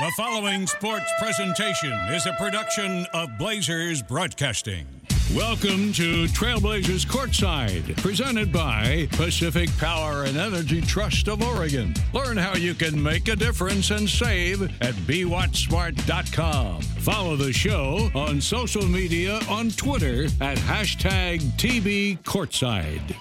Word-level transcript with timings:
The 0.00 0.12
following 0.12 0.64
sports 0.68 1.10
presentation 1.18 1.90
is 2.10 2.26
a 2.26 2.32
production 2.34 3.04
of 3.14 3.36
Blazers 3.36 4.00
Broadcasting. 4.00 4.86
Welcome 5.34 5.92
to 5.94 6.26
Trailblazers 6.26 7.04
Courtside, 7.04 7.96
presented 7.96 8.52
by 8.52 9.08
Pacific 9.10 9.68
Power 9.76 10.22
and 10.22 10.36
Energy 10.36 10.80
Trust 10.80 11.26
of 11.26 11.42
Oregon. 11.42 11.94
Learn 12.12 12.36
how 12.36 12.54
you 12.54 12.74
can 12.74 13.02
make 13.02 13.26
a 13.26 13.34
difference 13.34 13.90
and 13.90 14.08
save 14.08 14.62
at 14.80 14.94
BeWattSmart.com. 14.94 16.80
Follow 16.80 17.34
the 17.34 17.52
show 17.52 18.08
on 18.14 18.40
social 18.40 18.86
media 18.86 19.40
on 19.48 19.70
Twitter 19.70 20.26
at 20.40 20.58
hashtag 20.58 21.40
TB 21.56 22.22
Courtside. 22.22 23.16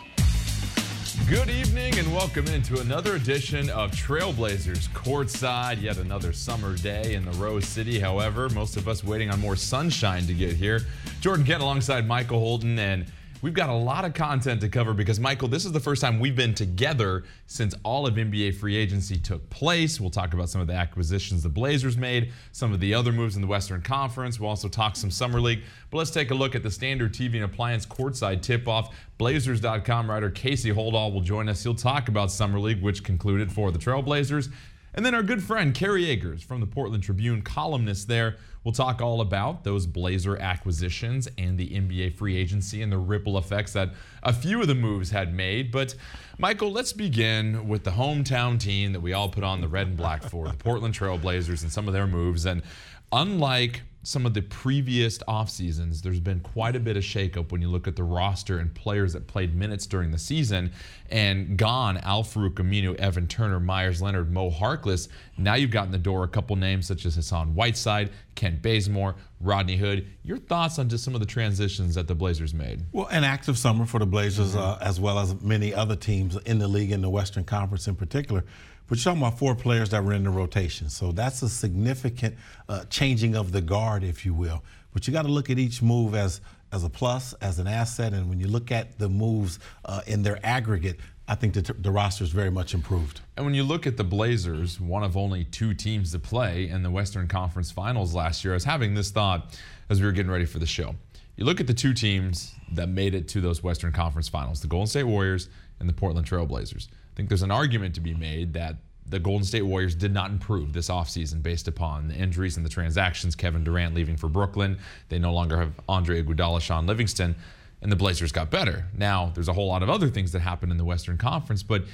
Good 1.29 1.49
evening 1.49 1.99
and 1.99 2.13
welcome 2.13 2.47
into 2.47 2.79
another 2.79 3.15
edition 3.15 3.69
of 3.71 3.91
Trailblazers 3.91 4.87
Courtside. 4.91 5.81
Yet 5.81 5.97
another 5.97 6.31
summer 6.31 6.77
day 6.77 7.15
in 7.15 7.25
the 7.25 7.31
Rose 7.31 7.67
City. 7.67 7.99
However, 7.99 8.47
most 8.47 8.77
of 8.77 8.87
us 8.87 9.03
waiting 9.03 9.29
on 9.29 9.41
more 9.41 9.57
sunshine 9.57 10.25
to 10.27 10.33
get 10.33 10.55
here. 10.55 10.83
Jordan 11.19 11.45
Kent 11.45 11.61
alongside 11.61 12.07
Michael 12.07 12.39
Holton 12.39 12.79
and 12.79 13.07
We've 13.39 13.53
got 13.53 13.69
a 13.69 13.73
lot 13.73 14.03
of 14.03 14.15
content 14.15 14.61
to 14.61 14.69
cover 14.69 14.95
because, 14.95 15.19
Michael, 15.19 15.47
this 15.47 15.63
is 15.63 15.71
the 15.71 15.79
first 15.79 16.01
time 16.01 16.19
we've 16.19 16.35
been 16.35 16.55
together 16.55 17.23
since 17.45 17.75
all 17.83 18.07
of 18.07 18.15
NBA 18.15 18.55
free 18.55 18.75
agency 18.75 19.17
took 19.17 19.47
place. 19.51 20.01
We'll 20.01 20.09
talk 20.09 20.33
about 20.33 20.49
some 20.49 20.59
of 20.59 20.65
the 20.65 20.73
acquisitions 20.73 21.43
the 21.43 21.49
Blazers 21.49 21.97
made, 21.97 22.31
some 22.51 22.73
of 22.73 22.79
the 22.79 22.95
other 22.95 23.11
moves 23.11 23.35
in 23.35 23.43
the 23.43 23.47
Western 23.47 23.83
Conference. 23.83 24.39
We'll 24.39 24.49
also 24.49 24.67
talk 24.67 24.95
some 24.95 25.11
Summer 25.11 25.39
League. 25.39 25.61
But 25.91 25.99
let's 25.99 26.09
take 26.09 26.31
a 26.31 26.33
look 26.33 26.55
at 26.55 26.63
the 26.63 26.71
standard 26.71 27.13
TV 27.13 27.35
and 27.35 27.43
appliance 27.43 27.85
courtside 27.85 28.41
tip 28.41 28.67
off. 28.67 28.95
Blazers.com 29.19 30.09
writer 30.09 30.31
Casey 30.31 30.71
Holdahl 30.71 31.13
will 31.13 31.21
join 31.21 31.47
us. 31.47 31.61
He'll 31.61 31.75
talk 31.75 32.09
about 32.09 32.31
Summer 32.31 32.59
League, 32.59 32.81
which 32.81 33.03
concluded 33.03 33.51
for 33.51 33.71
the 33.71 33.77
Trailblazers. 33.77 34.49
And 34.97 35.05
then 35.05 35.13
our 35.13 35.21
good 35.21 35.43
friend 35.43 35.75
Kerry 35.75 36.09
Eggers 36.09 36.41
from 36.41 36.59
the 36.59 36.65
Portland 36.65 37.03
Tribune, 37.03 37.43
columnist 37.43 38.07
there, 38.07 38.37
will 38.63 38.71
talk 38.71 38.99
all 38.99 39.21
about 39.21 39.63
those 39.63 39.85
Blazer 39.85 40.35
acquisitions 40.37 41.29
and 41.37 41.55
the 41.55 41.69
NBA 41.69 42.15
free 42.15 42.35
agency 42.35 42.81
and 42.81 42.91
the 42.91 42.97
ripple 42.97 43.37
effects 43.37 43.73
that 43.73 43.91
a 44.23 44.33
few 44.33 44.59
of 44.59 44.67
the 44.67 44.73
moves 44.73 45.11
had 45.11 45.35
made. 45.35 45.71
But 45.71 45.93
Michael, 46.39 46.71
let's 46.71 46.93
begin 46.93 47.67
with 47.67 47.83
the 47.83 47.91
hometown 47.91 48.59
team 48.59 48.91
that 48.93 48.99
we 48.99 49.13
all 49.13 49.29
put 49.29 49.43
on 49.43 49.61
the 49.61 49.67
red 49.67 49.85
and 49.85 49.97
black 49.97 50.23
for, 50.23 50.47
the 50.47 50.57
Portland 50.57 50.95
Trailblazers 50.95 51.61
and 51.61 51.71
some 51.71 51.87
of 51.87 51.93
their 51.93 52.07
moves. 52.07 52.47
And 52.47 52.63
unlike 53.11 53.83
some 54.07 54.25
of 54.25 54.33
the 54.33 54.41
previous 54.41 55.19
off 55.27 55.49
seasons, 55.49 56.01
there's 56.01 56.21
been 56.21 56.39
quite 56.39 56.77
a 56.77 56.79
bit 56.79 56.95
of 56.95 57.03
shakeup 57.03 57.51
when 57.51 57.61
you 57.61 57.67
look 57.67 57.89
at 57.89 57.97
the 57.97 58.03
roster 58.03 58.57
and 58.57 58.73
players 58.73 59.11
that 59.11 59.27
played 59.27 59.53
minutes 59.53 59.85
during 59.85 60.11
the 60.11 60.17
season. 60.17 60.71
And 61.09 61.57
gone, 61.57 61.97
Al-Farouq 61.97 62.53
Aminu, 62.53 62.95
Evan 62.95 63.27
Turner, 63.27 63.59
Meyers 63.59 64.01
Leonard, 64.01 64.31
Mo 64.31 64.49
Harkless. 64.49 65.09
Now 65.37 65.55
you've 65.55 65.71
got 65.71 65.87
in 65.87 65.91
the 65.91 65.97
door 65.97 66.23
a 66.23 66.27
couple 66.29 66.55
names 66.55 66.87
such 66.87 67.05
as 67.05 67.15
Hassan 67.15 67.53
Whiteside, 67.53 68.11
Kent 68.35 68.61
Bazemore, 68.61 69.17
Rodney 69.41 69.75
Hood. 69.75 70.07
Your 70.23 70.37
thoughts 70.37 70.79
on 70.79 70.87
just 70.87 71.03
some 71.03 71.13
of 71.13 71.19
the 71.19 71.27
transitions 71.27 71.95
that 71.95 72.07
the 72.07 72.15
Blazers 72.15 72.53
made? 72.53 72.85
Well, 72.93 73.07
an 73.07 73.25
active 73.25 73.57
summer 73.57 73.85
for 73.85 73.99
the 73.99 74.05
Blazers, 74.05 74.51
mm-hmm. 74.51 74.59
uh, 74.59 74.77
as 74.79 75.01
well 75.01 75.19
as 75.19 75.41
many 75.41 75.73
other 75.73 75.97
teams 75.97 76.37
in 76.45 76.59
the 76.59 76.67
league, 76.69 76.93
in 76.93 77.01
the 77.01 77.09
Western 77.09 77.43
Conference 77.43 77.89
in 77.89 77.95
particular. 77.95 78.45
But 78.87 78.97
you're 78.97 79.03
talking 79.03 79.21
about 79.21 79.37
four 79.37 79.55
players 79.55 79.89
that 79.89 80.03
were 80.03 80.13
in 80.13 80.23
the 80.23 80.29
rotation. 80.29 80.89
So 80.89 81.11
that's 81.11 81.41
a 81.41 81.49
significant 81.49 82.35
uh, 82.69 82.85
changing 82.85 83.35
of 83.35 83.51
the 83.51 83.61
guard, 83.61 84.03
if 84.03 84.25
you 84.25 84.33
will. 84.33 84.63
But 84.93 85.07
you 85.07 85.13
got 85.13 85.23
to 85.23 85.31
look 85.31 85.49
at 85.49 85.59
each 85.59 85.81
move 85.81 86.15
as 86.15 86.41
as 86.71 86.83
a 86.83 86.89
plus, 86.89 87.33
as 87.35 87.59
an 87.59 87.67
asset. 87.67 88.13
And 88.13 88.29
when 88.29 88.39
you 88.39 88.47
look 88.47 88.71
at 88.71 88.99
the 88.99 89.07
moves 89.07 89.59
uh, 89.85 90.01
in 90.05 90.21
their 90.23 90.39
aggregate, 90.43 90.99
I 91.27 91.35
think 91.35 91.53
the, 91.53 91.73
the 91.79 91.91
roster 91.91 92.23
is 92.23 92.31
very 92.31 92.49
much 92.49 92.73
improved. 92.73 93.21
And 93.35 93.45
when 93.45 93.55
you 93.55 93.63
look 93.63 93.87
at 93.87 93.97
the 93.97 94.03
Blazers, 94.03 94.79
one 94.79 95.03
of 95.03 95.17
only 95.17 95.45
two 95.45 95.73
teams 95.73 96.11
to 96.11 96.19
play 96.19 96.69
in 96.69 96.83
the 96.83 96.91
Western 96.91 97.27
Conference 97.27 97.71
Finals 97.71 98.13
last 98.13 98.43
year, 98.43 98.53
I 98.53 98.55
was 98.55 98.63
having 98.63 98.93
this 98.93 99.11
thought 99.11 99.57
as 99.89 99.99
we 99.99 100.05
were 100.05 100.11
getting 100.11 100.31
ready 100.31 100.45
for 100.45 100.59
the 100.59 100.65
show. 100.65 100.95
You 101.35 101.45
look 101.45 101.59
at 101.59 101.67
the 101.67 101.73
two 101.73 101.93
teams 101.93 102.53
that 102.73 102.89
made 102.89 103.13
it 103.13 103.27
to 103.29 103.41
those 103.41 103.61
Western 103.61 103.91
Conference 103.91 104.27
Finals, 104.27 104.61
the 104.61 104.67
Golden 104.67 104.87
State 104.87 105.03
Warriors 105.03 105.49
and 105.79 105.87
the 105.87 105.93
Portland 105.93 106.27
Trailblazers 106.27 106.87
think 107.17 107.29
there's 107.29 107.41
an 107.41 107.51
argument 107.51 107.95
to 107.95 108.01
be 108.01 108.13
made 108.13 108.53
that 108.53 108.75
the 109.09 109.17
Golden 109.17 109.43
State 109.43 109.63
Warriors 109.63 109.95
did 109.95 110.13
not 110.13 110.29
improve 110.29 110.71
this 110.71 110.87
offseason 110.87 111.41
based 111.41 111.67
upon 111.67 112.09
the 112.09 112.13
injuries 112.13 112.57
and 112.57 112.65
the 112.65 112.69
transactions. 112.69 113.35
Kevin 113.35 113.63
Durant 113.63 113.95
leaving 113.95 114.17
for 114.17 114.29
Brooklyn. 114.29 114.77
They 115.09 115.17
no 115.17 115.33
longer 115.33 115.57
have 115.57 115.71
Andre 115.89 116.21
Iguodala, 116.21 116.61
Shaun 116.61 116.85
Livingston, 116.85 117.35
and 117.81 117.91
the 117.91 117.95
Blazers 117.95 118.31
got 118.31 118.51
better. 118.51 118.85
Now, 118.95 119.31
there's 119.33 119.47
a 119.47 119.53
whole 119.53 119.67
lot 119.67 119.81
of 119.81 119.89
other 119.89 120.09
things 120.09 120.31
that 120.33 120.41
happened 120.41 120.71
in 120.71 120.77
the 120.77 120.85
Western 120.85 121.17
Conference, 121.17 121.63
but 121.63 121.85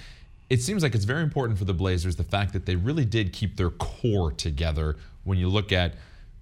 it 0.50 0.62
seems 0.62 0.83
like 0.83 0.94
it's 0.94 1.06
very 1.06 1.23
important 1.23 1.57
for 1.57 1.66
the 1.66 1.73
Blazers 1.73 2.17
the 2.17 2.23
fact 2.23 2.51
that 2.51 2.66
they 2.66 2.75
really 2.75 3.06
did 3.06 3.31
keep 3.31 3.56
their 3.56 3.69
core 3.69 4.33
together 4.33 4.97
when 5.23 5.38
you 5.38 5.47
look 5.47 5.72
at 5.72 5.94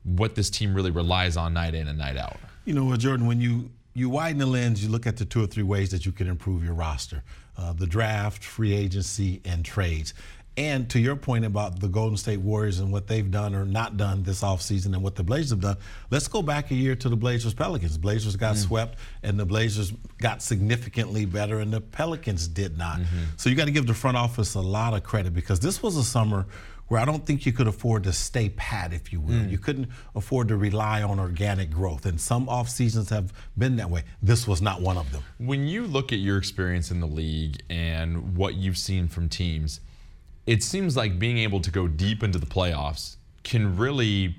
what 0.03 0.33
this 0.33 0.49
team 0.49 0.73
really 0.73 0.91
relies 0.91 1.37
on 1.37 1.53
night 1.53 1.75
in 1.75 1.87
and 1.87 1.99
night 1.99 2.17
out. 2.17 2.37
You 2.65 2.73
know, 2.73 2.85
what, 2.85 2.99
Jordan, 2.99 3.27
when 3.27 3.39
you 3.39 3.69
you 3.93 4.09
widen 4.09 4.39
the 4.39 4.45
lens, 4.45 4.83
you 4.83 4.89
look 4.89 5.05
at 5.05 5.17
the 5.17 5.25
two 5.25 5.43
or 5.43 5.47
three 5.47 5.63
ways 5.63 5.91
that 5.91 6.05
you 6.05 6.13
can 6.13 6.27
improve 6.27 6.63
your 6.63 6.73
roster 6.73 7.21
uh, 7.61 7.73
the 7.73 7.85
draft, 7.85 8.43
free 8.43 8.73
agency, 8.73 9.41
and 9.45 9.63
trades. 9.63 10.13
And 10.57 10.89
to 10.89 10.99
your 10.99 11.15
point 11.15 11.45
about 11.45 11.79
the 11.79 11.87
Golden 11.87 12.17
State 12.17 12.41
Warriors 12.41 12.79
and 12.79 12.91
what 12.91 13.07
they've 13.07 13.29
done 13.29 13.55
or 13.55 13.63
not 13.63 13.95
done 13.95 14.23
this 14.23 14.41
offseason 14.41 14.87
and 14.87 15.01
what 15.01 15.15
the 15.15 15.23
Blazers 15.23 15.51
have 15.51 15.61
done, 15.61 15.77
let's 16.09 16.27
go 16.27 16.41
back 16.41 16.71
a 16.71 16.75
year 16.75 16.93
to 16.95 17.07
the 17.07 17.15
Blazers 17.15 17.53
Pelicans. 17.53 17.97
Blazers 17.97 18.35
got 18.35 18.55
mm. 18.55 18.65
swept 18.65 18.99
and 19.23 19.39
the 19.39 19.45
Blazers 19.45 19.93
got 20.19 20.41
significantly 20.41 21.25
better 21.25 21.59
and 21.59 21.71
the 21.71 21.79
Pelicans 21.79 22.49
did 22.49 22.77
not. 22.77 22.99
Mm-hmm. 22.99 23.23
So 23.37 23.49
you 23.49 23.55
got 23.55 23.65
to 23.65 23.71
give 23.71 23.87
the 23.87 23.93
front 23.93 24.17
office 24.17 24.55
a 24.55 24.59
lot 24.59 24.93
of 24.93 25.03
credit 25.03 25.33
because 25.33 25.61
this 25.61 25.81
was 25.81 25.95
a 25.95 26.03
summer 26.03 26.45
where 26.91 26.99
I 26.99 27.05
don't 27.05 27.25
think 27.25 27.45
you 27.45 27.53
could 27.53 27.67
afford 27.67 28.03
to 28.03 28.11
stay 28.11 28.49
pat, 28.49 28.91
if 28.91 29.13
you 29.13 29.21
will. 29.21 29.35
Mm. 29.35 29.49
You 29.49 29.57
couldn't 29.57 29.87
afford 30.13 30.49
to 30.49 30.57
rely 30.57 31.01
on 31.01 31.21
organic 31.21 31.71
growth. 31.71 32.05
And 32.05 32.19
some 32.19 32.49
off 32.49 32.67
seasons 32.67 33.09
have 33.11 33.31
been 33.57 33.77
that 33.77 33.89
way. 33.89 34.03
This 34.21 34.45
was 34.45 34.61
not 34.61 34.81
one 34.81 34.97
of 34.97 35.09
them. 35.13 35.23
When 35.37 35.65
you 35.65 35.87
look 35.87 36.11
at 36.11 36.19
your 36.19 36.37
experience 36.37 36.91
in 36.91 36.99
the 36.99 37.07
league 37.07 37.63
and 37.69 38.35
what 38.35 38.55
you've 38.55 38.77
seen 38.77 39.07
from 39.07 39.29
teams, 39.29 39.79
it 40.45 40.63
seems 40.63 40.97
like 40.97 41.17
being 41.17 41.37
able 41.37 41.61
to 41.61 41.71
go 41.71 41.87
deep 41.87 42.23
into 42.23 42.39
the 42.39 42.45
playoffs 42.45 43.15
can 43.45 43.77
really 43.77 44.35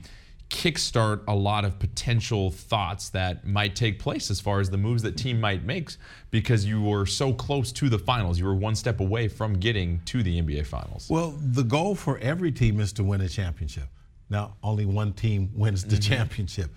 kickstart 0.52 1.22
a 1.26 1.34
lot 1.34 1.64
of 1.64 1.78
potential 1.78 2.50
thoughts 2.50 3.08
that 3.08 3.46
might 3.46 3.74
take 3.74 3.98
place 3.98 4.30
as 4.30 4.38
far 4.38 4.60
as 4.60 4.68
the 4.68 4.76
moves 4.76 5.02
that 5.02 5.16
team 5.16 5.40
might 5.40 5.64
make 5.64 5.96
because 6.30 6.66
you 6.66 6.82
were 6.82 7.06
so 7.06 7.32
close 7.32 7.72
to 7.72 7.88
the 7.88 7.98
finals. 7.98 8.38
You 8.38 8.44
were 8.44 8.54
one 8.54 8.76
step 8.76 9.00
away 9.00 9.28
from 9.28 9.54
getting 9.54 10.02
to 10.04 10.22
the 10.22 10.40
NBA 10.40 10.66
finals. 10.66 11.08
Well, 11.08 11.34
the 11.40 11.64
goal 11.64 11.94
for 11.94 12.18
every 12.18 12.52
team 12.52 12.80
is 12.80 12.92
to 12.94 13.02
win 13.02 13.22
a 13.22 13.28
championship. 13.28 13.88
Now, 14.28 14.56
only 14.62 14.84
one 14.84 15.14
team 15.14 15.50
wins 15.54 15.84
the 15.84 15.96
mm-hmm. 15.96 16.12
championship. 16.12 16.70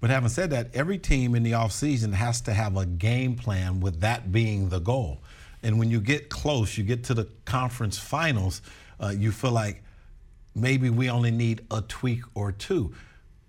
But 0.00 0.10
having 0.10 0.28
said 0.28 0.50
that, 0.50 0.74
every 0.74 0.98
team 0.98 1.36
in 1.36 1.44
the 1.44 1.52
offseason 1.52 2.12
has 2.12 2.40
to 2.42 2.52
have 2.52 2.76
a 2.76 2.84
game 2.84 3.36
plan 3.36 3.78
with 3.78 4.00
that 4.00 4.32
being 4.32 4.70
the 4.70 4.80
goal. 4.80 5.22
And 5.62 5.78
when 5.78 5.90
you 5.90 6.00
get 6.00 6.30
close, 6.30 6.76
you 6.76 6.82
get 6.82 7.04
to 7.04 7.14
the 7.14 7.28
conference 7.44 7.96
finals, 7.96 8.60
uh, 8.98 9.14
you 9.16 9.30
feel 9.30 9.52
like 9.52 9.84
maybe 10.54 10.90
we 10.90 11.08
only 11.08 11.30
need 11.30 11.64
a 11.70 11.80
tweak 11.82 12.22
or 12.34 12.50
two. 12.50 12.92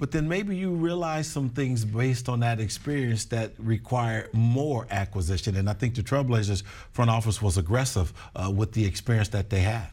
But 0.02 0.10
then 0.10 0.28
maybe 0.28 0.58
you 0.58 0.72
realize 0.72 1.28
some 1.28 1.50
things 1.50 1.86
based 1.86 2.28
on 2.28 2.40
that 2.40 2.60
experience 2.60 3.26
that 3.26 3.52
require 3.60 4.30
more 4.34 4.88
acquisition. 4.90 5.56
And 5.56 5.70
I 5.70 5.74
think 5.74 5.94
the 5.94 6.02
Trailblazers 6.02 6.64
front 6.92 7.12
office 7.12 7.40
was 7.40 7.60
aggressive 7.60 8.12
uh, 8.36 8.50
with 8.50 8.72
the 8.72 8.84
experience 8.84 9.28
that 9.28 9.52
they 9.52 9.60
had. 9.60 9.90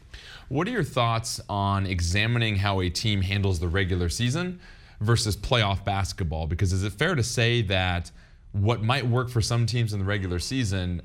What 0.47 0.67
are 0.67 0.71
your 0.71 0.83
thoughts 0.83 1.39
on 1.47 1.85
examining 1.85 2.55
how 2.55 2.81
a 2.81 2.89
team 2.89 3.21
handles 3.21 3.59
the 3.59 3.67
regular 3.67 4.09
season 4.09 4.59
versus 4.99 5.37
playoff 5.37 5.85
basketball? 5.85 6.47
Because 6.47 6.73
is 6.73 6.83
it 6.83 6.93
fair 6.93 7.13
to 7.13 7.21
say 7.21 7.61
that 7.61 8.09
what 8.51 8.81
might 8.81 9.05
work 9.05 9.29
for 9.29 9.41
some 9.41 9.67
teams 9.67 9.93
in 9.93 9.99
the 9.99 10.05
regular 10.05 10.39
season 10.39 11.03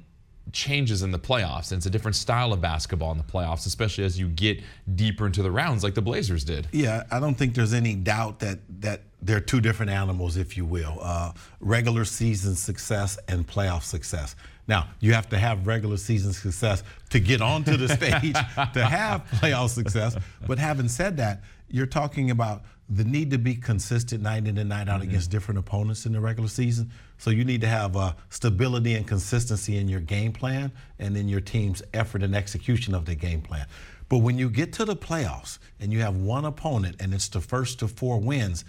changes 0.52 1.02
in 1.02 1.10
the 1.10 1.18
playoffs. 1.18 1.70
And 1.70 1.78
it's 1.78 1.86
a 1.86 1.90
different 1.90 2.16
style 2.16 2.52
of 2.52 2.60
basketball 2.60 3.12
in 3.12 3.18
the 3.18 3.24
playoffs, 3.24 3.66
especially 3.66 4.04
as 4.04 4.18
you 4.18 4.28
get 4.28 4.62
deeper 4.94 5.26
into 5.26 5.42
the 5.42 5.50
rounds 5.50 5.82
like 5.82 5.94
the 5.94 6.02
Blazers 6.02 6.44
did. 6.44 6.68
Yeah, 6.72 7.04
I 7.10 7.20
don't 7.20 7.34
think 7.34 7.54
there's 7.54 7.74
any 7.74 7.94
doubt 7.94 8.40
that 8.40 8.58
that 8.80 9.02
they're 9.22 9.40
two 9.40 9.60
different 9.60 9.90
animals, 9.90 10.36
if 10.36 10.56
you 10.56 10.66
will. 10.66 10.98
Uh, 11.00 11.32
regular 11.60 12.04
season 12.04 12.54
success 12.54 13.18
and 13.26 13.46
playoff 13.46 13.82
success. 13.82 14.36
Now, 14.66 14.88
you 15.00 15.12
have 15.14 15.28
to 15.30 15.38
have 15.38 15.66
regular 15.66 15.96
season 15.96 16.32
success 16.32 16.82
to 17.10 17.20
get 17.20 17.40
onto 17.40 17.76
the 17.76 17.88
stage 17.96 18.34
to 18.74 18.84
have 18.84 19.24
playoff 19.26 19.70
success. 19.70 20.16
But 20.46 20.58
having 20.58 20.88
said 20.88 21.16
that, 21.18 21.42
you're 21.74 21.86
talking 21.86 22.30
about 22.30 22.62
the 22.88 23.02
need 23.02 23.32
to 23.32 23.38
be 23.38 23.56
consistent 23.56 24.22
night 24.22 24.46
in 24.46 24.56
and 24.58 24.68
night 24.68 24.88
out 24.88 25.00
mm-hmm. 25.00 25.08
against 25.08 25.28
different 25.28 25.58
opponents 25.58 26.06
in 26.06 26.12
the 26.12 26.20
regular 26.20 26.48
season. 26.48 26.88
So 27.18 27.30
you 27.30 27.44
need 27.44 27.62
to 27.62 27.66
have 27.66 27.96
uh, 27.96 28.12
stability 28.30 28.94
and 28.94 29.04
consistency 29.04 29.76
in 29.76 29.88
your 29.88 29.98
game 29.98 30.32
plan 30.32 30.70
and 31.00 31.16
in 31.16 31.28
your 31.28 31.40
team's 31.40 31.82
effort 31.92 32.22
and 32.22 32.32
execution 32.32 32.94
of 32.94 33.06
the 33.06 33.16
game 33.16 33.42
plan. 33.42 33.66
But 34.08 34.18
when 34.18 34.38
you 34.38 34.48
get 34.50 34.72
to 34.74 34.84
the 34.84 34.94
playoffs 34.94 35.58
and 35.80 35.92
you 35.92 35.98
have 36.02 36.14
one 36.14 36.44
opponent 36.44 36.94
and 37.00 37.12
it's 37.12 37.26
the 37.26 37.40
first 37.40 37.80
to 37.80 37.88
four 37.88 38.20
wins, 38.20 38.64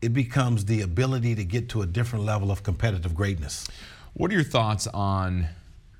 it 0.00 0.14
becomes 0.14 0.64
the 0.64 0.80
ability 0.80 1.34
to 1.34 1.44
get 1.44 1.68
to 1.70 1.82
a 1.82 1.86
different 1.86 2.24
level 2.24 2.50
of 2.50 2.62
competitive 2.62 3.14
greatness. 3.14 3.68
What 4.14 4.30
are 4.30 4.34
your 4.34 4.44
thoughts 4.44 4.86
on 4.86 5.48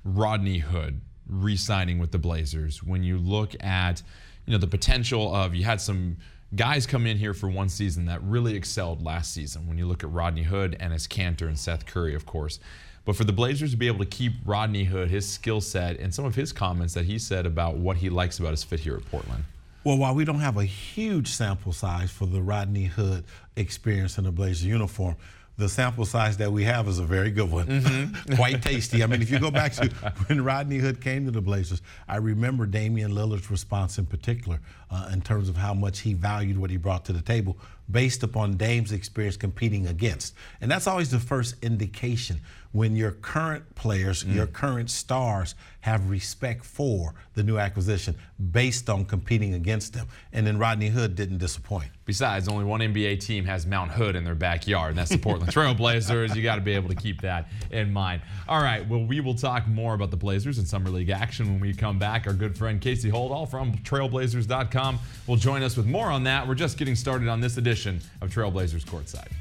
Rodney 0.03 0.57
Hood 0.57 1.01
re-signing 1.29 1.99
with 1.99 2.11
the 2.11 2.17
Blazers 2.17 2.81
when 2.81 3.03
you 3.03 3.19
look 3.19 3.53
at 3.63 4.01
you 4.47 4.53
know 4.53 4.57
the 4.57 4.67
potential 4.67 5.35
of 5.35 5.53
you 5.53 5.65
had 5.65 5.79
some 5.79 6.17
guys 6.55 6.85
come 6.85 7.05
in 7.05 7.17
here 7.17 7.33
for 7.33 7.49
one 7.49 7.69
season 7.69 8.05
that 8.05 8.21
really 8.23 8.55
excelled 8.55 9.03
last 9.03 9.33
season. 9.33 9.67
When 9.67 9.77
you 9.77 9.85
look 9.85 10.03
at 10.03 10.11
Rodney 10.11 10.43
Hood, 10.43 10.77
and 10.79 10.93
Enes 10.93 11.07
Kanter, 11.07 11.47
and 11.47 11.59
Seth 11.59 11.85
Curry, 11.85 12.15
of 12.15 12.25
course. 12.25 12.59
But 13.05 13.15
for 13.15 13.23
the 13.23 13.33
Blazers 13.33 13.71
to 13.71 13.77
be 13.77 13.87
able 13.87 13.99
to 13.99 14.05
keep 14.05 14.33
Rodney 14.45 14.83
Hood, 14.83 15.09
his 15.09 15.27
skill 15.27 15.61
set, 15.61 15.99
and 15.99 16.13
some 16.13 16.25
of 16.25 16.35
his 16.35 16.51
comments 16.51 16.93
that 16.93 17.05
he 17.05 17.19
said 17.19 17.45
about 17.45 17.77
what 17.77 17.97
he 17.97 18.09
likes 18.09 18.39
about 18.39 18.51
his 18.51 18.63
fit 18.63 18.81
here 18.81 18.95
at 18.95 19.05
Portland. 19.09 19.45
Well, 19.83 19.97
while 19.97 20.13
we 20.13 20.25
don't 20.25 20.41
have 20.41 20.57
a 20.57 20.65
huge 20.65 21.29
sample 21.29 21.71
size 21.71 22.11
for 22.11 22.25
the 22.25 22.41
Rodney 22.41 22.85
Hood 22.85 23.23
experience 23.55 24.17
in 24.17 24.25
the 24.25 24.31
Blazers 24.31 24.65
uniform, 24.65 25.15
the 25.57 25.67
sample 25.67 26.05
size 26.05 26.37
that 26.37 26.51
we 26.51 26.63
have 26.63 26.87
is 26.87 26.99
a 26.99 27.03
very 27.03 27.31
good 27.31 27.49
one, 27.49 27.65
mm-hmm. 27.65 28.33
quite 28.35 28.61
tasty. 28.61 29.03
I 29.03 29.07
mean, 29.07 29.21
if 29.21 29.31
you 29.31 29.39
go 29.39 29.49
back 29.49 29.73
to 29.73 29.89
when 30.27 30.43
Rodney 30.43 30.77
Hood 30.77 31.01
came 31.01 31.25
to 31.25 31.31
the 31.31 31.41
Blazers, 31.41 31.81
I 32.07 32.17
remember 32.17 32.67
Damian 32.67 33.11
Lillard's 33.11 33.49
response 33.49 33.97
in 33.97 34.05
particular 34.05 34.59
uh, 34.91 35.09
in 35.11 35.21
terms 35.21 35.49
of 35.49 35.57
how 35.57 35.73
much 35.73 35.99
he 36.01 36.13
valued 36.13 36.59
what 36.59 36.69
he 36.69 36.77
brought 36.77 37.05
to 37.05 37.13
the 37.13 37.21
table 37.21 37.57
based 37.89 38.23
upon 38.23 38.57
Dame's 38.57 38.91
experience 38.91 39.37
competing 39.37 39.87
against. 39.87 40.33
And 40.61 40.69
that's 40.69 40.87
always 40.87 41.09
the 41.09 41.19
first 41.19 41.55
indication 41.63 42.41
when 42.71 42.95
your 42.95 43.11
current 43.11 43.75
players, 43.75 44.23
mm. 44.23 44.35
your 44.35 44.45
current 44.45 44.89
stars 44.89 45.55
have 45.79 46.09
respect 46.09 46.65
for 46.65 47.13
the 47.33 47.41
new 47.41 47.57
acquisition 47.57 48.13
based 48.51 48.89
on 48.89 49.05
competing 49.05 49.53
against 49.53 49.93
them. 49.93 50.05
And 50.33 50.45
then 50.45 50.57
Rodney 50.57 50.89
Hood 50.89 51.15
didn't 51.15 51.37
disappoint. 51.37 51.89
Besides, 52.03 52.47
only 52.47 52.65
one 52.65 52.81
NBA 52.81 53.21
team 53.21 53.45
has 53.45 53.65
Mount 53.65 53.91
Hood 53.91 54.15
in 54.15 54.23
their 54.23 54.35
backyard, 54.35 54.89
and 54.89 54.97
that's 54.97 55.11
the 55.11 55.17
Portland 55.17 55.51
Trail 55.53 55.73
Blazers. 55.73 56.35
You 56.35 56.43
got 56.43 56.55
to 56.55 56.61
be 56.61 56.73
able 56.73 56.89
to 56.89 56.95
keep 56.95 57.21
that 57.21 57.49
in 57.71 57.91
mind. 57.91 58.21
All 58.49 58.61
right, 58.61 58.87
well, 58.87 59.03
we 59.03 59.21
will 59.21 59.35
talk 59.35 59.65
more 59.67 59.93
about 59.93 60.11
the 60.11 60.17
Blazers 60.17 60.57
and 60.57 60.67
Summer 60.67 60.89
League 60.89 61.09
action 61.09 61.47
when 61.47 61.59
we 61.59 61.73
come 61.73 61.97
back. 61.97 62.27
Our 62.27 62.33
good 62.33 62.57
friend 62.57 62.81
Casey 62.81 63.09
Holdahl 63.09 63.49
from 63.49 63.73
trailblazers.com 63.77 64.99
will 65.25 65.35
join 65.37 65.63
us 65.63 65.77
with 65.77 65.85
more 65.85 66.07
on 66.07 66.23
that. 66.25 66.47
We're 66.47 66.55
just 66.55 66.77
getting 66.77 66.95
started 66.95 67.27
on 67.27 67.39
this 67.39 67.57
edition 67.57 67.76
of 67.85 68.31
Trailblazers 68.31 68.85
Courtside. 68.85 69.31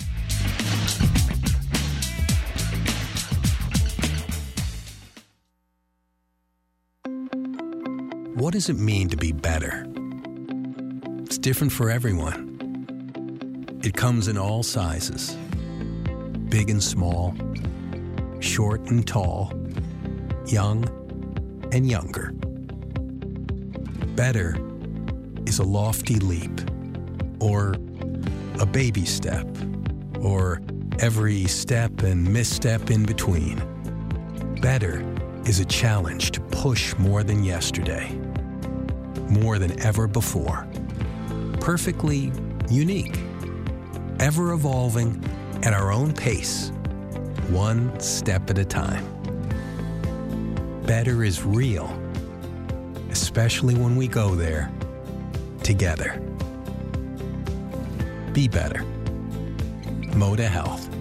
What 8.37 8.53
does 8.53 8.69
it 8.69 8.77
mean 8.77 9.09
to 9.09 9.17
be 9.17 9.33
better? 9.33 9.87
It's 11.23 11.39
different 11.39 11.73
for 11.73 11.91
everyone. 11.91 13.81
It 13.83 13.97
comes 13.97 14.29
in 14.29 14.37
all 14.37 14.63
sizes 14.63 15.35
big 16.51 16.69
and 16.71 16.83
small, 16.83 17.35
short 18.41 18.81
and 18.91 19.07
tall, 19.07 19.53
young 20.47 20.85
and 21.73 21.89
younger. 21.91 22.33
Better 24.15 24.57
is 25.47 25.59
a 25.59 25.65
lofty 25.65 26.17
leap, 26.17 26.61
or 27.41 27.75
a 28.61 28.67
baby 28.67 29.05
step, 29.05 29.47
or 30.21 30.61
every 30.99 31.45
step 31.47 32.03
and 32.03 32.33
misstep 32.33 32.91
in 32.91 33.05
between. 33.05 33.61
Better 34.61 35.05
is 35.45 35.61
a 35.61 35.65
challenge 35.65 36.31
to 36.33 36.41
push 36.41 36.97
more 36.97 37.23
than 37.23 37.45
yesterday 37.45 38.19
more 39.31 39.59
than 39.59 39.79
ever 39.81 40.07
before. 40.07 40.67
Perfectly 41.61 42.33
unique, 42.71 43.19
ever 44.21 44.53
evolving 44.53 45.23
at 45.63 45.73
our 45.73 45.93
own 45.93 46.13
pace, 46.13 46.71
one 47.49 47.99
step 48.01 48.51
at 48.51 48.59
a 48.59 48.65
time. 48.65 49.05
Better 50.85 51.25
is 51.25 51.43
real, 51.45 51.91
especially 53.11 53.75
when 53.75 53.97
we 53.97 54.07
go 54.07 54.35
there 54.35 54.71
together. 55.63 56.23
Be 58.37 58.49
better. 58.49 58.85
Moda 60.13 60.47
Health. 60.47 60.96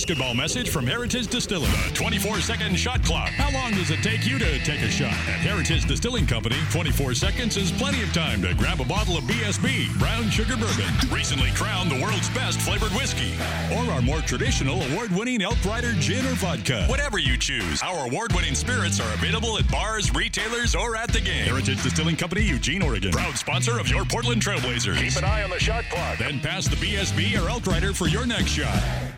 Basketball 0.00 0.32
message 0.32 0.70
from 0.70 0.86
Heritage 0.86 1.26
Distilling. 1.26 1.70
A 1.86 1.92
24 1.92 2.40
second 2.40 2.74
shot 2.74 3.04
clock. 3.04 3.28
How 3.28 3.52
long 3.52 3.72
does 3.72 3.90
it 3.90 3.98
take 4.02 4.26
you 4.26 4.38
to 4.38 4.58
take 4.60 4.80
a 4.80 4.88
shot? 4.88 5.12
At 5.12 5.44
Heritage 5.44 5.84
Distilling 5.84 6.26
Company, 6.26 6.56
24 6.70 7.12
seconds 7.12 7.58
is 7.58 7.70
plenty 7.70 8.02
of 8.02 8.10
time 8.14 8.40
to 8.40 8.54
grab 8.54 8.80
a 8.80 8.84
bottle 8.86 9.18
of 9.18 9.24
BSB, 9.24 9.98
brown 9.98 10.30
sugar 10.30 10.56
bourbon, 10.56 10.88
recently 11.12 11.50
crowned 11.50 11.90
the 11.90 12.00
world's 12.00 12.30
best 12.30 12.62
flavored 12.62 12.92
whiskey, 12.92 13.34
or 13.76 13.92
our 13.92 14.00
more 14.00 14.20
traditional 14.20 14.80
award 14.84 15.10
winning 15.12 15.42
Elk 15.42 15.62
Rider 15.66 15.92
gin 16.00 16.24
or 16.24 16.34
vodka. 16.36 16.86
Whatever 16.86 17.18
you 17.18 17.36
choose, 17.36 17.82
our 17.82 18.06
award 18.06 18.32
winning 18.32 18.54
spirits 18.54 19.00
are 19.00 19.14
available 19.14 19.58
at 19.58 19.70
bars, 19.70 20.14
retailers, 20.14 20.74
or 20.74 20.96
at 20.96 21.12
the 21.12 21.20
game. 21.20 21.44
Heritage 21.44 21.82
Distilling 21.82 22.16
Company, 22.16 22.40
Eugene, 22.40 22.80
Oregon. 22.80 23.12
Proud 23.12 23.36
sponsor 23.36 23.78
of 23.78 23.88
your 23.88 24.06
Portland 24.06 24.40
Trailblazers. 24.40 24.96
Keep 24.96 25.16
an 25.16 25.24
eye 25.24 25.42
on 25.42 25.50
the 25.50 25.58
shot 25.58 25.84
clock. 25.90 26.16
Then 26.18 26.40
pass 26.40 26.66
the 26.68 26.76
BSB 26.76 27.38
or 27.38 27.50
Elk 27.50 27.66
Rider 27.66 27.92
for 27.92 28.08
your 28.08 28.24
next 28.24 28.52
shot. 28.52 29.09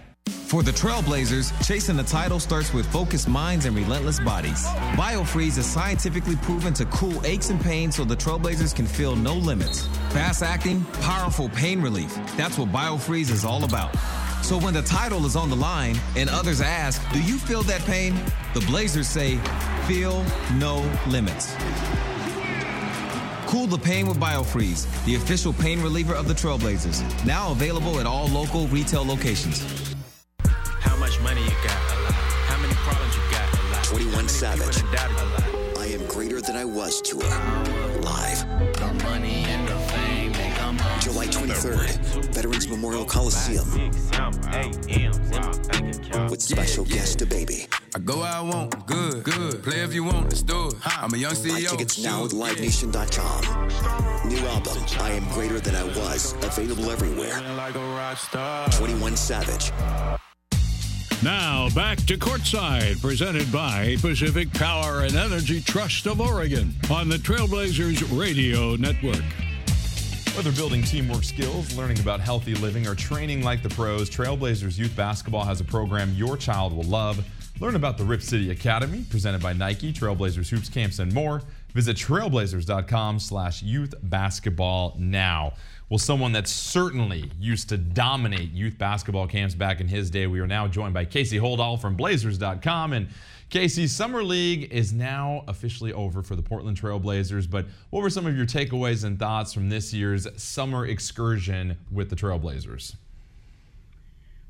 For 0.52 0.62
the 0.62 0.70
Trailblazers, 0.70 1.50
chasing 1.66 1.96
the 1.96 2.02
title 2.02 2.38
starts 2.38 2.74
with 2.74 2.84
focused 2.92 3.26
minds 3.26 3.64
and 3.64 3.74
relentless 3.74 4.20
bodies. 4.20 4.66
BioFreeze 4.98 5.56
is 5.56 5.64
scientifically 5.64 6.36
proven 6.36 6.74
to 6.74 6.84
cool 6.84 7.24
aches 7.24 7.48
and 7.48 7.58
pains 7.58 7.96
so 7.96 8.04
the 8.04 8.14
Trailblazers 8.16 8.76
can 8.76 8.84
feel 8.84 9.16
no 9.16 9.32
limits. 9.32 9.86
Fast 10.10 10.42
acting, 10.42 10.84
powerful 11.00 11.48
pain 11.48 11.80
relief. 11.80 12.14
That's 12.36 12.58
what 12.58 12.68
BioFreeze 12.68 13.30
is 13.30 13.46
all 13.46 13.64
about. 13.64 13.96
So 14.42 14.58
when 14.58 14.74
the 14.74 14.82
title 14.82 15.24
is 15.24 15.36
on 15.36 15.48
the 15.48 15.56
line 15.56 15.98
and 16.16 16.28
others 16.28 16.60
ask, 16.60 17.00
Do 17.14 17.22
you 17.22 17.38
feel 17.38 17.62
that 17.62 17.80
pain? 17.86 18.14
The 18.52 18.60
Blazers 18.60 19.08
say, 19.08 19.38
Feel 19.88 20.22
no 20.58 20.80
limits. 21.08 21.56
Cool 23.46 23.68
the 23.68 23.78
pain 23.78 24.06
with 24.06 24.18
BioFreeze, 24.18 25.06
the 25.06 25.14
official 25.14 25.54
pain 25.54 25.80
reliever 25.80 26.14
of 26.14 26.28
the 26.28 26.34
Trailblazers. 26.34 27.24
Now 27.24 27.52
available 27.52 28.00
at 28.00 28.04
all 28.04 28.28
local 28.28 28.66
retail 28.66 29.02
locations. 29.02 29.91
Savage. 34.42 34.82
I 35.78 35.86
am 35.86 36.04
greater 36.08 36.40
than 36.40 36.56
I 36.56 36.64
was 36.64 37.00
tour. 37.00 37.22
Live. 38.00 38.40
July 41.00 41.26
23rd, 41.28 42.34
Veterans 42.34 42.66
Memorial 42.66 43.04
Coliseum. 43.04 43.68
With 46.28 46.42
special 46.42 46.84
guest 46.86 47.20
DaBaby. 47.20 47.72
I 47.94 48.00
go 48.00 48.18
where 48.18 48.32
I 48.32 48.40
want, 48.40 48.84
good, 48.86 49.22
good. 49.22 49.62
Play 49.62 49.82
if 49.82 49.94
you 49.94 50.02
want, 50.02 50.24
let's 50.24 50.42
do 50.42 50.66
it. 50.66 50.74
I'm 50.84 51.14
a 51.14 51.16
young 51.16 51.34
CEO. 51.34 51.52
Buy 51.52 51.70
tickets 51.70 52.02
now 52.02 52.24
at 52.24 52.32
livenation.com. 52.32 54.28
New 54.28 54.38
album, 54.48 54.76
I 54.98 55.12
Am 55.12 55.24
Greater 55.34 55.60
Than 55.60 55.76
I 55.76 55.84
Was, 55.84 56.32
available 56.42 56.90
everywhere. 56.90 57.38
21 58.72 59.16
Savage. 59.16 59.70
Now 61.22 61.68
back 61.72 61.98
to 62.06 62.16
courtside, 62.16 63.00
presented 63.00 63.52
by 63.52 63.96
Pacific 64.00 64.52
Power 64.54 65.02
and 65.02 65.14
Energy 65.14 65.60
Trust 65.60 66.08
of 66.08 66.20
Oregon 66.20 66.74
on 66.90 67.08
the 67.08 67.16
Trailblazers 67.16 68.18
Radio 68.18 68.74
Network. 68.74 69.22
Whether 70.34 70.50
building 70.50 70.82
teamwork 70.82 71.22
skills, 71.22 71.76
learning 71.76 72.00
about 72.00 72.18
healthy 72.18 72.56
living, 72.56 72.88
or 72.88 72.96
training 72.96 73.44
like 73.44 73.62
the 73.62 73.68
pros, 73.68 74.10
Trailblazers 74.10 74.76
Youth 74.76 74.96
Basketball 74.96 75.44
has 75.44 75.60
a 75.60 75.64
program 75.64 76.12
your 76.16 76.36
child 76.36 76.76
will 76.76 76.82
love. 76.82 77.24
Learn 77.60 77.76
about 77.76 77.98
the 77.98 78.04
Rip 78.04 78.22
City 78.22 78.50
Academy, 78.50 79.04
presented 79.08 79.40
by 79.40 79.52
Nike, 79.52 79.92
Trailblazers 79.92 80.48
Hoops 80.48 80.68
Camps, 80.68 80.98
and 80.98 81.14
more. 81.14 81.40
Visit 81.74 81.96
trailblazers.com 81.96 83.18
slash 83.18 83.62
youth 83.62 83.94
basketball 84.02 84.94
now. 84.98 85.54
Well, 85.88 85.98
someone 85.98 86.32
that 86.32 86.48
certainly 86.48 87.30
used 87.38 87.68
to 87.68 87.76
dominate 87.76 88.50
youth 88.52 88.78
basketball 88.78 89.26
camps 89.26 89.54
back 89.54 89.80
in 89.80 89.88
his 89.88 90.10
day. 90.10 90.26
We 90.26 90.40
are 90.40 90.46
now 90.46 90.66
joined 90.66 90.94
by 90.94 91.04
Casey 91.04 91.38
Holdahl 91.38 91.80
from 91.80 91.96
Blazers.com. 91.96 92.94
And 92.94 93.08
Casey, 93.50 93.86
Summer 93.86 94.24
League 94.24 94.72
is 94.72 94.94
now 94.94 95.44
officially 95.48 95.92
over 95.92 96.22
for 96.22 96.34
the 96.34 96.42
Portland 96.42 96.78
Trail 96.78 96.98
Blazers. 96.98 97.46
But 97.46 97.66
what 97.90 98.02
were 98.02 98.08
some 98.08 98.26
of 98.26 98.34
your 98.34 98.46
takeaways 98.46 99.04
and 99.04 99.18
thoughts 99.18 99.52
from 99.52 99.68
this 99.68 99.92
year's 99.92 100.26
summer 100.42 100.86
excursion 100.86 101.76
with 101.90 102.08
the 102.08 102.16
Trailblazers? 102.16 102.96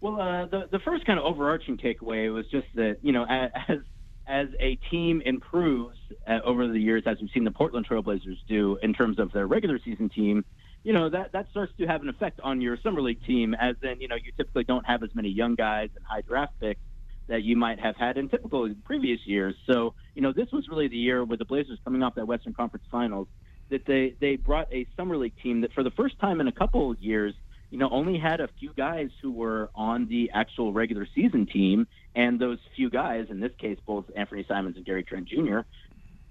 Well, 0.01 0.21
uh, 0.21 0.47
the 0.47 0.69
the 0.71 0.81
first 0.81 1.05
kind 1.07 1.19
of 1.19 1.25
overarching 1.25 1.79
takeaway 1.79 2.33
was 2.33 2.47
just 2.51 2.67
that 2.75 2.99
you 3.03 3.13
know 3.13 3.25
as 3.25 3.79
as 4.27 4.49
a 4.61 4.77
team 4.91 5.21
improves 5.25 5.99
uh, 6.27 6.39
over 6.45 6.69
the 6.69 6.79
years, 6.79 7.03
as 7.07 7.19
we've 7.21 7.31
seen 7.33 7.45
the 7.45 7.51
Portland 7.51 7.87
Trailblazers 7.89 8.39
do 8.49 8.79
in 8.83 8.93
terms 8.93 9.19
of 9.19 9.33
their 9.33 9.47
regular 9.47 9.79
season 9.85 10.09
team, 10.09 10.45
you 10.85 10.93
know 10.93 11.09
that 11.09 11.33
that 11.33 11.49
starts 11.51 11.73
to 11.79 11.87
have 11.87 12.03
an 12.03 12.09
effect 12.09 12.41
on 12.43 12.61
your 12.61 12.77
summer 12.83 13.01
league 13.01 13.25
team 13.25 13.55
as 13.55 13.77
then 13.81 14.01
you 14.01 14.09
know 14.09 14.17
you 14.17 14.33
typically 14.37 14.65
don't 14.65 14.87
have 14.87 15.03
as 15.03 15.11
many 15.15 15.29
young 15.29 15.55
guys 15.55 15.91
and 15.95 16.05
high 16.05 16.23
draft 16.23 16.53
picks 16.61 16.81
that 17.29 17.43
you 17.43 17.57
might 17.57 17.79
have 17.79 17.97
had 17.97 18.19
in 18.19 18.29
typical 18.29 18.69
previous 18.85 19.21
years 19.25 19.55
so 19.67 19.95
you 20.15 20.23
know 20.23 20.33
this 20.33 20.51
was 20.53 20.67
really 20.69 20.89
the 20.89 20.97
year 20.97 21.25
with 21.25 21.39
the 21.39 21.45
blazers 21.45 21.79
coming 21.85 22.03
off 22.03 22.15
that 22.15 22.27
western 22.27 22.53
conference 22.53 22.85
finals 22.91 23.29
that 23.71 23.85
they 23.87 24.15
they 24.21 24.37
brought 24.37 24.73
a 24.73 24.87
summer 24.97 25.17
league 25.17 25.35
team 25.43 25.61
that 25.61 25.73
for 25.73 25.85
the 25.85 25.91
first 25.93 26.19
time 26.19 26.41
in 26.41 26.49
a 26.49 26.53
couple 26.53 26.91
of 26.91 27.01
years 27.01 27.33
you 27.71 27.79
know 27.79 27.89
only 27.91 28.19
had 28.19 28.41
a 28.41 28.49
few 28.59 28.73
guys 28.77 29.09
who 29.23 29.31
were 29.31 29.71
on 29.75 30.09
the 30.09 30.31
actual 30.35 30.73
regular 30.73 31.07
season 31.15 31.47
team 31.47 31.87
And 32.15 32.39
those 32.39 32.59
few 32.77 32.91
guys, 32.91 33.27
in 33.31 33.41
this 33.41 33.53
case, 33.59 33.79
both 33.87 34.05
Anthony 34.15 34.45
Simons 34.47 34.77
and 34.77 34.85
Gary 34.85 35.03
Trent 35.03 35.29
Jr., 35.29 35.61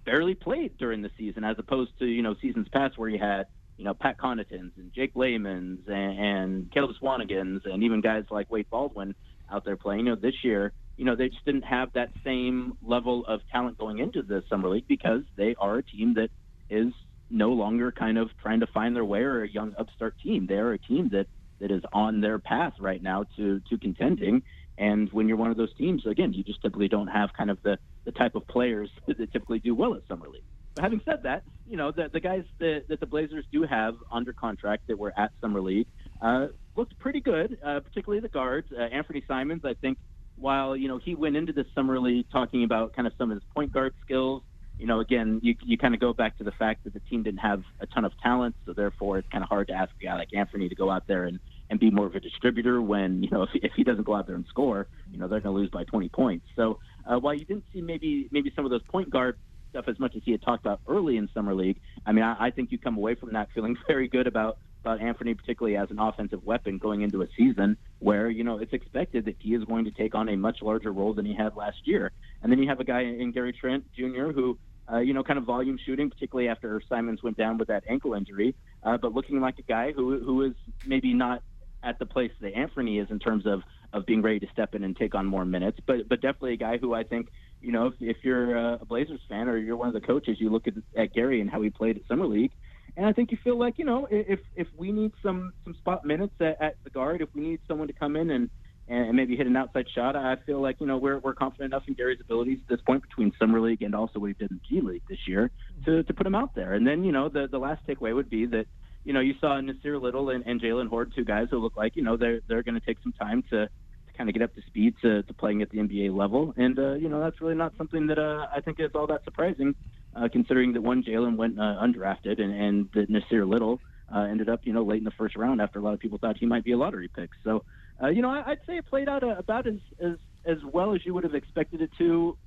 barely 0.06 0.36
played 0.36 0.78
during 0.78 1.02
the 1.02 1.12
season, 1.18 1.44
as 1.44 1.58
opposed 1.60 1.92
to 2.00 2.06
you 2.06 2.22
know 2.22 2.36
seasons 2.42 2.68
past 2.72 2.98
where 2.98 3.10
you 3.10 3.20
had 3.20 3.48
you 3.78 3.86
know 3.86 3.94
Pat 3.94 4.18
Connaughtons 4.18 4.72
and 4.78 4.92
Jake 4.94 5.12
Layman's 5.16 5.88
and, 5.88 6.20
and 6.20 6.72
Caleb 6.72 6.92
Swanigan's 7.02 7.62
and 7.66 7.84
even 7.84 8.02
guys 8.02 8.24
like 8.30 8.52
Wade 8.52 8.70
Baldwin 8.70 9.16
out 9.52 9.66
there 9.66 9.78
playing. 9.78 10.06
You 10.06 10.12
know, 10.12 10.16
this 10.16 10.44
year, 10.44 10.74
you 10.98 11.06
know, 11.06 11.16
they 11.16 11.30
just 11.30 11.46
didn't 11.46 11.64
have 11.64 11.90
that 11.94 12.12
same 12.24 12.74
level 12.84 13.26
of 13.26 13.42
talent 13.52 13.78
going 13.78 14.00
into 14.00 14.22
the 14.22 14.44
summer 14.50 14.70
league 14.70 14.88
because 14.88 15.22
they 15.36 15.56
are 15.60 15.78
a 15.78 15.84
team 15.84 16.16
that 16.16 16.30
is 16.70 16.94
no 17.30 17.50
longer 17.50 17.92
kind 17.92 18.18
of 18.18 18.30
trying 18.42 18.60
to 18.60 18.68
find 18.68 18.96
their 18.96 19.06
way 19.06 19.22
or 19.22 19.44
a 19.44 19.50
young 19.50 19.74
upstart 19.80 20.16
team. 20.22 20.46
They 20.48 20.56
are 20.56 20.74
a 20.74 20.78
team 20.78 21.10
that 21.14 21.28
that 21.60 21.72
is 21.72 21.84
on 21.94 22.22
their 22.22 22.40
path 22.40 22.74
right 22.80 23.02
now 23.02 23.26
to 23.38 23.62
to 23.70 23.78
contending. 23.78 24.44
And 24.78 25.12
when 25.12 25.28
you're 25.28 25.38
one 25.38 25.52
of 25.52 25.58
those 25.58 25.74
teams, 25.76 26.06
again, 26.06 26.34
you 26.34 26.44
just 26.44 26.62
typically 26.62 26.88
don't 26.88 27.08
have 27.08 27.30
kind 27.38 27.52
of 27.52 27.62
the, 27.62 27.78
the 28.06 28.12
type 28.12 28.36
of 28.36 28.48
players 28.48 28.90
that 29.08 29.18
typically 29.32 29.60
do 29.60 29.76
well 29.76 29.96
at 29.96 30.02
summer 30.08 30.28
league. 30.28 30.44
But 30.76 30.84
having 30.84 31.02
said 31.06 31.24
that, 31.24 31.44
you 31.68 31.78
know 31.78 31.92
the 31.92 32.10
the 32.12 32.20
guys 32.20 32.44
that, 32.60 32.84
that 32.90 33.00
the 33.00 33.06
Blazers 33.06 33.46
do 33.52 33.64
have 33.64 33.96
under 34.12 34.34
contract 34.34 34.88
that 34.88 34.98
were 34.98 35.14
at 35.18 35.32
summer 35.42 35.62
league 35.62 35.88
uh, 36.22 36.48
looked 36.76 36.98
pretty 37.00 37.20
good, 37.20 37.58
uh, 37.66 37.80
particularly 37.82 38.22
the 38.22 38.30
guards. 38.30 38.68
Uh, 38.72 38.84
Anthony 38.84 39.24
Simons, 39.28 39.64
I 39.66 39.74
think, 39.74 39.98
while 40.38 40.76
you 40.76 40.88
know 40.88 40.98
he 40.98 41.16
went 41.16 41.36
into 41.36 41.54
this 41.54 41.68
summer 41.76 42.00
league 42.00 42.26
talking 42.32 42.64
about 42.64 42.94
kind 42.96 43.08
of 43.08 43.14
some 43.18 43.32
of 43.32 43.36
his 43.36 43.44
point 43.54 43.74
guard 43.74 43.94
skills. 44.04 44.44
You 44.78 44.88
know, 44.88 45.00
again, 45.00 45.40
you 45.44 45.56
you 45.64 45.78
kind 45.78 45.94
of 45.94 46.00
go 46.00 46.14
back 46.14 46.38
to 46.38 46.44
the 46.44 46.52
fact 46.52 46.86
that 46.86 46.94
the 46.94 47.02
team 47.02 47.24
didn't 47.24 47.40
have 47.40 47.64
a 47.82 47.86
ton 47.88 48.06
of 48.06 48.14
talent, 48.24 48.56
so 48.66 48.74
therefore 48.74 49.18
it's 49.20 49.28
kind 49.30 49.44
of 49.44 49.50
hard 49.50 49.68
to 49.68 49.74
ask 49.74 49.92
a 50.02 50.06
guy 50.06 50.16
like 50.16 50.30
Anthony 50.34 50.70
to 50.70 50.76
go 50.76 50.90
out 50.90 51.06
there 51.08 51.26
and 51.26 51.40
and 51.72 51.80
be 51.80 51.90
more 51.90 52.06
of 52.06 52.14
a 52.14 52.20
distributor 52.20 52.82
when 52.82 53.24
you 53.24 53.30
know 53.32 53.44
if, 53.44 53.50
if 53.56 53.72
he 53.76 53.84
doesn't 53.84 54.04
go 54.04 54.14
out 54.14 54.28
there 54.28 54.36
and 54.36 54.46
score, 54.48 54.88
you 55.12 55.18
know 55.18 55.28
they're 55.28 55.40
going 55.40 55.56
to 55.56 55.60
lose 55.60 55.72
by 55.72 55.86
20 55.86 56.10
points. 56.10 56.46
So 56.56 56.80
uh, 57.10 57.18
while 57.18 57.34
you 57.34 57.46
didn't 57.46 57.64
see 57.74 57.82
maybe 57.82 58.28
maybe 58.30 58.52
some 58.56 58.66
of 58.66 58.72
those 58.72 58.84
point 58.84 59.10
guard 59.10 59.40
stuff 59.72 59.86
as 59.88 59.98
much 59.98 60.16
as 60.16 60.22
he 60.26 60.32
had 60.32 60.42
talked 60.42 60.66
about 60.66 60.82
early 60.88 61.16
in 61.16 61.30
summer 61.34 61.56
league, 61.56 61.80
I 62.06 62.12
mean 62.12 62.26
I, 62.26 62.36
I 62.48 62.52
think 62.52 62.72
you 62.72 62.78
come 62.78 62.98
away 62.98 63.16
from 63.16 63.34
that 63.34 63.50
feeling 63.56 63.78
very 63.88 64.08
good 64.08 64.28
about 64.28 64.60
about 64.82 65.00
Anthony, 65.00 65.34
particularly 65.34 65.78
as 65.78 65.92
an 65.92 66.00
offensive 66.00 66.44
weapon 66.44 66.78
going 66.78 67.02
into 67.02 67.22
a 67.22 67.28
season 67.38 67.78
where, 68.00 68.30
you 68.30 68.44
know, 68.44 68.58
it's 68.58 68.74
expected 68.74 69.26
that 69.26 69.36
he 69.38 69.54
is 69.54 69.64
going 69.64 69.86
to 69.86 69.92
take 69.92 70.16
on 70.16 70.28
a 70.28 70.36
much 70.36 70.64
larger 70.64 70.92
role 70.92 71.14
than 71.14 71.24
he 71.24 71.36
had 71.36 71.56
last 71.56 71.78
year. 71.86 72.12
And 72.42 72.52
then 72.52 72.58
you 72.58 72.68
have 72.68 72.80
a 72.80 72.84
guy 72.84 73.02
in 73.02 73.32
Gary 73.32 73.54
Trent 73.54 73.86
Jr. 73.94 74.32
who, 74.32 74.58
uh, 74.92 74.98
you 74.98 75.14
know, 75.14 75.24
kind 75.24 75.38
of 75.38 75.46
volume 75.46 75.78
shooting, 75.86 76.10
particularly 76.10 76.50
after 76.50 76.82
Simons 76.90 77.22
went 77.22 77.38
down 77.38 77.60
with 77.60 77.68
that 77.68 77.84
ankle 77.88 78.16
injury, 78.16 78.56
uh, 78.82 78.98
but 78.98 79.14
looking 79.14 79.40
like 79.40 79.60
a 79.60 79.64
guy 79.64 79.92
who, 79.92 80.18
who 80.18 80.42
is 80.42 80.54
maybe 80.88 81.14
not 81.14 81.44
at 81.84 82.00
the 82.00 82.06
place 82.06 82.32
that 82.42 82.54
Anthony 82.56 83.00
is 83.00 83.08
in 83.10 83.20
terms 83.20 83.46
of, 83.46 83.62
of 83.94 84.06
being 84.06 84.22
ready 84.22 84.40
to 84.40 84.48
step 84.54 84.76
in 84.76 84.84
and 84.84 84.96
take 84.96 85.16
on 85.16 85.26
more 85.26 85.46
minutes, 85.46 85.80
but, 85.86 86.08
but 86.08 86.22
definitely 86.22 86.54
a 86.54 86.58
guy 86.58 86.78
who 86.78 86.94
I 86.94 87.04
think, 87.04 87.30
you 87.62 87.72
know, 87.72 87.88
if, 87.88 87.94
if 88.00 88.18
you're 88.24 88.56
a 88.56 88.86
Blazers 88.86 89.20
fan 89.30 89.48
or 89.48 89.58
you're 89.58 89.76
one 89.76 89.88
of 89.88 89.94
the 89.94 90.02
coaches, 90.02 90.38
you 90.40 90.50
look 90.50 90.68
at, 90.68 90.74
at 90.98 91.14
Gary 91.14 91.42
and 91.42 91.50
how 91.50 91.62
he 91.62 91.70
played 91.70 91.98
at 91.98 92.04
Summer 92.08 92.26
League, 92.26 92.52
and 92.98 93.06
I 93.06 93.14
think 93.14 93.32
you 93.32 93.38
feel 93.44 93.58
like 93.58 93.78
you 93.78 93.86
know 93.86 94.08
if 94.12 94.40
if 94.56 94.68
we 94.78 94.92
need 94.92 95.14
some 95.24 95.54
some 95.64 95.74
spot 95.76 96.06
minutes 96.06 96.34
at, 96.40 96.62
at 96.62 96.76
the 96.84 96.90
guard, 96.90 97.22
if 97.22 97.30
we 97.34 97.42
need 97.42 97.60
someone 97.68 97.88
to 97.88 97.94
come 97.94 98.16
in 98.16 98.30
and 98.32 98.50
and 98.88 99.16
maybe 99.16 99.38
hit 99.38 99.48
an 99.48 99.56
outside 99.56 99.86
shot, 99.96 100.16
I 100.16 100.36
feel 100.46 100.62
like 100.62 100.78
you 100.80 100.88
know 100.88 100.98
we're 100.98 101.20
we're 101.20 101.34
confident 101.34 101.74
enough 101.74 101.84
in 101.88 101.94
Gary's 101.94 102.20
abilities 102.20 102.60
at 102.62 102.68
this 102.68 102.82
point 102.86 103.04
between 103.04 103.32
summer 103.40 103.62
league 103.62 103.82
and 103.82 103.96
also 103.96 104.20
what 104.20 104.28
he 104.28 104.34
did 104.34 104.52
in 104.52 104.60
G 104.68 104.82
League 104.82 105.04
this 105.08 105.20
year 105.28 105.52
to 105.86 106.04
to 106.04 106.14
put 106.14 106.28
him 106.28 106.36
out 106.36 106.54
there. 106.56 106.74
And 106.74 106.86
then 106.86 107.04
you 107.04 107.12
know 107.12 107.30
the 107.30 107.48
the 107.50 107.58
last 107.58 107.86
takeaway 107.88 108.14
would 108.14 108.30
be 108.30 108.46
that 108.48 108.66
you 109.04 109.14
know 109.14 109.20
you 109.20 109.34
saw 109.40 109.60
Nassir 109.60 110.02
Little 110.02 110.30
and, 110.30 110.46
and 110.46 110.62
Jaylen 110.62 110.88
Hoard, 110.88 111.14
two 111.16 111.26
guys 111.26 111.48
who 111.50 111.60
look 111.60 111.78
like 111.78 111.96
you 111.96 112.04
know 112.04 112.18
they're 112.18 112.42
they're 112.48 112.64
going 112.64 112.80
to 112.80 112.86
take 112.86 112.98
some 113.04 113.14
time 113.14 113.44
to 113.50 113.70
to 114.12 114.18
kind 114.18 114.30
of 114.30 114.34
get 114.34 114.44
up 114.44 114.54
to 114.56 114.62
speed 114.68 114.96
to, 115.02 115.24
to 115.24 115.34
playing 115.34 115.62
at 115.62 115.70
the 115.70 115.78
NBA 115.78 116.16
level. 116.16 116.54
And, 116.58 116.78
uh, 116.78 116.94
you 116.94 117.10
know, 117.10 117.20
that's 117.20 117.42
really 117.42 117.56
not 117.56 117.74
something 117.78 118.08
that 118.08 118.20
uh, 118.20 118.48
I 118.56 118.62
think 118.62 118.80
is 118.80 118.92
all 118.96 119.08
that 119.08 119.24
surprising, 119.24 119.76
uh, 120.16 120.28
considering 120.32 120.74
that 120.74 120.82
one, 120.82 121.04
Jaylen 121.04 121.38
went 121.38 121.60
uh, 121.60 121.78
undrafted 121.82 122.42
and, 122.42 122.54
and 122.54 122.90
that 122.94 123.10
Nassir 123.10 123.48
Little 123.48 123.80
uh, 124.14 124.22
ended 124.22 124.50
up, 124.50 124.62
you 124.64 124.74
know, 124.74 124.84
late 124.84 125.00
in 125.00 125.04
the 125.04 125.12
first 125.12 125.36
round 125.36 125.62
after 125.62 125.80
a 125.80 125.82
lot 125.82 125.94
of 125.94 126.00
people 126.00 126.18
thought 126.18 126.38
he 126.38 126.46
might 126.46 126.64
be 126.64 126.72
a 126.72 126.78
lottery 126.78 127.08
pick. 127.08 127.30
So, 127.44 127.64
uh, 128.02 128.08
you 128.08 128.22
know, 128.22 128.30
I, 128.30 128.50
would 128.50 128.60
say 128.68 128.78
it 128.78 128.86
played 128.88 129.08
out 129.08 129.24
uh, 129.24 129.36
about 129.38 129.68
as, 129.68 129.80
as, 130.00 130.18
as 130.46 130.58
well 130.64 130.94
as 130.94 131.06
you 131.06 131.14
would 131.14 131.24
have 131.24 131.36
expected 131.36 131.82
it 131.82 131.92
to. 131.98 132.38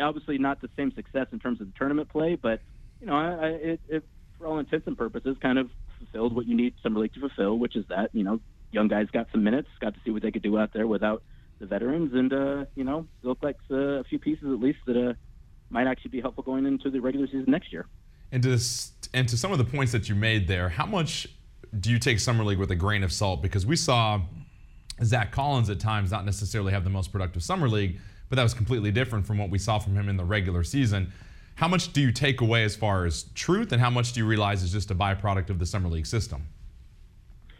Obviously, 0.00 0.38
not 0.38 0.60
the 0.60 0.70
same 0.76 0.92
success 0.94 1.26
in 1.32 1.38
terms 1.38 1.60
of 1.60 1.66
the 1.66 1.72
tournament 1.76 2.08
play, 2.08 2.36
but, 2.40 2.60
you 3.00 3.06
know, 3.06 3.14
I, 3.14 3.26
I, 3.26 3.46
it, 3.48 3.80
it, 3.88 4.04
for 4.38 4.46
all 4.46 4.58
intents 4.58 4.86
and 4.86 4.96
purposes, 4.96 5.36
kind 5.40 5.58
of 5.58 5.70
fulfilled 6.04 6.34
what 6.34 6.46
you 6.46 6.56
need 6.56 6.74
Summer 6.82 7.00
League 7.00 7.14
to 7.14 7.20
fulfill, 7.20 7.58
which 7.58 7.76
is 7.76 7.84
that, 7.88 8.10
you 8.12 8.24
know, 8.24 8.40
young 8.72 8.88
guys 8.88 9.08
got 9.12 9.28
some 9.30 9.44
minutes, 9.44 9.68
got 9.80 9.94
to 9.94 10.00
see 10.04 10.10
what 10.10 10.22
they 10.22 10.30
could 10.30 10.42
do 10.42 10.58
out 10.58 10.72
there 10.72 10.86
without 10.86 11.22
the 11.62 11.66
veterans, 11.66 12.12
and 12.12 12.32
uh, 12.32 12.64
you 12.74 12.84
know, 12.84 13.06
look 13.22 13.38
like 13.42 13.56
uh, 13.70 14.00
a 14.00 14.04
few 14.04 14.18
pieces 14.18 14.44
at 14.44 14.60
least 14.60 14.78
that 14.86 14.96
uh, 14.96 15.14
might 15.70 15.86
actually 15.86 16.10
be 16.10 16.20
helpful 16.20 16.42
going 16.42 16.66
into 16.66 16.90
the 16.90 17.00
regular 17.00 17.26
season 17.26 17.44
next 17.46 17.72
year. 17.72 17.86
And 18.32 18.42
to 18.42 18.58
and 19.14 19.28
to 19.28 19.36
some 19.36 19.52
of 19.52 19.58
the 19.58 19.64
points 19.64 19.92
that 19.92 20.08
you 20.08 20.14
made 20.14 20.48
there, 20.48 20.68
how 20.68 20.86
much 20.86 21.28
do 21.78 21.90
you 21.90 21.98
take 21.98 22.18
summer 22.18 22.44
league 22.44 22.58
with 22.58 22.70
a 22.70 22.76
grain 22.76 23.02
of 23.02 23.12
salt? 23.12 23.42
Because 23.42 23.64
we 23.64 23.76
saw 23.76 24.20
Zach 25.04 25.32
Collins 25.32 25.70
at 25.70 25.80
times 25.80 26.10
not 26.10 26.24
necessarily 26.24 26.72
have 26.72 26.84
the 26.84 26.90
most 26.90 27.12
productive 27.12 27.42
summer 27.42 27.68
league, 27.68 27.98
but 28.28 28.36
that 28.36 28.42
was 28.42 28.54
completely 28.54 28.90
different 28.90 29.26
from 29.26 29.38
what 29.38 29.48
we 29.48 29.58
saw 29.58 29.78
from 29.78 29.94
him 29.94 30.08
in 30.08 30.16
the 30.16 30.24
regular 30.24 30.64
season. 30.64 31.12
How 31.56 31.68
much 31.68 31.92
do 31.92 32.00
you 32.00 32.12
take 32.12 32.40
away 32.40 32.64
as 32.64 32.74
far 32.74 33.04
as 33.04 33.24
truth, 33.34 33.72
and 33.72 33.80
how 33.80 33.90
much 33.90 34.12
do 34.12 34.20
you 34.20 34.26
realize 34.26 34.62
is 34.62 34.72
just 34.72 34.90
a 34.90 34.94
byproduct 34.94 35.50
of 35.50 35.58
the 35.58 35.66
summer 35.66 35.88
league 35.88 36.06
system? 36.06 36.48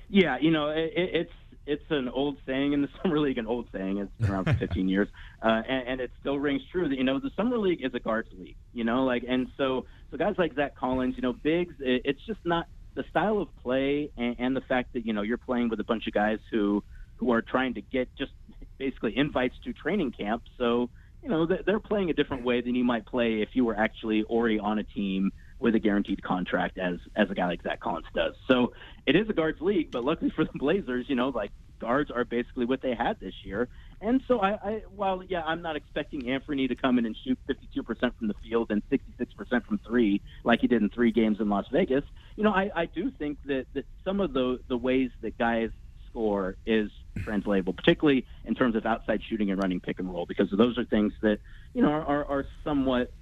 Yeah, 0.09 0.39
you 0.41 0.51
know, 0.51 0.69
it, 0.71 0.93
it's 0.95 1.33
it's 1.65 1.85
an 1.91 2.09
old 2.09 2.37
saying 2.45 2.73
in 2.73 2.83
the 2.83 2.89
summer 3.03 3.19
league, 3.19 3.39
an 3.39 3.47
old 3.47 3.69
saying. 3.73 3.99
It's 3.99 4.11
been 4.19 4.31
around 4.31 4.45
for 4.45 4.55
15 4.55 4.89
years, 4.89 5.09
uh, 5.43 5.63
and, 5.69 5.89
and, 5.89 6.01
it 6.01 6.11
still 6.21 6.39
rings 6.39 6.63
true 6.71 6.89
that 6.89 6.97
you 6.97 7.05
know 7.05 7.21
the 7.21 7.31
summer 7.37 7.59
league 7.59 7.85
is 7.85 7.95
a 7.95 8.01
guards 8.01 8.29
league. 8.37 8.57
You 8.73 8.85
know, 8.85 9.05
like 9.05 9.25
and 9.29 9.49
so 9.57 9.87
so 10.11 10.17
guys 10.17 10.35
like 10.39 10.55
Zach 10.55 10.75
Collins, 10.75 11.15
you 11.17 11.23
know, 11.23 11.33
bigs. 11.33 11.75
It, 11.81 12.03
it's 12.05 12.21
just 12.27 12.41
not 12.45 12.67
the 12.95 13.05
style 13.11 13.39
of 13.39 13.49
play 13.63 14.11
and, 14.19 14.37
and 14.39 14.57
the 14.57 14.61
fact 14.61 14.93
that 14.95 15.07
you 15.07 15.13
know 15.13 15.23
you're 15.23 15.39
playing 15.39 15.69
with 15.69 15.81
a 15.81 15.85
bunch 15.85 16.07
of 16.07 16.13
guys 16.13 16.39
who 16.51 16.83
who 17.17 17.33
are 17.33 17.43
trying 17.43 17.75
to 17.75 17.81
get 17.81 18.09
just 18.17 18.33
basically 18.79 19.17
invites 19.17 19.55
to 19.65 19.73
training 19.73 20.13
camp. 20.13 20.43
So 20.59 20.91
you 21.23 21.29
know 21.29 21.47
they're 21.47 21.81
playing 21.81 22.11
a 22.11 22.15
different 22.15 22.45
way 22.45 22.61
than 22.61 22.75
you 22.75 22.85
might 22.85 23.07
play 23.07 23.43
if 23.43 23.51
you 23.53 23.65
were 23.65 23.77
actually 23.77 24.25
already 24.25 24.59
on 24.59 24.79
a 24.79 24.83
team 24.83 25.31
with 25.59 25.75
a 25.75 25.79
guaranteed 25.79 26.23
contract 26.23 26.79
as 26.79 26.99
as 27.17 27.31
a 27.31 27.35
guy 27.35 27.47
like 27.47 27.63
Zach 27.63 27.81
Collins 27.81 28.07
does. 28.15 28.35
So 28.51 28.73
it 29.07 29.17
is 29.17 29.29
a 29.31 29.33
guards 29.33 29.61
league, 29.61 29.91
but 29.93 30.05
luckily 30.05 30.31
for 30.35 30.45
the 30.45 30.51
Blazers, 30.57 31.07
you 31.09 31.15
know, 31.15 31.29
like 31.29 31.51
guards 31.81 32.11
are 32.11 32.25
basically 32.25 32.65
what 32.65 32.81
they 32.83 32.95
had 32.95 33.19
this 33.21 33.35
year. 33.45 33.69
And 34.01 34.23
so 34.27 34.41
I, 34.41 34.51
I 34.51 34.83
while 34.95 35.23
yeah, 35.23 35.43
I'm 35.43 35.63
not 35.63 35.77
expecting 35.77 36.31
Anthony 36.31 36.67
to 36.69 36.75
come 36.75 36.99
in 36.99 37.07
and 37.07 37.17
shoot 37.25 37.39
52% 37.49 37.85
from 38.19 38.29
the 38.29 38.35
field 38.43 38.71
and 38.71 38.83
66% 38.91 39.65
from 39.65 39.81
three 39.87 40.21
like 40.45 40.61
he 40.61 40.67
did 40.67 40.83
in 40.83 40.91
three 40.91 41.13
games 41.13 41.39
in 41.41 41.49
Las 41.49 41.67
Vegas. 41.73 42.05
You 42.37 42.45
know, 42.45 42.53
I, 42.53 42.71
I 42.75 42.87
do 42.87 43.11
think 43.13 43.39
that 43.45 43.67
that 43.75 43.87
some 44.05 44.21
of 44.21 44.33
the 44.33 44.59
the 44.69 44.77
ways 44.77 45.11
that 45.23 45.39
guys 45.39 45.71
score 46.13 46.57
is 46.67 46.91
translatable, 47.25 47.73
particularly 47.73 48.27
in 48.45 48.55
terms 48.55 48.77
of 48.77 48.87
outside 48.87 49.21
shooting 49.29 49.51
and 49.51 49.61
running 49.61 49.81
pick 49.81 49.99
and 49.99 50.13
roll, 50.13 50.27
because 50.27 50.49
those 50.53 50.79
are 50.79 50.85
things 50.85 51.13
that 51.23 51.39
you 51.75 51.83
know 51.83 51.91
are, 51.91 52.25
are 52.25 52.47
somewhat 52.63 53.13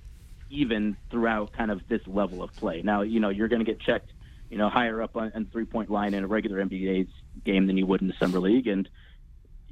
even 0.51 0.97
throughout 1.11 1.53
kind 1.53 1.71
of 1.71 1.81
this 1.89 2.01
level 2.07 2.43
of 2.43 2.55
play. 2.57 2.83
Now, 2.83 3.03
you 3.03 3.21
know, 3.21 3.29
you're 3.29 3.49
going 3.49 3.65
to 3.65 3.71
get 3.71 3.81
checked, 3.81 4.11
you 4.49 4.59
know, 4.59 4.69
higher 4.69 5.01
up 5.01 5.17
on, 5.17 5.31
on 5.35 5.47
three 5.47 5.65
point 5.65 5.91
line 5.91 6.13
in 6.13 6.25
a 6.25 6.27
regular 6.27 6.63
NBA 6.65 7.07
game 7.45 7.69
than 7.69 7.77
you 7.77 7.87
would 7.87 8.03
in 8.03 8.09
the 8.09 8.15
summer 8.19 8.41
league, 8.41 8.67
and 8.67 8.89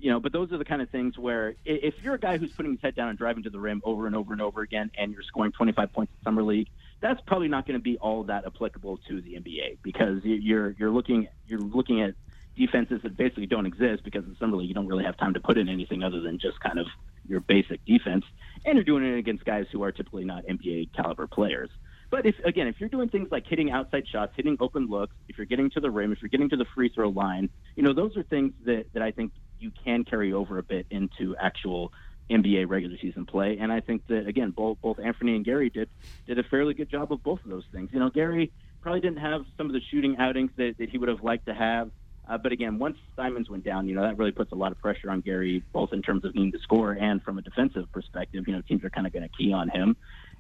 you 0.01 0.11
know, 0.13 0.21
but 0.21 0.33
those 0.33 0.53
are 0.53 0.59
the 0.59 0.65
kind 0.65 0.81
of 0.81 0.89
things 0.91 1.19
where 1.19 1.57
if 1.65 1.95
you're 2.03 2.15
a 2.15 2.21
guy 2.21 2.39
who's 2.39 2.53
putting 2.53 2.73
his 2.73 2.81
head 2.81 2.95
down 2.95 3.09
and 3.09 3.19
driving 3.19 3.43
to 3.43 3.51
the 3.51 3.59
rim 3.59 3.83
over 3.85 4.07
and 4.07 4.15
over 4.15 4.33
and 4.33 4.41
over 4.41 4.63
again, 4.63 4.91
and 4.97 5.13
you're 5.13 5.25
scoring 5.25 5.51
25 5.51 5.93
points 5.93 6.13
in 6.13 6.25
summer 6.25 6.45
league, 6.45 6.69
that's 7.01 7.21
probably 7.27 7.49
not 7.49 7.67
going 7.67 7.79
to 7.79 7.83
be 7.83 7.99
all 7.99 8.23
that 8.25 8.47
applicable 8.47 8.99
to 9.09 9.21
the 9.21 9.35
NBA 9.35 9.79
because 9.83 10.21
you're 10.25 10.71
you're 10.79 10.91
looking 10.91 11.29
you're 11.47 11.61
looking 11.61 12.03
at 12.03 12.15
defenses 12.59 13.01
that 13.03 13.17
basically 13.17 13.47
don't 13.47 13.67
exist 13.67 14.05
because 14.05 14.25
in 14.25 14.37
summer 14.39 14.57
league 14.57 14.69
you 14.69 14.75
don't 14.75 14.87
really 14.87 15.05
have 15.05 15.17
time 15.17 15.35
to 15.35 15.41
put 15.41 15.57
in 15.57 15.69
anything 15.69 16.03
other 16.03 16.21
than 16.21 16.39
just 16.39 16.61
kind 16.61 16.79
of 16.79 16.87
your 17.29 17.41
basic 17.41 17.85
defense, 17.85 18.25
and 18.65 18.75
you're 18.75 18.85
doing 18.85 19.05
it 19.05 19.19
against 19.19 19.45
guys 19.45 19.67
who 19.73 19.83
are 19.83 19.93
typically 19.93 20.25
not 20.25 20.45
NBA 20.47 20.95
caliber 20.95 21.27
players. 21.27 21.71
But 22.11 22.25
if 22.25 22.37
again, 22.45 22.67
if 22.69 22.77
you're 22.81 22.89
doing 22.89 23.09
things 23.09 23.29
like 23.31 23.47
hitting 23.47 23.71
outside 23.71 24.07
shots, 24.09 24.33
hitting 24.35 24.57
open 24.61 24.87
looks, 24.87 25.15
if 25.29 25.37
you're 25.37 25.47
getting 25.47 25.71
to 25.71 25.81
the 25.81 25.91
rim, 25.91 26.13
if 26.13 26.23
you're 26.23 26.31
getting 26.31 26.49
to 26.51 26.57
the 26.57 26.65
free 26.75 26.89
throw 26.89 27.11
line, 27.11 27.51
you 27.77 27.83
know 27.83 27.93
those 27.93 28.17
are 28.17 28.23
things 28.23 28.53
that 28.65 28.87
that 28.95 29.03
I 29.03 29.11
think 29.11 29.33
you 29.61 29.71
can 29.85 30.05
carry 30.05 30.33
over 30.33 30.59
a 30.59 30.63
bit 30.63 30.87
into 30.91 31.37
actual 31.37 31.93
NBA 32.31 32.69
regular 32.69 32.97
season 33.01 33.27
play. 33.27 33.59
And 33.61 33.73
I 33.73 33.81
think 33.81 34.07
that 34.09 34.27
again, 34.27 34.51
both 34.51 34.79
both 34.81 34.99
Anthony 34.99 35.37
and 35.37 35.45
Gary 35.45 35.69
did 35.71 35.89
did 36.27 36.39
a 36.39 36.43
fairly 36.45 36.75
good 36.75 36.91
job 36.91 37.13
of 37.13 37.23
both 37.23 37.45
of 37.45 37.51
those 37.51 37.65
things. 37.73 37.91
You 37.93 38.01
know, 38.01 38.11
Gary 38.11 38.53
probably 38.81 39.01
didn't 39.01 39.19
have 39.19 39.45
some 39.57 39.67
of 39.67 39.73
the 39.73 39.81
shooting 39.91 40.17
outings 40.19 40.51
that, 40.57 40.77
that 40.79 40.89
he 40.89 40.99
would 40.99 41.09
have 41.09 41.23
liked 41.23 41.47
to 41.47 41.55
have. 41.55 41.91
Uh, 42.29 42.37
but 42.37 42.53
again, 42.53 42.79
once 42.79 42.99
Simons 43.17 43.49
went 43.49 43.65
down, 43.65 43.89
you 43.89 43.95
know, 43.95 44.03
that 44.03 44.19
really 44.19 44.33
puts 44.33 44.53
a 44.53 44.55
lot 44.55 44.71
of 44.71 44.79
pressure 44.79 45.11
on 45.11 45.21
Gary, 45.21 45.63
both 45.73 45.93
in 45.93 46.03
terms 46.03 46.25
of 46.25 46.35
needing 46.35 46.53
to 46.53 46.59
score 46.59 46.93
and 46.93 47.23
from 47.23 47.39
a 47.39 47.43
defensive 47.43 47.91
perspective. 47.93 48.45
You 48.47 48.55
know, 48.55 48.61
teams 48.61 48.85
are 48.85 48.91
kind 48.91 49.07
of 49.07 49.13
going 49.13 49.23
to 49.23 49.31
key 49.31 49.53
on 49.53 49.69
him. 49.71 49.97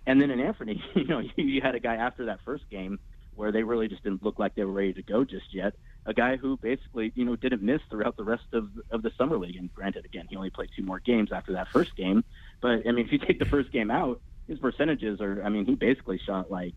And 0.06 0.20
then 0.20 0.30
in 0.30 0.40
Anthony, 0.40 0.82
you 0.94 1.06
know, 1.06 1.20
you, 1.20 1.32
you 1.36 1.60
had 1.62 1.74
a 1.74 1.80
guy 1.80 1.96
after 1.96 2.26
that 2.26 2.40
first 2.44 2.68
game 2.70 2.98
where 3.34 3.52
they 3.52 3.62
really 3.62 3.88
just 3.88 4.02
didn't 4.02 4.22
look 4.22 4.38
like 4.38 4.54
they 4.54 4.64
were 4.64 4.72
ready 4.72 4.92
to 4.92 5.02
go 5.02 5.24
just 5.24 5.54
yet. 5.54 5.74
a 6.06 6.12
guy 6.12 6.36
who 6.36 6.56
basically 6.56 7.12
you 7.14 7.24
know 7.24 7.36
didn't 7.36 7.62
miss 7.62 7.80
throughout 7.88 8.16
the 8.16 8.24
rest 8.24 8.46
of 8.52 8.68
of 8.90 9.02
the 9.02 9.12
summer 9.16 9.38
league. 9.38 9.56
And 9.56 9.72
granted, 9.72 10.04
again, 10.04 10.26
he 10.28 10.36
only 10.36 10.50
played 10.50 10.70
two 10.76 10.82
more 10.82 10.98
games 10.98 11.30
after 11.32 11.52
that 11.52 11.68
first 11.68 11.94
game. 11.96 12.24
But 12.60 12.86
I 12.86 12.90
mean, 12.90 13.06
if 13.06 13.12
you 13.12 13.18
take 13.18 13.38
the 13.38 13.44
first 13.44 13.70
game 13.70 13.90
out, 13.90 14.20
his 14.48 14.58
percentages 14.58 15.20
are. 15.20 15.42
I 15.44 15.48
mean, 15.50 15.66
he 15.66 15.74
basically 15.74 16.18
shot 16.18 16.50
like 16.50 16.74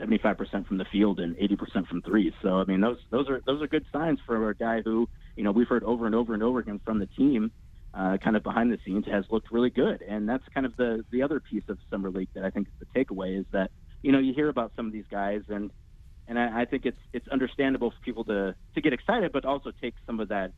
75% 0.00 0.66
from 0.66 0.78
the 0.78 0.84
field 0.90 1.20
and 1.20 1.36
80% 1.36 1.86
from 1.86 2.02
threes. 2.02 2.32
So 2.42 2.60
I 2.60 2.64
mean, 2.64 2.80
those 2.80 2.98
those 3.10 3.28
are 3.28 3.42
those 3.46 3.62
are 3.62 3.66
good 3.66 3.84
signs 3.92 4.18
for 4.26 4.50
a 4.50 4.54
guy 4.54 4.82
who 4.82 5.08
you 5.36 5.44
know 5.44 5.52
we've 5.52 5.68
heard 5.68 5.84
over 5.84 6.06
and 6.06 6.14
over 6.14 6.34
and 6.34 6.42
over 6.42 6.58
again 6.58 6.80
from 6.84 6.98
the 6.98 7.06
team. 7.06 7.50
Uh, 7.94 8.18
kind 8.18 8.36
of 8.36 8.42
behind 8.42 8.70
the 8.70 8.78
scenes 8.84 9.06
has 9.06 9.24
looked 9.30 9.50
really 9.50 9.70
good, 9.70 10.02
and 10.02 10.28
that's 10.28 10.44
kind 10.52 10.66
of 10.66 10.76
the 10.76 11.02
the 11.10 11.22
other 11.22 11.40
piece 11.40 11.62
of 11.68 11.78
summer 11.90 12.10
league 12.10 12.28
that 12.34 12.44
I 12.44 12.50
think 12.50 12.68
is 12.68 12.74
the 12.78 13.04
takeaway 13.04 13.40
is 13.40 13.46
that 13.52 13.70
you 14.02 14.12
know 14.12 14.18
you 14.18 14.34
hear 14.34 14.50
about 14.50 14.72
some 14.76 14.86
of 14.86 14.92
these 14.92 15.06
guys 15.10 15.40
and 15.48 15.70
and 16.28 16.38
I, 16.38 16.62
I 16.62 16.64
think 16.64 16.84
it's 16.86 16.98
it's 17.12 17.26
understandable 17.28 17.90
for 17.90 17.96
people 18.04 18.24
to 18.24 18.54
to 18.74 18.80
get 18.80 18.92
excited, 18.92 19.32
but 19.32 19.44
also 19.44 19.72
take 19.80 19.94
some 20.06 20.20
of 20.20 20.28
that 20.28 20.52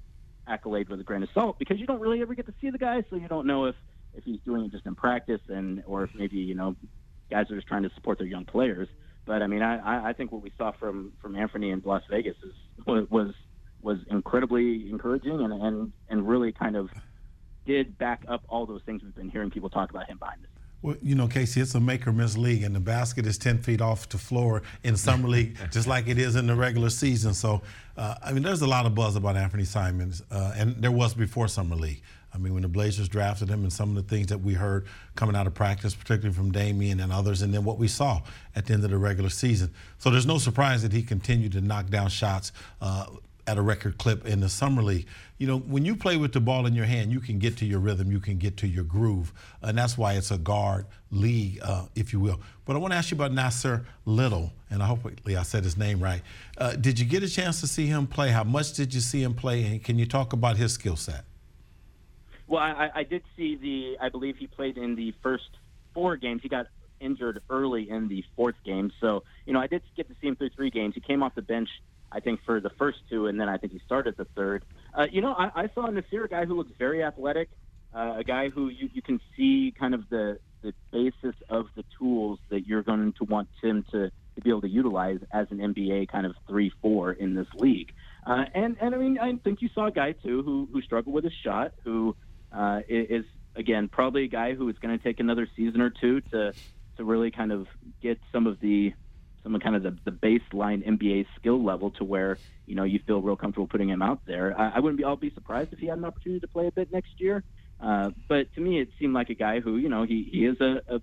accolade 0.47 0.89
with 0.89 0.99
a 1.01 1.05
grain 1.05 1.23
of 1.23 1.29
salt 1.35 1.59
because 1.59 1.79
you 1.79 1.87
don't 1.87 2.01
really 2.01 2.23
ever 2.23 2.35
get 2.35 2.47
to 2.47 2.55
see 2.61 2.71
the 2.71 2.79
guy, 2.79 3.05
so 3.11 3.17
you 3.17 3.29
don't 3.29 3.47
know 3.47 3.67
if 3.67 3.75
if 4.15 4.25
he's 4.25 4.41
doing 4.45 4.65
it 4.65 4.73
just 4.73 4.87
in 4.87 4.95
practice 4.95 5.41
and 5.49 5.83
or 5.87 6.05
if 6.05 6.11
maybe 6.15 6.39
you 6.39 6.55
know 6.55 6.75
guys 7.31 7.51
are 7.51 7.57
just 7.57 7.69
trying 7.69 7.83
to 7.83 7.91
support 7.95 8.19
their 8.19 8.27
young 8.27 8.45
players. 8.45 8.89
But 9.29 9.43
I 9.43 9.47
mean, 9.47 9.61
I, 9.61 10.09
I 10.09 10.13
think 10.15 10.33
what 10.33 10.41
we 10.43 10.51
saw 10.57 10.73
from 10.73 11.13
from 11.21 11.37
Anthony 11.37 11.71
in 11.71 11.83
Las 11.85 12.03
Vegas 12.11 12.35
is 12.43 12.55
was 13.11 13.35
was 13.83 13.99
incredibly 14.11 14.89
encouraging 14.89 15.43
and 15.43 15.53
and 15.53 15.93
and 16.09 16.27
really 16.27 16.51
kind 16.51 16.77
of 16.77 16.89
did 17.67 17.99
back 17.99 18.25
up 18.27 18.43
all 18.49 18.65
those 18.65 18.81
things 18.87 19.03
we've 19.03 19.15
been 19.15 19.29
hearing 19.29 19.51
people 19.51 19.69
talk 19.69 19.91
about 19.91 20.09
him 20.09 20.17
behind 20.17 20.43
the. 20.43 20.49
Well, 20.81 20.97
you 21.03 21.15
know, 21.15 21.27
Casey, 21.27 21.61
it's 21.61 21.75
a 21.75 21.81
make 21.81 22.07
or 22.07 22.13
miss 22.13 22.39
league, 22.39 22.63
and 22.63 22.75
the 22.75 22.81
basket 22.81 23.27
is 23.27 23.37
10 23.37 23.59
feet 23.59 23.81
off 23.81 24.09
the 24.09 24.17
floor 24.17 24.63
in 24.85 24.97
summer 24.97 25.29
league, 25.29 25.59
just 25.73 25.89
like 25.89 26.07
it 26.07 26.19
is 26.19 26.37
in 26.37 26.47
the 26.47 26.55
regular 26.55 26.89
season. 26.89 27.35
So, 27.35 27.63
uh, 27.97 28.15
I 28.25 28.33
mean, 28.33 28.45
there's 28.45 28.63
a 28.63 28.67
lot 28.67 28.87
of 28.87 28.95
buzz 28.95 29.17
about 29.17 29.37
Anthony 29.37 29.65
Simons, 29.65 30.23
uh, 30.31 30.55
and 30.57 30.77
there 30.77 30.93
was 30.93 31.15
before 31.15 31.49
summer 31.49 31.75
league. 31.75 32.01
I 32.39 32.41
mean, 32.41 32.55
when 32.55 32.63
the 32.63 32.69
Blazers 32.69 33.09
drafted 33.09 33.49
him 33.49 33.63
and 33.65 33.73
some 33.73 33.97
of 33.97 33.97
the 33.97 34.15
things 34.15 34.29
that 34.29 34.39
we 34.39 34.55
heard 34.55 34.87
coming 35.17 35.35
out 35.35 35.49
of 35.49 35.55
practice, 35.55 35.95
particularly 35.95 36.35
from 36.35 36.53
Damian 36.53 37.01
and 37.01 37.13
others, 37.13 37.43
and 37.43 37.53
then 37.53 37.65
what 37.65 37.79
we 37.79 37.89
saw 37.89 38.23
at 38.55 38.67
the 38.67 38.75
end 38.75 38.85
of 38.85 38.91
the 38.91 38.99
regular 38.99 39.29
season. 39.29 39.73
So 39.99 40.11
there's 40.11 40.27
no 40.27 40.39
surprise 40.39 40.83
that 40.83 40.93
he 40.93 41.03
continued 41.03 41.53
to 41.53 41.61
knock 41.61 41.89
down 41.89 42.11
shots 42.11 42.53
uh, 42.81 43.07
at 43.49 43.59
a 43.59 43.63
record 43.63 43.99
clip 43.99 44.25
in 44.25 44.41
the 44.41 44.49
summer 44.49 44.83
league. 44.83 45.07
You 45.39 45.47
know, 45.49 45.59
when 45.59 45.85
you 45.85 45.97
play 45.97 46.17
with 46.17 46.33
the 46.33 46.41
ball 46.41 46.67
in 46.67 46.75
your 46.75 46.85
hand, 46.85 47.11
you 47.11 47.19
can 47.19 47.41
get 47.41 47.57
to 47.57 47.65
your 47.65 47.81
rhythm, 47.81 48.13
you 48.13 48.21
can 48.21 48.39
get 48.39 48.57
to 48.59 48.69
your 48.69 48.85
groove, 48.85 49.33
and 49.63 49.77
that's 49.77 49.99
why 49.99 50.15
it's 50.15 50.31
a 50.31 50.39
guard 50.39 50.87
league, 51.11 51.59
uh, 51.63 51.87
if 51.97 52.13
you 52.13 52.21
will. 52.21 52.41
But 52.67 52.77
I 52.77 52.79
want 52.79 52.93
to 52.93 52.99
ask 52.99 53.11
you 53.11 53.17
about 53.17 53.33
Nassir 53.33 53.85
Little, 54.05 54.53
and 54.71 54.81
I 54.83 54.87
hopefully 54.87 55.37
I 55.37 55.43
said 55.43 55.65
his 55.65 55.77
name 55.77 55.99
right. 55.99 56.23
Uh, 56.57 56.77
did 56.77 57.01
you 57.01 57.07
get 57.07 57.23
a 57.23 57.29
chance 57.29 57.61
to 57.63 57.67
see 57.67 57.87
him 57.87 58.07
play? 58.07 58.31
How 58.31 58.45
much 58.45 58.75
did 58.75 58.95
you 58.95 59.01
see 59.01 59.23
him 59.23 59.35
play? 59.35 59.65
And 59.65 59.83
can 59.83 59.99
you 59.99 60.07
talk 60.07 60.33
about 60.35 60.57
his 60.57 60.75
skill 60.75 60.97
set? 60.97 61.25
Well, 62.49 62.61
I, 62.61 62.91
I 62.95 63.03
did 63.05 63.23
see 63.37 63.57
the. 63.57 64.05
I 64.05 64.09
believe 64.09 64.37
he 64.39 64.47
played 64.47 64.79
in 64.79 64.97
the 64.97 65.13
first 65.23 65.51
four 65.95 66.17
games. 66.17 66.41
He 66.43 66.49
got 66.49 66.67
injured 67.01 67.43
early 67.49 67.89
in 67.89 68.09
the 68.09 68.25
fourth 68.35 68.57
game, 68.65 68.91
so 69.01 69.23
you 69.47 69.53
know 69.53 69.61
I 69.61 69.67
did 69.67 69.83
get 69.97 70.09
to 70.09 70.15
see 70.21 70.29
him 70.29 70.37
through 70.37 70.51
three 70.57 70.71
games. 70.71 70.95
He 70.95 71.01
came 71.01 71.23
off 71.23 71.35
the 71.35 71.43
bench 71.43 71.69
I 72.11 72.21
think 72.21 72.41
for 72.45 72.61
the 72.61 72.71
first 72.71 72.99
two, 73.11 73.27
and 73.27 73.39
then 73.39 73.49
I 73.49 73.59
think 73.59 73.73
he 73.73 73.81
started 73.85 74.17
the 74.17 74.25
third. 74.25 74.65
Uh, 74.95 75.07
you 75.11 75.21
know, 75.21 75.33
I, 75.33 75.51
I 75.55 75.69
saw 75.75 75.89
Nassir, 75.89 76.25
a 76.25 76.29
guy 76.29 76.47
who 76.47 76.57
looks 76.57 76.73
very 76.79 77.03
athletic, 77.03 77.51
uh, 77.95 78.15
a 78.19 78.25
guy 78.25 78.49
who 78.49 78.69
you, 78.69 78.89
you 78.93 79.03
can 79.03 79.21
see 79.37 79.75
kind 79.79 79.95
of 79.95 80.09
the 80.09 80.39
the 80.61 80.73
basis 80.91 81.37
of 81.49 81.67
the 81.77 81.85
tools 81.97 82.41
that 82.51 82.67
you're 82.67 82.83
going 82.83 83.13
to 83.13 83.25
want 83.25 83.49
him 83.63 83.85
to, 83.93 84.11
to 84.35 84.41
be 84.43 84.51
able 84.51 84.61
to 84.61 84.69
utilize 84.69 85.21
as 85.33 85.47
an 85.53 85.59
NBA 85.59 86.09
kind 86.09 86.27
of 86.27 86.35
three 86.49 86.73
four 86.83 87.13
in 87.13 87.35
this 87.35 87.47
league. 87.55 87.93
Uh, 88.27 88.45
and 88.55 88.77
and 88.81 88.95
I 88.95 88.99
mean, 88.99 89.19
I 89.19 89.37
think 89.37 89.63
you 89.63 89.69
saw 89.75 89.87
a 89.87 89.93
guy 89.93 90.13
too 90.13 90.43
who 90.43 90.69
who 90.73 90.83
struggled 90.83 91.15
with 91.15 91.25
his 91.25 91.35
shot, 91.45 91.73
who 91.85 92.17
uh, 92.53 92.81
is 92.89 93.25
again 93.57 93.89
probably 93.89 94.25
a 94.25 94.29
guy 94.29 94.55
who 94.55 94.69
is 94.69 94.79
going 94.79 94.97
to 94.97 95.03
take 95.03 95.21
another 95.21 95.49
season 95.57 95.81
or 95.81 95.91
two 95.91 96.21
to 96.21 96.53
to 96.97 97.05
really 97.05 97.31
kind 97.31 97.53
of 97.53 97.67
get 98.03 98.19
some 98.33 98.47
of 98.47 98.61
the 98.61 98.93
some 99.43 99.55
of 99.55 99.63
kind 99.63 99.77
of 99.77 99.83
the, 99.83 99.97
the 100.05 100.11
baseline 100.11 100.87
NBA 100.87 101.27
skill 101.39 101.63
level 101.63 101.91
to 101.93 102.05
where 102.05 102.39
you 102.67 102.75
know 102.75 102.85
you 102.85 103.01
feel 103.07 103.23
real 103.23 103.37
comfortable 103.37 103.67
putting 103.67 103.89
him 103.89 104.03
out 104.03 104.21
there. 104.27 104.59
I, 104.59 104.77
I 104.77 104.79
wouldn't 104.81 104.99
be 104.99 105.05
I'll 105.05 105.17
be 105.17 105.33
surprised 105.33 105.73
if 105.73 105.79
he 105.79 105.87
had 105.87 105.99
an 105.99 106.05
opportunity 106.05 106.41
to 106.41 106.49
play 106.49 106.67
a 106.67 106.73
bit 106.73 106.93
next 106.93 107.13
year. 107.19 107.45
Uh, 107.81 108.11
but 108.29 108.53
to 108.55 108.61
me, 108.61 108.81
it 108.81 108.89
seemed 108.99 109.15
like 109.15 109.31
a 109.31 109.35
guy 109.35 109.61
who 109.61 109.77
you 109.77 109.89
know 109.89 110.03
he, 110.03 110.29
he 110.31 110.45
is 110.45 110.61
a, 110.61 110.81
a, 110.89 111.01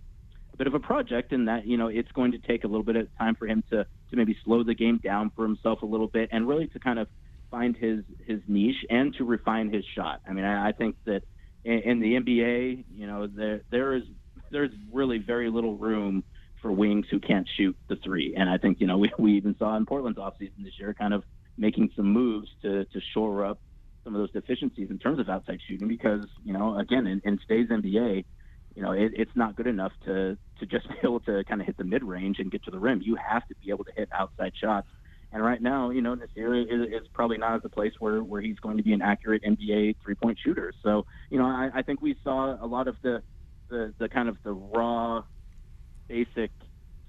bit 0.58 0.68
of 0.68 0.74
a 0.74 0.80
project 0.80 1.34
and 1.34 1.50
that 1.50 1.68
you 1.68 1.76
know 1.76 1.88
it's 1.88 2.12
going 2.14 2.32
to 2.32 2.38
take 2.38 2.64
a 2.64 2.68
little 2.68 2.84
bit 2.84 2.96
of 2.96 3.08
time 3.18 3.36
for 3.36 3.46
him 3.46 3.62
to 3.70 3.86
to 4.10 4.16
maybe 4.16 4.38
slow 4.46 4.64
the 4.64 4.74
game 4.74 4.98
down 5.04 5.30
for 5.36 5.44
himself 5.44 5.82
a 5.82 5.86
little 5.86 6.08
bit 6.08 6.30
and 6.32 6.48
really 6.48 6.68
to 6.68 6.80
kind 6.80 6.98
of 6.98 7.10
find 7.52 7.76
his 7.76 8.04
his 8.26 8.40
niche 8.48 8.86
and 8.90 9.14
to 9.16 9.26
refine 9.26 9.72
his 9.72 9.84
shot. 9.96 10.22
I 10.28 10.32
mean, 10.32 10.46
I, 10.46 10.70
I 10.70 10.72
think 10.72 10.96
that 11.06 11.24
in, 11.66 11.80
in 11.80 12.00
the 12.00 12.14
NBA, 12.14 12.86
you 12.94 13.08
know, 13.08 13.28
there 13.28 13.62
there 13.72 13.96
is 13.96 14.04
there's 14.52 14.72
really 14.94 15.18
very 15.18 15.50
little 15.50 15.76
room 15.76 16.24
for 16.62 16.72
wings 16.72 17.06
who 17.12 17.20
can't 17.20 17.48
shoot 17.58 17.76
the 17.90 17.96
three. 17.98 18.34
And 18.38 18.50
I 18.50 18.58
think, 18.58 18.80
you 18.80 18.88
know, 18.88 18.98
we, 18.98 19.12
we 19.20 19.34
even 19.34 19.56
saw 19.60 19.76
in 19.76 19.86
Portland's 19.86 20.18
offseason 20.18 20.64
this 20.64 20.74
year 20.80 20.94
kind 20.94 21.14
of 21.14 21.24
making 21.58 21.92
some 21.96 22.12
moves 22.12 22.48
to, 22.62 22.86
to 22.86 23.02
shore 23.14 23.46
up 23.46 23.60
some 24.04 24.16
of 24.16 24.20
those 24.20 24.32
deficiencies 24.32 24.90
in 24.90 24.98
terms 24.98 25.20
of 25.20 25.30
outside 25.30 25.60
shooting 25.68 25.88
because, 25.88 26.26
you 26.44 26.54
know, 26.54 26.78
again, 26.78 27.08
in, 27.08 27.22
in 27.24 27.38
today's 27.40 27.70
NBA, 27.70 28.26
you 28.76 28.82
know, 28.82 28.92
it, 28.92 29.12
it's 29.16 29.32
not 29.36 29.56
good 29.56 29.68
enough 29.68 29.92
to, 30.06 30.38
to 30.60 30.66
just 30.66 30.88
be 30.90 30.96
able 31.04 31.20
to 31.22 31.44
kind 31.44 31.62
of 31.62 31.68
hit 31.68 31.78
the 31.78 31.84
mid 31.84 32.04
range 32.04 32.40
and 32.40 32.52
get 32.52 32.64
to 32.66 32.72
the 32.72 32.80
rim. 32.80 33.02
You 33.04 33.16
have 33.16 33.46
to 33.48 33.56
be 33.64 33.70
able 33.70 33.84
to 33.86 33.92
hit 33.96 34.10
outside 34.14 34.54
shots. 34.60 34.88
And 35.36 35.44
right 35.44 35.62
now, 35.62 35.90
you 35.90 36.02
know, 36.02 36.16
Nassir 36.16 36.64
is, 36.64 36.88
is 36.94 37.08
probably 37.14 37.38
not 37.38 37.56
at 37.56 37.62
the 37.62 37.68
place 37.68 37.92
where, 38.00 38.24
where 38.24 38.40
he's 38.40 38.58
going 38.60 38.78
to 38.78 38.84
be 38.84 38.94
an 38.94 39.02
accurate 39.02 39.44
NBA 39.44 39.98
three 40.02 40.16
point 40.16 40.40
shooter. 40.42 40.72
So, 40.82 41.06
you 41.30 41.38
know, 41.38 41.44
I, 41.44 41.70
I 41.76 41.82
think 41.82 42.02
we 42.02 42.16
saw 42.24 42.56
a 42.64 42.66
lot 42.66 42.88
of 42.88 42.96
the, 43.04 43.22
the, 43.70 43.94
the 44.00 44.08
kind 44.08 44.30
of 44.30 44.38
the 44.46 44.54
raw 44.54 45.24
basic 46.08 46.52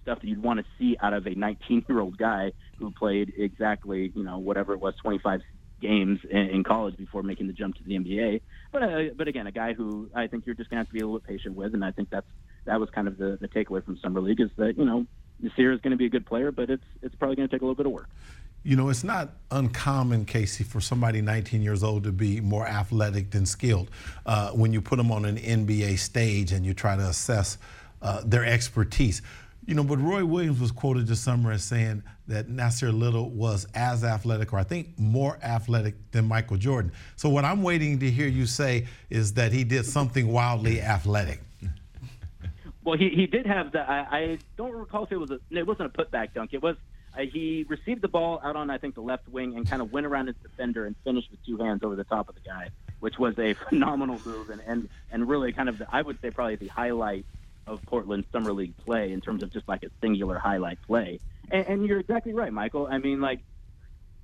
stuff 0.02 0.20
that 0.20 0.26
you'd 0.26 0.42
want 0.42 0.58
to 0.58 0.66
see 0.76 0.96
out 1.00 1.12
of 1.12 1.24
a 1.28 1.36
19 1.36 1.84
year 1.88 2.00
old 2.00 2.18
guy 2.18 2.50
who 2.80 2.90
played 2.90 3.32
exactly, 3.38 4.10
you 4.16 4.24
know, 4.24 4.38
whatever 4.38 4.72
it 4.72 4.80
was, 4.80 4.94
25 5.04 5.40
games 5.80 6.18
in, 6.28 6.48
in 6.48 6.64
college 6.64 6.96
before 6.96 7.22
making 7.22 7.46
the 7.46 7.52
jump 7.52 7.76
to 7.76 7.84
the 7.84 7.94
NBA. 7.94 8.40
But 8.72 8.82
uh, 8.82 8.98
but 9.16 9.28
again, 9.28 9.46
a 9.46 9.52
guy 9.52 9.72
who 9.72 10.10
I 10.16 10.26
think 10.26 10.46
you're 10.46 10.56
just 10.56 10.68
gonna 10.68 10.80
have 10.80 10.88
to 10.88 10.92
be 10.92 10.98
a 10.98 11.06
little 11.06 11.20
bit 11.20 11.28
patient 11.28 11.54
with, 11.54 11.74
and 11.74 11.84
I 11.84 11.92
think 11.92 12.10
that's 12.10 12.26
that 12.64 12.80
was 12.80 12.88
kind 12.92 13.06
of 13.06 13.18
the, 13.18 13.38
the 13.40 13.46
takeaway 13.46 13.84
from 13.84 13.98
summer 14.02 14.20
league 14.20 14.40
is 14.40 14.50
that 14.56 14.76
you 14.76 14.84
know 14.84 15.06
Nassir 15.42 15.74
is 15.74 15.80
going 15.80 15.90
to 15.90 15.96
be 15.96 16.06
a 16.06 16.10
good 16.10 16.26
player, 16.26 16.50
but 16.50 16.70
it's 16.70 16.84
it's 17.02 17.14
probably 17.14 17.36
going 17.36 17.48
to 17.48 17.54
take 17.54 17.62
a 17.62 17.64
little 17.64 17.74
bit 17.74 17.86
of 17.86 17.92
work. 17.92 18.08
You 18.62 18.74
know, 18.74 18.88
it's 18.88 19.04
not 19.04 19.30
uncommon, 19.52 20.24
Casey, 20.24 20.64
for 20.64 20.80
somebody 20.80 21.20
19 21.20 21.62
years 21.62 21.84
old 21.84 22.02
to 22.02 22.10
be 22.10 22.40
more 22.40 22.66
athletic 22.66 23.30
than 23.30 23.46
skilled. 23.46 23.90
Uh, 24.24 24.50
when 24.50 24.72
you 24.72 24.80
put 24.80 24.96
them 24.96 25.12
on 25.12 25.24
an 25.24 25.36
NBA 25.36 25.98
stage 25.98 26.50
and 26.50 26.66
you 26.66 26.74
try 26.74 26.96
to 26.96 27.06
assess 27.08 27.58
uh, 28.02 28.22
their 28.24 28.44
expertise. 28.44 29.22
You 29.66 29.74
know, 29.74 29.84
but 29.84 29.98
Roy 30.00 30.24
Williams 30.24 30.60
was 30.60 30.70
quoted 30.70 31.06
this 31.06 31.20
summer 31.20 31.52
as 31.52 31.64
saying 31.64 32.02
that 32.28 32.48
Nassir 32.48 32.96
Little 32.96 33.30
was 33.30 33.66
as 33.74 34.04
athletic, 34.04 34.52
or 34.52 34.58
I 34.58 34.64
think 34.64 34.98
more 34.98 35.38
athletic 35.42 35.94
than 36.12 36.26
Michael 36.26 36.56
Jordan. 36.56 36.92
So 37.16 37.28
what 37.28 37.44
I'm 37.44 37.62
waiting 37.62 37.98
to 38.00 38.10
hear 38.10 38.28
you 38.28 38.46
say 38.46 38.86
is 39.10 39.32
that 39.34 39.52
he 39.52 39.64
did 39.64 39.84
something 39.84 40.28
wildly 40.28 40.80
athletic. 40.80 41.40
Well, 42.86 42.96
he, 42.96 43.08
he 43.08 43.26
did 43.26 43.46
have 43.46 43.72
the. 43.72 43.80
I, 43.80 44.16
I 44.16 44.38
don't 44.56 44.70
recall 44.70 45.02
if 45.02 45.10
it 45.10 45.16
was 45.16 45.32
a. 45.32 45.40
It 45.50 45.66
wasn't 45.66 45.92
a 45.92 46.04
putback 46.04 46.34
dunk. 46.34 46.50
It 46.52 46.62
was. 46.62 46.76
Uh, 47.18 47.22
he 47.22 47.66
received 47.68 48.00
the 48.00 48.08
ball 48.08 48.40
out 48.44 48.54
on 48.54 48.70
I 48.70 48.78
think 48.78 48.94
the 48.94 49.00
left 49.00 49.28
wing 49.28 49.56
and 49.56 49.68
kind 49.68 49.82
of 49.82 49.92
went 49.92 50.06
around 50.06 50.28
his 50.28 50.36
defender 50.40 50.86
and 50.86 50.94
finished 51.02 51.28
with 51.32 51.44
two 51.44 51.56
hands 51.56 51.82
over 51.82 51.96
the 51.96 52.04
top 52.04 52.28
of 52.28 52.36
the 52.36 52.42
guy, 52.42 52.68
which 53.00 53.18
was 53.18 53.36
a 53.40 53.54
phenomenal 53.68 54.20
move 54.24 54.50
and 54.50 54.62
and 54.64 54.88
and 55.10 55.28
really 55.28 55.52
kind 55.52 55.68
of 55.68 55.78
the, 55.78 55.88
I 55.90 56.00
would 56.00 56.20
say 56.20 56.30
probably 56.30 56.54
the 56.56 56.68
highlight 56.68 57.26
of 57.66 57.82
Portland 57.86 58.24
Summer 58.30 58.52
League 58.52 58.76
play 58.76 59.10
in 59.10 59.20
terms 59.20 59.42
of 59.42 59.52
just 59.52 59.66
like 59.66 59.82
a 59.82 59.90
singular 60.00 60.38
highlight 60.38 60.80
play. 60.82 61.18
And, 61.50 61.66
and 61.66 61.86
you're 61.86 61.98
exactly 61.98 62.34
right, 62.34 62.52
Michael. 62.52 62.86
I 62.88 62.98
mean, 62.98 63.20
like 63.20 63.40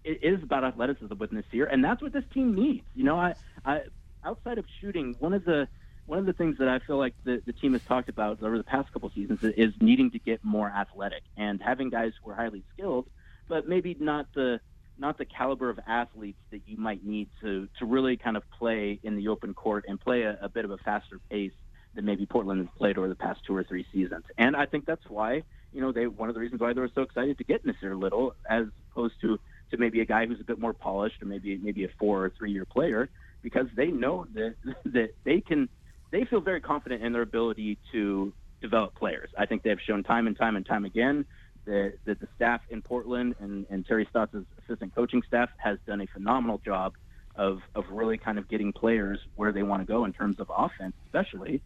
it 0.05 0.22
is 0.22 0.40
about 0.40 0.62
athleticism 0.62 1.18
with 1.18 1.33
Nassir, 1.33 1.66
and 1.68 1.85
that's 1.85 2.01
what 2.01 2.12
this 2.12 2.25
team 2.33 2.55
needs. 2.55 2.85
You 2.94 3.03
know, 3.03 3.18
I, 3.18 3.35
I 3.64 3.81
outside 4.25 4.59
of 4.59 4.66
shooting, 4.81 5.16
one 5.18 5.33
of 5.33 5.44
the 5.44 5.66
one 6.12 6.18
of 6.18 6.27
the 6.27 6.35
things 6.35 6.59
that 6.59 6.68
I 6.68 6.79
feel 6.79 6.98
like 6.98 7.14
the, 7.25 7.40
the 7.46 7.55
team 7.55 7.72
has 7.72 7.81
talked 7.85 8.11
about 8.11 8.42
over 8.42 8.59
the 8.59 8.64
past 8.64 8.92
couple 8.92 9.11
seasons 9.14 9.42
is 9.42 9.72
needing 9.81 10.11
to 10.11 10.18
get 10.18 10.44
more 10.44 10.68
athletic 10.68 11.22
and 11.38 11.59
having 11.62 11.88
guys 11.88 12.12
who 12.22 12.31
are 12.31 12.35
highly 12.35 12.62
skilled, 12.75 13.09
but 13.48 13.66
maybe 13.66 13.96
not 13.98 14.27
the 14.35 14.61
not 14.98 15.16
the 15.16 15.25
caliber 15.25 15.70
of 15.70 15.81
athletes 15.87 16.37
that 16.51 16.61
you 16.66 16.77
might 16.77 17.03
need 17.03 17.31
to 17.40 17.66
to 17.79 17.87
really 17.87 18.18
kind 18.18 18.37
of 18.37 18.42
play 18.51 19.01
in 19.03 19.16
the 19.16 19.29
open 19.29 19.55
court 19.55 19.87
and 19.88 19.98
play 19.98 20.25
a, 20.25 20.38
a 20.42 20.51
bit 20.51 20.66
of 20.66 20.70
a 20.70 20.77
faster 20.77 21.18
pace 21.31 21.55
than 21.94 22.05
maybe 22.05 22.27
Portland 22.27 22.61
has 22.61 22.68
played 22.77 22.98
over 22.98 23.09
the 23.09 23.14
past 23.14 23.40
two 23.46 23.57
or 23.57 23.64
three 23.64 23.87
seasons. 23.90 24.25
And 24.37 24.55
I 24.55 24.66
think 24.66 24.85
that's 24.85 25.09
why, 25.09 25.42
you 25.72 25.81
know, 25.81 25.92
they 25.92 26.07
one 26.07 26.29
of 26.29 26.35
the 26.35 26.42
reasons 26.42 26.61
why 26.61 26.75
they 26.75 26.81
were 26.83 26.90
so 26.94 27.01
excited 27.01 27.38
to 27.38 27.44
get 27.44 27.64
Nassir 27.64 27.98
Little 27.98 28.35
as 28.51 28.66
opposed 28.90 29.14
to 29.22 29.40
to 29.70 29.79
maybe 29.79 30.03
a 30.03 30.05
guy 30.05 30.27
who's 30.27 30.40
a 30.40 30.44
bit 30.44 30.59
more 30.59 30.75
polished 30.75 31.22
or 31.22 31.25
maybe 31.25 31.57
maybe 31.57 31.85
a 31.85 31.88
four 31.98 32.22
or 32.22 32.29
three 32.29 32.53
year 32.53 32.66
player 32.66 33.09
because 33.40 33.68
they 33.75 33.87
know 33.87 34.27
that 34.35 34.57
that 34.85 35.14
they 35.25 35.40
can 35.40 35.70
they 36.12 36.25
feel 36.25 36.40
very 36.40 36.61
confident 36.61 37.03
in 37.03 37.12
their 37.12 37.22
ability 37.22 37.79
to 37.90 38.33
develop 38.61 38.94
players. 38.94 39.31
I 39.37 39.46
think 39.46 39.64
they've 39.64 39.81
shown 39.81 40.05
time 40.05 40.29
and 40.29 40.38
time 40.38 40.55
and 40.55 40.64
time 40.64 40.85
again 40.85 41.25
that, 41.64 41.94
that 42.05 42.20
the 42.20 42.29
staff 42.37 42.61
in 42.70 42.83
Portland 42.83 43.35
and, 43.40 43.66
and 43.70 43.85
Terry 43.85 44.07
Stotts' 44.11 44.37
assistant 44.62 44.94
coaching 44.94 45.22
staff 45.27 45.51
has 45.57 45.79
done 45.87 46.01
a 46.01 46.07
phenomenal 46.07 46.61
job 46.64 46.94
of, 47.35 47.61
of 47.75 47.85
really 47.90 48.18
kind 48.18 48.38
of 48.38 48.48
getting 48.48 48.72
players 48.72 49.18
where 49.37 49.53
they 49.53 49.62
want 49.62 49.81
to 49.83 49.87
go 49.87 50.05
in 50.05 50.12
terms 50.12 50.38
of 50.38 50.51
offense, 50.55 50.94
especially. 51.07 51.62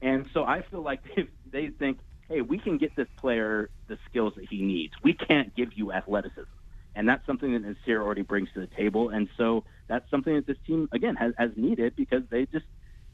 And 0.00 0.26
so 0.32 0.44
I 0.44 0.62
feel 0.62 0.82
like 0.82 1.00
if 1.16 1.28
they 1.50 1.68
think, 1.68 1.98
hey, 2.28 2.40
we 2.40 2.58
can 2.58 2.78
get 2.78 2.96
this 2.96 3.08
player 3.18 3.68
the 3.86 3.98
skills 4.08 4.32
that 4.36 4.46
he 4.48 4.62
needs, 4.62 4.94
we 5.02 5.12
can't 5.12 5.54
give 5.54 5.74
you 5.74 5.92
athleticism. 5.92 6.48
And 6.94 7.08
that's 7.08 7.24
something 7.26 7.52
that 7.52 7.62
Nassir 7.64 8.00
already 8.00 8.22
brings 8.22 8.48
to 8.54 8.60
the 8.60 8.66
table. 8.66 9.10
And 9.10 9.28
so 9.36 9.64
that's 9.88 10.10
something 10.10 10.34
that 10.34 10.46
this 10.46 10.56
team, 10.66 10.88
again, 10.90 11.16
has, 11.16 11.34
has 11.38 11.50
needed 11.56 11.94
because 11.96 12.22
they 12.30 12.46
just 12.46 12.64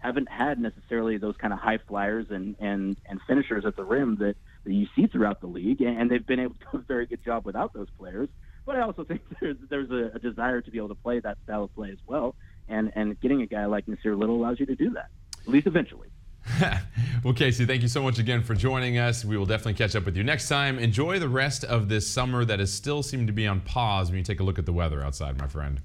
haven't 0.06 0.28
had 0.30 0.60
necessarily 0.60 1.18
those 1.18 1.36
kind 1.36 1.52
of 1.52 1.58
high 1.58 1.78
flyers 1.88 2.26
and, 2.30 2.56
and, 2.60 2.96
and 3.08 3.20
finishers 3.26 3.64
at 3.66 3.76
the 3.76 3.84
rim 3.84 4.16
that, 4.20 4.36
that 4.64 4.72
you 4.72 4.86
see 4.94 5.06
throughout 5.06 5.40
the 5.40 5.46
league. 5.46 5.80
And 5.80 6.10
they've 6.10 6.26
been 6.26 6.40
able 6.40 6.54
to 6.54 6.60
do 6.72 6.78
a 6.78 6.82
very 6.82 7.06
good 7.06 7.24
job 7.24 7.44
without 7.44 7.72
those 7.74 7.88
players. 7.98 8.28
But 8.64 8.76
I 8.76 8.82
also 8.82 9.04
think 9.04 9.22
there's, 9.40 9.56
there's 9.68 9.90
a, 9.90 10.16
a 10.16 10.18
desire 10.18 10.60
to 10.60 10.70
be 10.70 10.78
able 10.78 10.88
to 10.88 10.94
play 10.94 11.20
that 11.20 11.38
style 11.44 11.64
of 11.64 11.74
play 11.74 11.90
as 11.90 11.98
well. 12.06 12.36
And, 12.68 12.92
and 12.94 13.20
getting 13.20 13.42
a 13.42 13.46
guy 13.46 13.66
like 13.66 13.86
Nassir 13.86 14.18
Little 14.18 14.36
allows 14.36 14.58
you 14.60 14.66
to 14.66 14.74
do 14.74 14.90
that, 14.90 15.08
at 15.42 15.48
least 15.48 15.66
eventually. 15.66 16.08
well, 17.24 17.34
Casey, 17.34 17.66
thank 17.66 17.82
you 17.82 17.88
so 17.88 18.02
much 18.02 18.18
again 18.18 18.42
for 18.42 18.54
joining 18.54 18.98
us. 18.98 19.24
We 19.24 19.36
will 19.36 19.46
definitely 19.46 19.74
catch 19.74 19.96
up 19.96 20.04
with 20.04 20.16
you 20.16 20.22
next 20.22 20.48
time. 20.48 20.78
Enjoy 20.78 21.18
the 21.18 21.28
rest 21.28 21.64
of 21.64 21.88
this 21.88 22.08
summer 22.08 22.44
that 22.44 22.60
has 22.60 22.72
still 22.72 23.02
seemed 23.02 23.26
to 23.26 23.32
be 23.32 23.46
on 23.46 23.60
pause 23.60 24.10
when 24.10 24.18
you 24.18 24.24
take 24.24 24.40
a 24.40 24.44
look 24.44 24.58
at 24.58 24.66
the 24.66 24.72
weather 24.72 25.02
outside, 25.02 25.38
my 25.38 25.48
friend. 25.48 25.80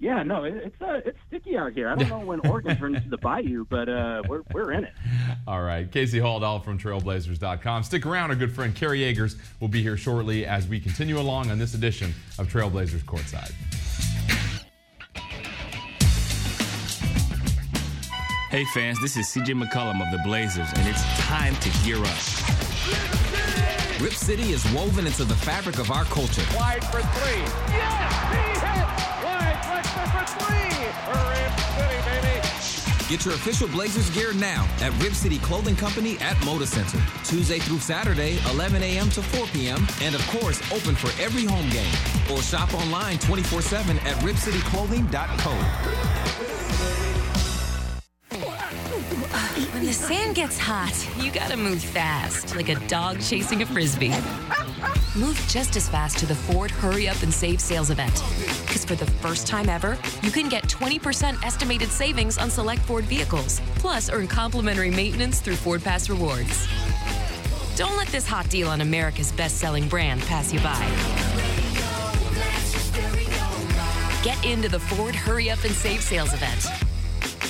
Yeah, 0.00 0.22
no, 0.22 0.44
it, 0.44 0.54
it's 0.54 0.80
uh, 0.80 1.00
it's 1.04 1.18
sticky 1.26 1.56
out 1.56 1.72
here. 1.72 1.88
I 1.88 1.96
don't 1.96 2.08
know 2.08 2.20
when 2.20 2.40
Oregon 2.48 2.76
turns 2.76 2.96
into 2.98 3.08
the 3.08 3.18
bayou, 3.18 3.64
but 3.68 3.88
uh, 3.88 4.22
we're, 4.28 4.42
we're 4.52 4.72
in 4.72 4.84
it. 4.84 4.92
All 5.46 5.62
right. 5.62 5.90
Casey 5.90 6.18
Holdahl 6.18 6.62
from 6.64 6.78
Trailblazers.com. 6.78 7.82
Stick 7.82 8.06
around. 8.06 8.30
Our 8.30 8.36
good 8.36 8.52
friend 8.52 8.74
Kerry 8.74 9.04
Eggers 9.04 9.36
will 9.60 9.68
be 9.68 9.82
here 9.82 9.96
shortly 9.96 10.46
as 10.46 10.68
we 10.68 10.78
continue 10.78 11.18
along 11.18 11.50
on 11.50 11.58
this 11.58 11.74
edition 11.74 12.14
of 12.38 12.48
Trailblazers 12.48 13.02
Courtside. 13.04 13.52
Hey 18.50 18.64
fans, 18.72 18.98
this 19.02 19.16
is 19.16 19.26
CJ 19.26 19.62
McCollum 19.62 20.00
of 20.00 20.10
the 20.10 20.18
Blazers, 20.24 20.68
and 20.76 20.88
it's 20.88 21.02
time 21.18 21.54
to 21.56 21.68
gear 21.84 21.98
up. 21.98 22.18
Rip 24.00 24.14
City 24.14 24.52
is 24.52 24.64
woven 24.72 25.06
into 25.06 25.24
the 25.24 25.34
fabric 25.34 25.78
of 25.78 25.90
our 25.90 26.04
culture. 26.04 26.42
Wide 26.56 26.84
for 26.84 27.00
three. 27.02 27.42
Yes, 27.74 28.32
he 28.32 28.36
hits. 28.36 28.47
Wide 28.47 28.47
Get 33.08 33.24
your 33.24 33.34
official 33.34 33.68
Blazers 33.68 34.10
gear 34.10 34.34
now 34.34 34.68
at 34.82 34.92
Rip 35.02 35.14
City 35.14 35.38
Clothing 35.38 35.76
Company 35.76 36.18
at 36.18 36.36
Moda 36.38 36.66
Center. 36.66 36.98
Tuesday 37.24 37.58
through 37.58 37.78
Saturday, 37.78 38.38
11 38.50 38.82
a.m. 38.82 39.08
to 39.10 39.22
4 39.22 39.46
p.m. 39.46 39.86
And 40.02 40.14
of 40.14 40.26
course, 40.28 40.60
open 40.70 40.94
for 40.94 41.08
every 41.20 41.46
home 41.46 41.70
game. 41.70 41.94
Or 42.30 42.42
shop 42.42 42.74
online 42.74 43.18
24 43.18 43.62
7 43.62 43.98
at 44.00 44.16
ripcityclothing.co. 44.16 46.37
When 49.78 49.86
the 49.86 49.92
sand 49.92 50.34
gets 50.34 50.58
hot, 50.58 51.08
you 51.22 51.30
gotta 51.30 51.56
move 51.56 51.80
fast, 51.80 52.56
like 52.56 52.68
a 52.68 52.74
dog 52.88 53.20
chasing 53.20 53.62
a 53.62 53.66
frisbee. 53.66 54.12
Move 55.14 55.40
just 55.48 55.76
as 55.76 55.88
fast 55.88 56.18
to 56.18 56.26
the 56.26 56.34
Ford 56.34 56.72
Hurry 56.72 57.08
Up 57.08 57.22
and 57.22 57.32
Save 57.32 57.60
sales 57.60 57.90
event. 57.90 58.12
Because 58.66 58.84
for 58.84 58.96
the 58.96 59.06
first 59.06 59.46
time 59.46 59.68
ever, 59.68 59.96
you 60.20 60.32
can 60.32 60.48
get 60.48 60.64
20% 60.64 61.44
estimated 61.44 61.90
savings 61.90 62.38
on 62.38 62.50
select 62.50 62.82
Ford 62.86 63.04
vehicles, 63.04 63.60
plus 63.76 64.10
earn 64.10 64.26
complimentary 64.26 64.90
maintenance 64.90 65.38
through 65.38 65.54
Ford 65.54 65.84
Pass 65.84 66.10
Rewards. 66.10 66.66
Don't 67.76 67.96
let 67.96 68.08
this 68.08 68.26
hot 68.26 68.50
deal 68.50 68.66
on 68.66 68.80
America's 68.80 69.30
best 69.30 69.58
selling 69.58 69.86
brand 69.86 70.20
pass 70.22 70.52
you 70.52 70.58
by. 70.58 70.84
Get 74.24 74.44
into 74.44 74.68
the 74.68 74.80
Ford 74.80 75.14
Hurry 75.14 75.50
Up 75.52 75.62
and 75.62 75.72
Save 75.72 76.02
sales 76.02 76.34
event. 76.34 76.66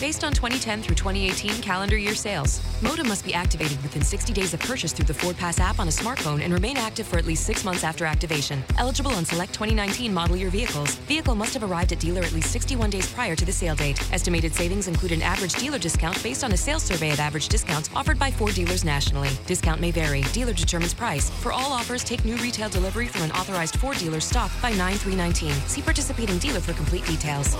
Based 0.00 0.22
on 0.22 0.32
2010 0.32 0.82
through 0.82 0.94
2018 0.94 1.60
calendar 1.60 1.98
year 1.98 2.14
sales, 2.14 2.60
Moda 2.82 3.04
must 3.04 3.24
be 3.24 3.34
activated 3.34 3.82
within 3.82 4.00
60 4.00 4.32
days 4.32 4.54
of 4.54 4.60
purchase 4.60 4.92
through 4.92 5.06
the 5.06 5.14
Ford 5.14 5.36
Pass 5.36 5.58
app 5.58 5.80
on 5.80 5.88
a 5.88 5.90
smartphone 5.90 6.40
and 6.40 6.52
remain 6.52 6.76
active 6.76 7.04
for 7.04 7.18
at 7.18 7.26
least 7.26 7.44
six 7.44 7.64
months 7.64 7.82
after 7.82 8.04
activation. 8.04 8.62
Eligible 8.78 9.10
on 9.10 9.24
select 9.24 9.52
2019 9.54 10.14
model 10.14 10.36
year 10.36 10.50
vehicles. 10.50 10.94
Vehicle 11.08 11.34
must 11.34 11.52
have 11.52 11.68
arrived 11.68 11.90
at 11.90 11.98
dealer 11.98 12.22
at 12.22 12.30
least 12.30 12.52
61 12.52 12.90
days 12.90 13.12
prior 13.12 13.34
to 13.34 13.44
the 13.44 13.50
sale 13.50 13.74
date. 13.74 14.00
Estimated 14.12 14.54
savings 14.54 14.86
include 14.86 15.10
an 15.10 15.20
average 15.20 15.54
dealer 15.54 15.80
discount 15.80 16.22
based 16.22 16.44
on 16.44 16.52
a 16.52 16.56
sales 16.56 16.84
survey 16.84 17.10
of 17.10 17.18
average 17.18 17.48
discounts 17.48 17.90
offered 17.96 18.20
by 18.20 18.30
Ford 18.30 18.54
dealers 18.54 18.84
nationally. 18.84 19.30
Discount 19.46 19.80
may 19.80 19.90
vary. 19.90 20.22
Dealer 20.32 20.52
determines 20.52 20.94
price. 20.94 21.28
For 21.28 21.50
all 21.50 21.72
offers, 21.72 22.04
take 22.04 22.24
new 22.24 22.36
retail 22.36 22.68
delivery 22.68 23.08
from 23.08 23.22
an 23.22 23.32
authorized 23.32 23.74
Ford 23.74 23.98
dealer 23.98 24.20
stock 24.20 24.52
by 24.62 24.70
9 24.74 24.96
319. 24.96 25.52
See 25.66 25.82
participating 25.82 26.38
dealer 26.38 26.60
for 26.60 26.72
complete 26.74 27.04
details. 27.04 27.56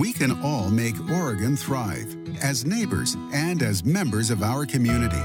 We 0.00 0.14
can 0.14 0.40
all 0.40 0.70
make 0.70 0.94
Oregon 1.10 1.58
thrive 1.58 2.16
as 2.42 2.64
neighbors 2.64 3.18
and 3.34 3.62
as 3.62 3.84
members 3.84 4.30
of 4.30 4.42
our 4.42 4.64
community, 4.64 5.20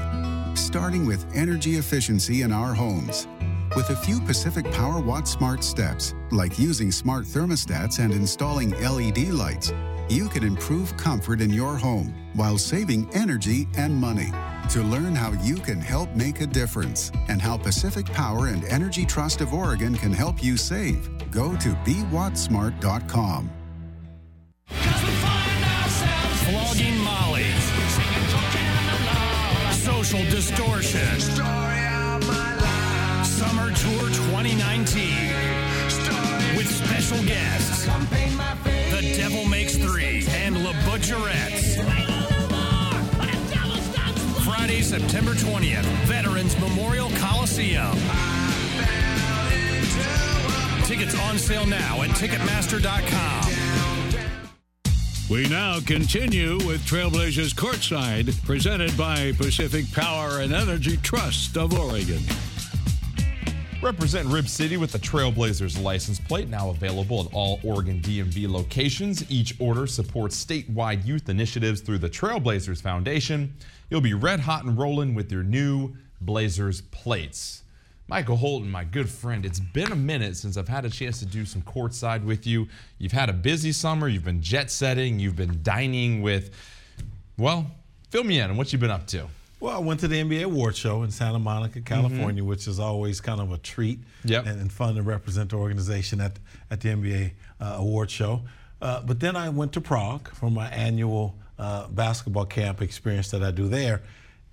starting 0.54 1.06
with 1.06 1.24
energy 1.34 1.76
efficiency 1.76 2.42
in 2.42 2.52
our 2.52 2.74
homes. 2.74 3.26
With 3.74 3.88
a 3.88 3.96
few 3.96 4.20
Pacific 4.20 4.70
Power 4.72 5.00
Watt 5.00 5.26
Smart 5.26 5.64
steps, 5.64 6.12
like 6.30 6.58
using 6.58 6.92
smart 6.92 7.24
thermostats 7.24 8.00
and 8.00 8.12
installing 8.12 8.72
LED 8.72 9.28
lights, 9.28 9.72
you 10.10 10.28
can 10.28 10.44
improve 10.44 10.94
comfort 10.98 11.40
in 11.40 11.48
your 11.48 11.78
home 11.78 12.14
while 12.34 12.58
saving 12.58 13.08
energy 13.14 13.66
and 13.78 13.96
money. 13.96 14.30
To 14.72 14.82
learn 14.82 15.14
how 15.14 15.32
you 15.42 15.54
can 15.54 15.80
help 15.80 16.14
make 16.14 16.42
a 16.42 16.46
difference 16.46 17.10
and 17.28 17.40
how 17.40 17.56
Pacific 17.56 18.04
Power 18.04 18.48
and 18.48 18.62
Energy 18.66 19.06
Trust 19.06 19.40
of 19.40 19.54
Oregon 19.54 19.94
can 19.94 20.12
help 20.12 20.44
you 20.44 20.58
save, 20.58 21.08
go 21.30 21.56
to 21.56 21.70
BeWattSmart.com. 21.86 23.55
Social 30.06 30.30
Distortion. 30.30 31.20
Summer 33.24 33.72
Tour 33.74 34.08
2019. 34.08 35.34
With 36.56 36.68
special 36.70 37.20
guests. 37.24 37.86
The 37.86 39.14
Devil 39.16 39.46
Makes 39.46 39.76
Three 39.78 40.24
and 40.28 40.62
La 40.62 40.72
Butcherettes. 40.84 41.82
Friday, 44.44 44.82
September 44.82 45.32
20th, 45.32 45.86
Veterans 46.06 46.56
Memorial 46.60 47.10
Coliseum. 47.18 47.98
Tickets 50.84 51.18
on 51.18 51.36
sale 51.36 51.66
now 51.66 52.02
at 52.02 52.10
Ticketmaster.com. 52.10 53.55
We 55.28 55.48
now 55.48 55.80
continue 55.80 56.52
with 56.68 56.86
Trailblazers 56.86 57.52
Courtside, 57.52 58.40
presented 58.44 58.96
by 58.96 59.32
Pacific 59.32 59.90
Power 59.90 60.38
and 60.38 60.54
Energy 60.54 60.98
Trust 60.98 61.56
of 61.56 61.76
Oregon. 61.76 62.20
Represent 63.82 64.28
Rip 64.28 64.46
City 64.46 64.76
with 64.76 64.92
the 64.92 65.00
Trailblazers 65.00 65.82
license 65.82 66.20
plate, 66.20 66.48
now 66.48 66.70
available 66.70 67.22
at 67.22 67.34
all 67.34 67.58
Oregon 67.64 68.00
DMV 68.00 68.48
locations. 68.48 69.28
Each 69.28 69.52
order 69.58 69.88
supports 69.88 70.42
statewide 70.44 71.04
youth 71.04 71.28
initiatives 71.28 71.80
through 71.80 71.98
the 71.98 72.08
Trailblazers 72.10 72.80
Foundation. 72.80 73.52
You'll 73.90 74.00
be 74.00 74.14
red 74.14 74.38
hot 74.38 74.64
and 74.64 74.78
rolling 74.78 75.16
with 75.16 75.32
your 75.32 75.42
new 75.42 75.96
Blazers 76.20 76.82
plates. 76.82 77.64
Michael 78.08 78.36
Holton, 78.36 78.70
my 78.70 78.84
good 78.84 79.08
friend, 79.10 79.44
it's 79.44 79.58
been 79.58 79.90
a 79.90 79.96
minute 79.96 80.36
since 80.36 80.56
I've 80.56 80.68
had 80.68 80.84
a 80.84 80.90
chance 80.90 81.18
to 81.18 81.26
do 81.26 81.44
some 81.44 81.62
courtside 81.62 82.22
with 82.24 82.46
you. 82.46 82.68
You've 82.98 83.10
had 83.12 83.28
a 83.28 83.32
busy 83.32 83.72
summer, 83.72 84.06
you've 84.08 84.24
been 84.24 84.40
jet 84.42 84.70
setting, 84.70 85.18
you've 85.18 85.34
been 85.34 85.58
dining 85.64 86.22
with, 86.22 86.50
well, 87.36 87.66
fill 88.10 88.22
me 88.22 88.38
in 88.38 88.48
on 88.50 88.56
what 88.56 88.72
you've 88.72 88.80
been 88.80 88.92
up 88.92 89.08
to. 89.08 89.26
Well, 89.58 89.74
I 89.74 89.80
went 89.80 89.98
to 90.00 90.08
the 90.08 90.22
NBA 90.22 90.44
award 90.44 90.76
show 90.76 91.02
in 91.02 91.10
Santa 91.10 91.40
Monica, 91.40 91.80
California, 91.80 92.42
Mm-hmm. 92.42 92.48
which 92.50 92.68
is 92.68 92.78
always 92.78 93.20
kind 93.20 93.40
of 93.40 93.50
a 93.52 93.58
treat 93.58 93.98
Yep. 94.24 94.46
and, 94.46 94.60
and 94.60 94.70
fun 94.72 94.94
to 94.94 95.02
represent 95.02 95.50
the 95.50 95.56
organization 95.56 96.20
at, 96.20 96.38
at 96.70 96.80
the 96.82 96.90
NBA 96.90 97.32
uh, 97.60 97.74
award 97.78 98.10
show. 98.10 98.42
Uh, 98.80 99.00
but 99.02 99.18
then 99.18 99.34
I 99.34 99.48
went 99.48 99.72
to 99.72 99.80
Prague 99.80 100.28
for 100.28 100.48
my 100.50 100.68
annual 100.68 101.34
uh, 101.58 101.88
basketball 101.88 102.44
camp 102.44 102.82
experience 102.82 103.30
that 103.32 103.42
I 103.42 103.50
do 103.50 103.66
there. 103.66 104.02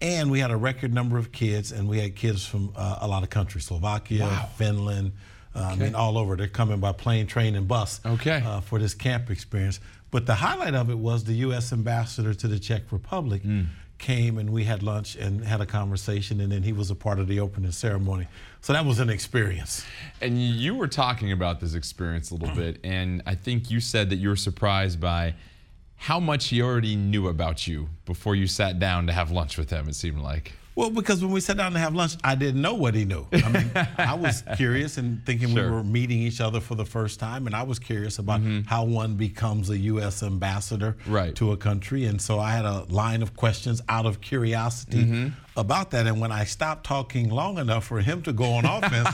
And 0.02 0.30
we 0.32 0.40
had 0.40 0.52
a 0.52 0.58
record 0.58 0.94
number 0.94 1.18
of 1.18 1.32
kids, 1.32 1.72
and 1.72 1.88
we 1.88 2.00
had 2.00 2.16
kids 2.16 2.46
from 2.46 2.74
uh, 2.76 2.98
a 3.02 3.08
lot 3.08 3.24
of 3.24 3.30
countries 3.30 3.66
Slovakia, 3.66 4.24
Wow. 4.26 4.50
Finland, 4.58 5.12
I 5.56 5.74
Okay. 5.74 5.84
mean, 5.84 5.96
all 5.96 6.18
over. 6.18 6.36
They're 6.36 6.48
coming 6.48 6.80
by 6.80 6.92
plane, 6.94 7.28
train, 7.28 7.56
and 7.56 7.68
bus 7.68 8.02
Okay. 8.06 8.42
uh, 8.46 8.60
for 8.62 8.80
this 8.80 8.94
camp 8.94 9.30
experience. 9.30 9.80
But 10.12 10.26
the 10.26 10.36
highlight 10.36 10.74
of 10.76 10.90
it 10.90 10.98
was 10.98 11.24
the 11.24 11.34
U.S. 11.48 11.72
ambassador 11.72 12.34
to 12.34 12.48
the 12.48 12.60
Czech 12.60 12.92
Republic 12.92 13.44
Mm. 13.44 13.68
came 13.98 14.38
and 14.38 14.50
we 14.50 14.66
had 14.66 14.84
lunch 14.84 15.16
and 15.16 15.46
had 15.46 15.62
a 15.62 15.66
conversation, 15.66 16.42
and 16.42 16.52
then 16.52 16.64
he 16.64 16.74
was 16.74 16.92
a 16.92 16.96
part 16.96 17.20
of 17.20 17.28
the 17.28 17.40
opening 17.40 17.72
ceremony. 17.72 18.28
So 18.62 18.74
that 18.74 18.86
was 18.86 19.00
an 19.00 19.10
experience. 19.10 19.86
And 20.22 20.38
you 20.42 20.76
were 20.76 20.90
talking 20.90 21.32
about 21.32 21.62
this 21.62 21.74
experience 21.76 22.30
a 22.32 22.36
little 22.36 22.54
bit, 22.56 22.80
and 22.84 23.22
I 23.26 23.36
think 23.36 23.72
you 23.72 23.80
said 23.80 24.10
that 24.10 24.18
you 24.18 24.28
were 24.30 24.36
surprised 24.36 25.00
by 25.00 25.36
how 26.04 26.20
much 26.20 26.50
he 26.50 26.62
already 26.62 26.98
knew 26.98 27.30
about 27.30 27.66
you 27.66 27.88
before 28.04 28.36
you 28.36 28.46
sat 28.46 28.78
down 28.78 29.08
to 29.08 29.14
have 29.14 29.32
lunch 29.32 29.58
with 29.58 29.70
him, 29.70 29.88
it 29.88 29.96
seemed 29.96 30.20
like. 30.20 30.52
Well, 30.76 30.90
because 30.90 31.24
when 31.24 31.32
we 31.32 31.40
sat 31.40 31.58
down 31.58 31.74
to 31.74 31.80
have 31.80 31.94
lunch, 31.94 32.16
I 32.24 32.34
didn't 32.34 32.62
know 32.62 32.74
what 32.74 32.96
he 32.96 33.06
knew. 33.06 33.28
I 33.32 33.50
mean, 33.50 33.72
I 33.98 34.16
was 34.16 34.44
curious 34.56 34.98
and 34.98 35.24
thinking 35.26 35.54
Sure. 35.54 35.66
we 35.66 35.70
were 35.70 35.84
meeting 35.84 36.20
each 36.20 36.42
other 36.42 36.60
for 36.60 36.74
the 36.74 36.86
first 36.86 37.20
time, 37.20 37.46
and 37.46 37.56
I 37.56 37.64
was 37.64 37.78
curious 37.78 38.18
about 38.18 38.42
mm-hmm. 38.42 38.68
how 38.68 38.84
one 38.84 39.16
becomes 39.16 39.70
a 39.70 39.78
U.S. 39.78 40.24
ambassador 40.24 40.98
Right. 41.06 41.36
to 41.36 41.52
a 41.52 41.58
country. 41.58 42.06
And 42.06 42.20
so 42.20 42.40
I 42.40 42.52
had 42.52 42.66
a 42.66 42.86
line 42.90 43.22
of 43.22 43.36
questions 43.36 43.82
out 43.88 44.08
of 44.08 44.20
curiosity 44.20 45.04
mm-hmm. 45.04 45.28
about 45.56 45.92
that. 45.92 46.08
And 46.08 46.20
when 46.20 46.32
I 46.32 46.44
stopped 46.46 46.86
talking 46.86 47.30
long 47.30 47.60
enough 47.60 47.86
for 47.86 48.02
him 48.02 48.24
to 48.24 48.34
go 48.34 48.46
on 48.46 48.66
offense, 48.66 49.10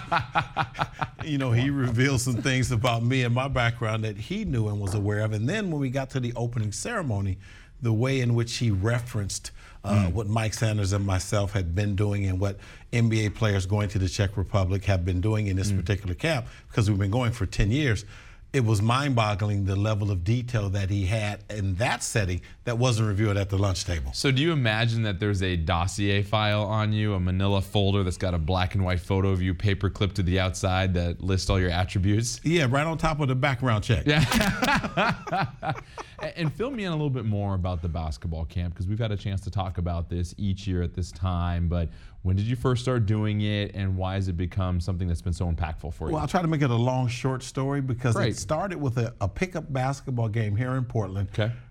you 1.26 1.38
know, 1.38 1.52
he 1.52 1.70
revealed 1.70 2.22
some 2.22 2.42
things 2.42 2.72
about 2.72 3.04
me 3.04 3.24
and 3.24 3.36
my 3.36 3.50
background 3.50 4.06
that 4.06 4.18
he 4.18 4.46
knew 4.46 4.70
and 4.70 4.80
was 4.80 4.94
aware 4.94 5.20
of. 5.20 5.34
And 5.34 5.50
then 5.50 5.72
when 5.72 5.82
we 5.82 5.90
got 5.90 6.10
to 6.12 6.22
the 6.22 6.32
opening 6.38 6.72
ceremony, 6.72 7.38
the 7.82 7.94
way 7.94 8.20
in 8.22 8.34
which 8.34 8.58
he 8.58 8.72
referenced 8.72 9.52
uh, 9.84 10.08
what 10.08 10.28
Mike 10.28 10.54
Sanders 10.54 10.94
and 10.94 11.06
myself 11.06 11.54
had 11.54 11.74
been 11.74 11.96
doing 11.96 12.26
and 12.26 12.40
what 12.40 12.58
NBA 12.92 13.36
players 13.36 13.66
going 13.66 13.90
to 13.90 14.00
the 14.00 14.10
Czech 14.10 14.36
Republic 14.38 14.86
have 14.86 15.06
been 15.06 15.22
doing 15.22 15.48
in 15.48 15.56
this 15.56 15.72
particular 15.72 16.14
camp, 16.14 16.48
because 16.68 16.90
we've 16.90 17.00
been 17.00 17.12
going 17.12 17.32
for 17.32 17.46
10 17.46 17.72
years. 17.72 18.06
It 18.52 18.66
was 18.66 18.82
mind 18.82 19.16
boggling 19.16 19.66
the 19.66 19.76
level 19.76 20.10
of 20.10 20.24
detail 20.24 20.70
that 20.72 20.90
he 20.90 21.06
had 21.06 21.44
in 21.52 21.76
that 21.76 22.02
setting 22.02 22.42
that 22.64 22.80
wasn't 22.80 23.08
revealed 23.08 23.38
at 23.38 23.50
the 23.50 23.60
lunch 23.60 23.86
table. 23.86 24.12
So, 24.14 24.32
do 24.32 24.42
you 24.42 24.52
imagine 24.52 25.04
that 25.04 25.20
there's 25.20 25.44
a 25.44 25.56
dossier 25.56 26.24
file 26.24 26.64
on 26.64 26.92
you, 26.92 27.14
a 27.14 27.20
manila 27.20 27.62
folder 27.62 28.02
that's 28.04 28.18
got 28.18 28.34
a 28.34 28.40
black 28.40 28.74
and 28.74 28.84
white 28.84 29.02
photo 29.02 29.30
of 29.30 29.40
you 29.42 29.54
paper 29.54 29.90
clipped 29.92 30.16
to 30.16 30.24
the 30.24 30.40
outside 30.40 30.96
that 30.96 31.22
lists 31.22 31.48
all 31.52 31.60
your 31.60 31.70
attributes? 31.70 32.42
Yeah, 32.44 32.66
right 32.68 32.88
on 32.88 32.98
top 32.98 33.20
of 33.20 33.28
the 33.28 33.36
background 33.36 33.84
check. 33.84 34.08
And- 34.08 35.76
and 36.36 36.54
fill 36.54 36.72
me 36.72 36.86
in 36.86 36.92
a 36.92 36.96
little 36.96 37.10
bit 37.10 37.26
more 37.26 37.56
about 37.56 37.82
the 37.82 37.88
basketball 37.88 38.46
camp 38.46 38.74
because 38.74 38.88
we've 38.88 39.00
had 39.00 39.12
a 39.12 39.18
chance 39.18 39.42
to 39.42 39.52
talk 39.52 39.78
about 39.78 40.10
this 40.10 40.34
each 40.38 40.68
year 40.68 40.82
at 40.82 40.94
this 40.94 41.12
time. 41.12 41.68
But 41.68 41.90
when 42.24 42.36
did 42.36 42.46
you 42.46 42.56
first 42.56 42.82
start 42.82 43.06
doing 43.06 43.42
it, 43.42 43.74
and 43.76 43.96
why 43.96 44.16
has 44.16 44.28
it 44.28 44.36
become 44.36 44.82
something 44.82 45.08
that's 45.08 45.22
been 45.22 45.34
so 45.34 45.50
impactful 45.50 45.94
for 45.94 46.08
you? 46.08 46.14
Well, 46.14 46.22
I'll 46.22 46.28
try 46.28 46.42
to 46.42 46.48
make 46.48 46.62
it 46.62 46.70
a 46.70 46.76
long, 46.76 47.08
short 47.08 47.44
story 47.44 47.80
because 47.80 48.16
Great. 48.16 48.34
it 48.34 48.38
started 48.40 48.80
with 48.80 48.98
a, 48.98 49.14
a 49.22 49.28
pickup 49.28 49.72
basketball 49.72 50.30
game 50.30 50.56
here 50.56 50.76
in 50.76 50.86
Portland 50.86 51.30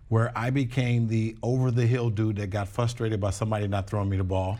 where 0.08 0.32
I 0.36 0.50
became 0.50 1.08
the 1.08 1.36
over 1.42 1.70
the 1.70 1.86
hill 1.86 2.10
dude 2.10 2.36
that 2.36 2.48
got 2.50 2.68
frustrated 2.68 3.20
by 3.20 3.30
somebody 3.30 3.68
not 3.68 3.88
throwing 3.88 4.08
me 4.08 4.16
the 4.16 4.24
ball. 4.24 4.58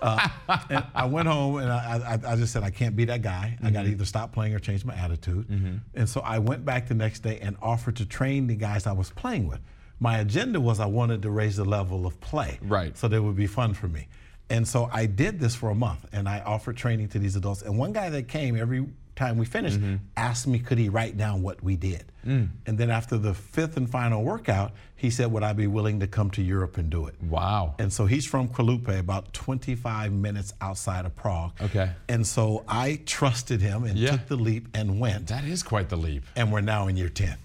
Uh, 0.00 0.28
and 0.70 0.84
I 0.94 1.04
went 1.06 1.28
home 1.28 1.56
and 1.56 1.70
I, 1.70 2.18
I, 2.24 2.32
I 2.32 2.36
just 2.36 2.52
said, 2.52 2.62
I 2.62 2.70
can't 2.70 2.96
be 2.96 3.04
that 3.06 3.22
guy. 3.22 3.58
I 3.62 3.70
got 3.70 3.82
to 3.82 3.88
either 3.88 4.04
stop 4.04 4.32
playing 4.32 4.54
or 4.54 4.58
change 4.58 4.84
my 4.84 4.94
attitude. 4.94 5.48
Mhm. 5.48 5.80
And 5.94 6.08
so 6.08 6.20
I 6.20 6.38
went 6.38 6.64
back 6.64 6.88
the 6.88 6.94
next 6.94 7.20
day 7.20 7.38
and 7.40 7.56
offered 7.62 7.96
to 7.96 8.06
train 8.06 8.46
the 8.46 8.54
guys 8.56 8.86
I 8.86 8.92
was 8.92 9.10
playing 9.10 9.48
with. 9.48 9.60
My 10.00 10.18
agenda 10.18 10.60
was 10.60 10.78
I 10.78 10.86
wanted 10.86 11.22
to 11.22 11.30
raise 11.30 11.56
the 11.56 11.64
level 11.64 12.06
of 12.06 12.20
play. 12.20 12.58
Right. 12.62 12.96
So 12.96 13.08
that 13.08 13.16
it 13.16 13.20
would 13.20 13.36
be 13.36 13.48
fun 13.48 13.74
for 13.74 13.88
me. 13.88 14.06
And 14.50 14.66
so 14.66 14.88
I 14.92 15.06
did 15.06 15.38
this 15.40 15.54
for 15.54 15.70
a 15.70 15.74
month 15.74 16.06
and 16.12 16.28
I 16.28 16.40
offered 16.40 16.76
training 16.76 17.08
to 17.08 17.18
these 17.18 17.36
adults. 17.36 17.62
And 17.62 17.76
one 17.78 17.92
guy 17.92 18.08
that 18.10 18.28
came 18.28 18.56
every 18.56 18.86
time 19.18 19.36
we 19.38 19.46
finished 19.46 19.78
asked 20.16 20.46
me, 20.46 20.58
could 20.58 20.78
he 20.78 20.88
write 20.88 21.16
down 21.16 21.42
what 21.42 21.62
we 21.62 21.76
did? 21.76 22.04
Mm. 22.26 22.48
And 22.66 22.78
then 22.78 22.90
after 22.90 23.16
the 23.18 23.34
fifth 23.34 23.76
and 23.76 23.88
final 23.88 24.22
workout, 24.22 24.72
he 24.96 25.10
said, 25.10 25.30
Would 25.32 25.42
I 25.42 25.52
be 25.52 25.66
willing 25.66 26.00
to 26.00 26.06
come 26.06 26.30
to 26.32 26.42
Europe 26.42 26.76
and 26.76 26.90
do 26.90 27.06
it? 27.06 27.14
Wow. 27.22 27.74
And 27.78 27.92
so 27.92 28.06
he's 28.06 28.26
from 28.26 28.48
Kralupy, 28.48 28.98
about 28.98 29.32
25 29.32 30.12
minutes 30.12 30.52
outside 30.60 31.04
of 31.06 31.14
Prague. 31.16 31.52
Okay. 31.60 31.90
And 32.08 32.26
so 32.26 32.64
I 32.68 33.00
trusted 33.06 33.60
him 33.60 33.84
and 33.84 33.96
Yeah. 33.98 34.10
took 34.12 34.26
the 34.26 34.36
leap 34.36 34.68
and 34.74 34.98
went. 35.00 35.28
That 35.28 35.44
is 35.44 35.62
quite 35.62 35.88
the 35.88 35.96
leap. 35.96 36.24
And 36.36 36.52
we're 36.52 36.60
now 36.60 36.88
in 36.88 36.96
year 36.96 37.08
10. 37.08 37.36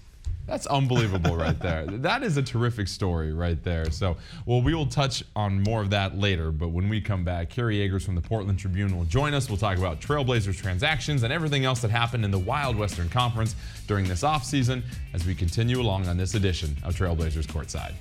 That's 0.46 0.66
unbelievable 0.66 1.36
right 1.36 1.58
there. 1.58 1.86
That 2.04 2.22
is 2.22 2.36
a 2.36 2.42
terrific 2.42 2.88
story 2.88 3.32
right 3.32 3.62
there. 3.62 3.90
So, 3.90 4.16
well, 4.46 4.60
we 4.60 4.74
will 4.74 4.86
touch 4.86 5.24
on 5.34 5.62
more 5.62 5.80
of 5.80 5.90
that 5.90 6.18
later. 6.18 6.50
But 6.50 6.68
when 6.68 6.88
we 6.88 7.00
come 7.00 7.24
back, 7.24 7.48
Kerry 7.48 7.80
Eggers 7.80 8.04
from 8.04 8.14
the 8.14 8.20
Portland 8.20 8.58
Tribune 8.58 8.96
will 8.96 9.04
join 9.04 9.32
us. 9.32 9.48
We'll 9.48 9.58
talk 9.58 9.78
about 9.78 10.00
Trailblazers 10.00 10.56
transactions 10.56 11.22
and 11.22 11.32
everything 11.32 11.64
else 11.64 11.80
that 11.80 11.90
happened 11.90 12.24
in 12.24 12.30
the 12.30 12.38
Wild 12.38 12.76
Western 12.76 13.08
Conference 13.08 13.54
during 13.86 14.06
this 14.06 14.22
offseason 14.22 14.82
as 15.14 15.24
we 15.26 15.34
continue 15.34 15.80
along 15.80 16.08
on 16.08 16.16
this 16.16 16.34
edition 16.34 16.76
of 16.84 16.94
Trailblazers 16.94 17.46
Courtside. 17.46 17.94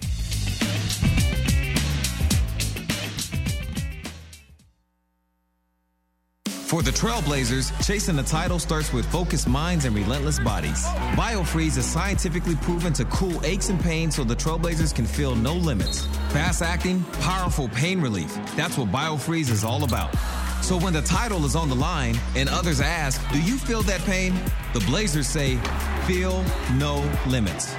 For 6.74 6.82
the 6.82 6.90
Trailblazers, 6.90 7.86
chasing 7.86 8.16
the 8.16 8.24
title 8.24 8.58
starts 8.58 8.92
with 8.92 9.06
focused 9.12 9.48
minds 9.48 9.86
and 9.86 9.96
relentless 9.96 10.40
bodies. 10.40 10.84
BioFreeze 11.14 11.78
is 11.78 11.86
scientifically 11.86 12.56
proven 12.56 12.92
to 12.94 13.06
cool 13.06 13.46
aches 13.46 13.70
and 13.70 13.80
pains 13.80 14.16
so 14.16 14.24
the 14.24 14.36
Trailblazers 14.36 14.92
can 14.92 15.06
feel 15.06 15.36
no 15.36 15.54
limits. 15.54 16.08
Fast 16.32 16.64
acting, 16.64 17.04
powerful 17.22 17.70
pain 17.70 18.02
relief. 18.02 18.36
That's 18.56 18.76
what 18.76 18.88
BioFreeze 18.88 19.52
is 19.52 19.64
all 19.64 19.84
about. 19.84 20.16
So 20.64 20.80
when 20.80 20.94
the 20.94 21.04
title 21.04 21.46
is 21.46 21.56
on 21.56 21.70
the 21.70 21.76
line 21.76 22.20
and 22.36 22.50
others 22.50 22.82
ask, 22.82 23.22
Do 23.32 23.40
you 23.40 23.60
feel 23.60 23.84
that 23.84 24.02
pain? 24.02 24.34
The 24.74 24.80
Blazers 24.80 25.28
say, 25.28 25.60
Feel 26.08 26.44
no 26.80 27.08
limits. 27.28 27.72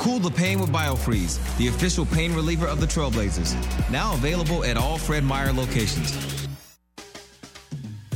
Cool 0.00 0.18
the 0.18 0.32
pain 0.34 0.58
with 0.58 0.70
BioFreeze, 0.70 1.56
the 1.56 1.68
official 1.68 2.04
pain 2.04 2.34
reliever 2.34 2.66
of 2.66 2.80
the 2.80 2.86
Trailblazers. 2.86 3.54
Now 3.92 4.14
available 4.14 4.64
at 4.64 4.76
all 4.76 4.98
Fred 4.98 5.22
Meyer 5.22 5.52
locations. 5.52 6.45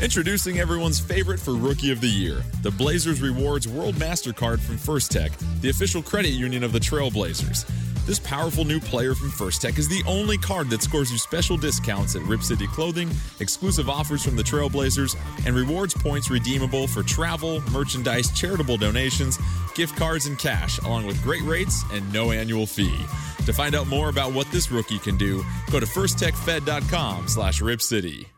Introducing 0.03 0.59
everyone's 0.61 0.99
favorite 0.99 1.39
for 1.39 1.55
Rookie 1.55 1.91
of 1.91 2.01
the 2.01 2.09
Year, 2.09 2.43
the 2.63 2.71
Blazers 2.71 3.21
Rewards 3.21 3.69
World 3.69 3.97
MasterCard 3.97 4.59
from 4.59 4.79
First 4.79 5.13
Tech, 5.13 5.31
the 5.61 5.69
official 5.69 6.03
credit 6.03 6.31
union 6.31 6.65
of 6.65 6.73
the 6.73 6.79
Trailblazers. 6.79 7.71
This 8.07 8.19
powerful 8.19 8.65
new 8.65 8.81
player 8.81 9.15
from 9.15 9.31
First 9.31 9.61
Tech 9.61 9.77
is 9.77 9.89
the 9.89 10.03
only 10.07 10.39
card 10.39 10.71
that 10.71 10.83
scores 10.83 11.13
you 11.13 11.19
special 11.19 11.59
discounts 11.59 12.17
at 12.17 12.23
Rip 12.23 12.43
City 12.43 12.67
Clothing, 12.69 13.11
exclusive 13.41 13.91
offers 13.91 14.25
from 14.25 14.37
the 14.37 14.43
Trailblazers, 14.43 15.17
and 15.45 15.55
rewards 15.55 15.93
points 15.93 16.31
redeemable 16.31 16.87
for 16.87 17.03
travel, 17.03 17.61
merchandise, 17.71 18.33
charitable 18.33 18.79
donations, 18.79 19.39
gift 19.75 19.97
cards, 19.97 20.25
and 20.25 20.39
cash, 20.39 20.79
along 20.79 21.05
with 21.05 21.23
great 21.23 21.43
rates 21.43 21.85
and 21.93 22.11
no 22.11 22.31
annual 22.31 22.67
fee. 22.67 23.05
To 23.45 23.53
find 23.53 23.75
out 23.75 23.87
more 23.87 24.09
about 24.09 24.33
what 24.33 24.51
this 24.51 24.71
rookie 24.71 24.99
can 24.99 25.19
do, 25.19 25.45
go 25.71 25.79
to 25.79 25.85
firsttechfed.com 25.85 27.29
slash 27.29 27.61
ripcity. 27.61 28.29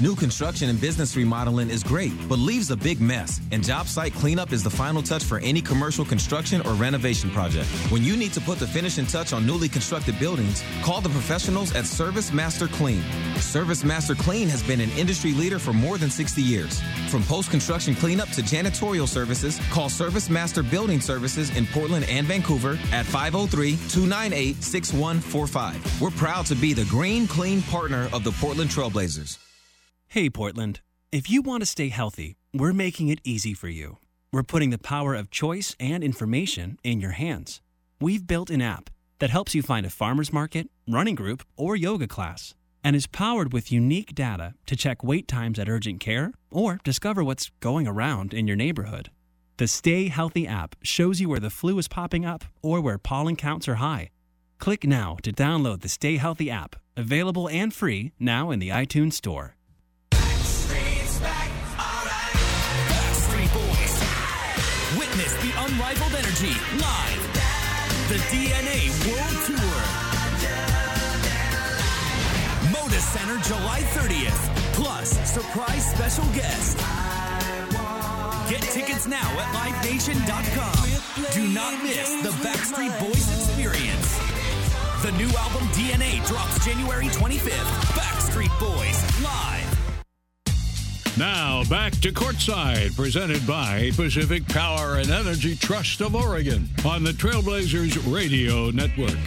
New 0.00 0.16
construction 0.16 0.70
and 0.70 0.80
business 0.80 1.14
remodeling 1.14 1.68
is 1.68 1.82
great, 1.82 2.12
but 2.26 2.38
leaves 2.38 2.70
a 2.70 2.76
big 2.76 3.02
mess. 3.02 3.38
And 3.52 3.62
job 3.62 3.86
site 3.86 4.14
cleanup 4.14 4.50
is 4.50 4.62
the 4.62 4.70
final 4.70 5.02
touch 5.02 5.22
for 5.22 5.40
any 5.40 5.60
commercial 5.60 6.06
construction 6.06 6.62
or 6.62 6.72
renovation 6.72 7.28
project. 7.30 7.68
When 7.90 8.02
you 8.02 8.16
need 8.16 8.32
to 8.32 8.40
put 8.40 8.58
the 8.58 8.66
finishing 8.66 9.04
touch 9.04 9.34
on 9.34 9.44
newly 9.44 9.68
constructed 9.68 10.18
buildings, 10.18 10.64
call 10.82 11.02
the 11.02 11.10
professionals 11.10 11.74
at 11.74 11.84
Service 11.84 12.32
Master 12.32 12.66
Clean. 12.66 13.02
Service 13.40 13.84
Master 13.84 14.14
Clean 14.14 14.48
has 14.48 14.62
been 14.62 14.80
an 14.80 14.88
industry 14.92 15.32
leader 15.32 15.58
for 15.58 15.74
more 15.74 15.98
than 15.98 16.08
60 16.08 16.40
years. 16.40 16.80
From 17.10 17.22
post 17.24 17.50
construction 17.50 17.94
cleanup 17.94 18.30
to 18.30 18.40
janitorial 18.40 19.06
services, 19.06 19.60
call 19.70 19.90
Service 19.90 20.30
Master 20.30 20.62
Building 20.62 21.02
Services 21.02 21.54
in 21.54 21.66
Portland 21.66 22.06
and 22.08 22.26
Vancouver 22.26 22.78
at 22.90 23.04
503 23.04 23.72
298 23.90 24.62
6145. 24.62 26.00
We're 26.00 26.10
proud 26.10 26.46
to 26.46 26.54
be 26.54 26.72
the 26.72 26.86
green, 26.86 27.26
clean 27.26 27.60
partner 27.60 28.08
of 28.14 28.24
the 28.24 28.32
Portland 28.32 28.70
Trailblazers. 28.70 29.49
Hey, 30.12 30.28
Portland. 30.28 30.80
If 31.12 31.30
you 31.30 31.40
want 31.40 31.62
to 31.62 31.66
stay 31.66 31.88
healthy, 31.88 32.34
we're 32.52 32.72
making 32.72 33.10
it 33.10 33.20
easy 33.22 33.54
for 33.54 33.68
you. 33.68 33.98
We're 34.32 34.42
putting 34.42 34.70
the 34.70 34.86
power 34.92 35.14
of 35.14 35.30
choice 35.30 35.76
and 35.78 36.02
information 36.02 36.80
in 36.82 37.00
your 37.00 37.12
hands. 37.12 37.60
We've 38.00 38.26
built 38.26 38.50
an 38.50 38.60
app 38.60 38.90
that 39.20 39.30
helps 39.30 39.54
you 39.54 39.62
find 39.62 39.86
a 39.86 39.88
farmer's 39.90 40.32
market, 40.32 40.68
running 40.88 41.14
group, 41.14 41.44
or 41.56 41.76
yoga 41.76 42.08
class, 42.08 42.56
and 42.82 42.96
is 42.96 43.06
powered 43.06 43.52
with 43.52 43.70
unique 43.70 44.12
data 44.12 44.54
to 44.66 44.74
check 44.74 45.04
wait 45.04 45.28
times 45.28 45.60
at 45.60 45.68
urgent 45.68 46.00
care 46.00 46.32
or 46.50 46.80
discover 46.82 47.22
what's 47.22 47.52
going 47.60 47.86
around 47.86 48.34
in 48.34 48.48
your 48.48 48.56
neighborhood. 48.56 49.10
The 49.58 49.68
Stay 49.68 50.08
Healthy 50.08 50.44
app 50.44 50.74
shows 50.82 51.20
you 51.20 51.28
where 51.28 51.38
the 51.38 51.50
flu 51.50 51.78
is 51.78 51.86
popping 51.86 52.24
up 52.24 52.44
or 52.62 52.80
where 52.80 52.98
pollen 52.98 53.36
counts 53.36 53.68
are 53.68 53.76
high. 53.76 54.10
Click 54.58 54.82
now 54.82 55.18
to 55.22 55.32
download 55.32 55.82
the 55.82 55.88
Stay 55.88 56.16
Healthy 56.16 56.50
app, 56.50 56.74
available 56.96 57.48
and 57.48 57.72
free 57.72 58.10
now 58.18 58.50
in 58.50 58.58
the 58.58 58.70
iTunes 58.70 59.12
Store. 59.12 59.54
Unrivaled 65.72 66.14
energy 66.14 66.54
live. 66.78 67.22
The 68.08 68.18
DNA 68.32 68.90
World 69.06 69.38
Tour. 69.46 69.76
Moda 72.74 72.98
Center 72.98 73.38
July 73.46 73.80
30th. 73.94 74.74
Plus, 74.74 75.10
surprise 75.30 75.88
special 75.90 76.24
guest. 76.34 76.78
Get 78.48 78.62
tickets 78.62 79.06
now 79.06 79.28
at 79.38 79.54
livenation.com. 79.54 81.34
Do 81.34 81.46
not 81.48 81.82
miss 81.84 82.10
the 82.22 82.30
Backstreet 82.42 82.98
Boys 82.98 83.28
experience. 83.28 84.18
The 85.02 85.12
new 85.12 85.30
album 85.38 85.68
DNA 85.68 86.26
drops 86.26 86.64
January 86.64 87.06
25th. 87.06 87.70
Backstreet 87.94 88.58
Boys 88.58 89.22
live. 89.22 89.69
Now 91.20 91.64
back 91.68 91.92
to 92.00 92.12
courtside, 92.12 92.96
presented 92.96 93.46
by 93.46 93.90
Pacific 93.94 94.48
Power 94.48 94.96
and 94.96 95.10
Energy 95.10 95.54
Trust 95.54 96.00
of 96.00 96.14
Oregon 96.14 96.66
on 96.82 97.04
the 97.04 97.10
Trailblazers 97.10 98.10
Radio 98.10 98.70
Network. 98.70 99.18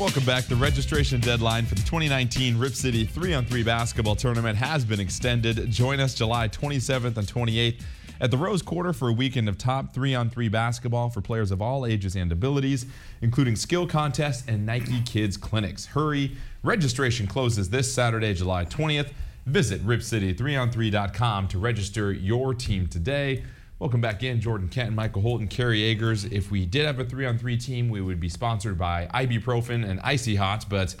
Welcome 0.00 0.24
back. 0.24 0.46
The 0.46 0.56
registration 0.56 1.20
deadline 1.20 1.64
for 1.64 1.76
the 1.76 1.82
2019 1.82 2.58
Rip 2.58 2.74
City 2.74 3.04
3 3.04 3.34
on 3.34 3.44
3 3.44 3.62
basketball 3.62 4.16
tournament 4.16 4.58
has 4.58 4.84
been 4.84 4.98
extended. 4.98 5.70
Join 5.70 6.00
us 6.00 6.12
July 6.12 6.48
27th 6.48 7.16
and 7.16 7.28
28th 7.28 7.82
at 8.20 8.32
the 8.32 8.36
Rose 8.36 8.62
Quarter 8.62 8.92
for 8.92 9.08
a 9.08 9.12
weekend 9.12 9.48
of 9.48 9.56
top 9.56 9.94
3 9.94 10.16
on 10.16 10.28
3 10.28 10.48
basketball 10.48 11.08
for 11.08 11.20
players 11.20 11.52
of 11.52 11.62
all 11.62 11.86
ages 11.86 12.16
and 12.16 12.32
abilities, 12.32 12.84
including 13.22 13.54
skill 13.54 13.86
contests 13.86 14.42
and 14.48 14.66
Nike 14.66 15.02
Kids 15.02 15.36
clinics. 15.36 15.86
Hurry. 15.86 16.36
Registration 16.64 17.28
closes 17.28 17.70
this 17.70 17.94
Saturday, 17.94 18.34
July 18.34 18.64
20th. 18.64 19.10
Visit 19.46 19.86
ripcity3on3.com 19.86 21.48
to 21.48 21.58
register 21.58 22.12
your 22.12 22.52
team 22.52 22.88
today. 22.88 23.44
Welcome 23.78 24.00
back 24.00 24.24
in, 24.24 24.40
Jordan 24.40 24.68
Kent, 24.68 24.92
Michael 24.92 25.22
Holton, 25.22 25.46
Kerry 25.46 25.82
Eggers. 25.94 26.24
If 26.24 26.50
we 26.50 26.66
did 26.66 26.84
have 26.84 26.98
a 26.98 27.04
three-on-three 27.04 27.56
team, 27.58 27.88
we 27.88 28.00
would 28.00 28.18
be 28.18 28.28
sponsored 28.28 28.76
by 28.76 29.06
ibuprofen 29.14 29.88
and 29.88 30.00
icy 30.00 30.34
hot, 30.34 30.64
but 30.68 30.96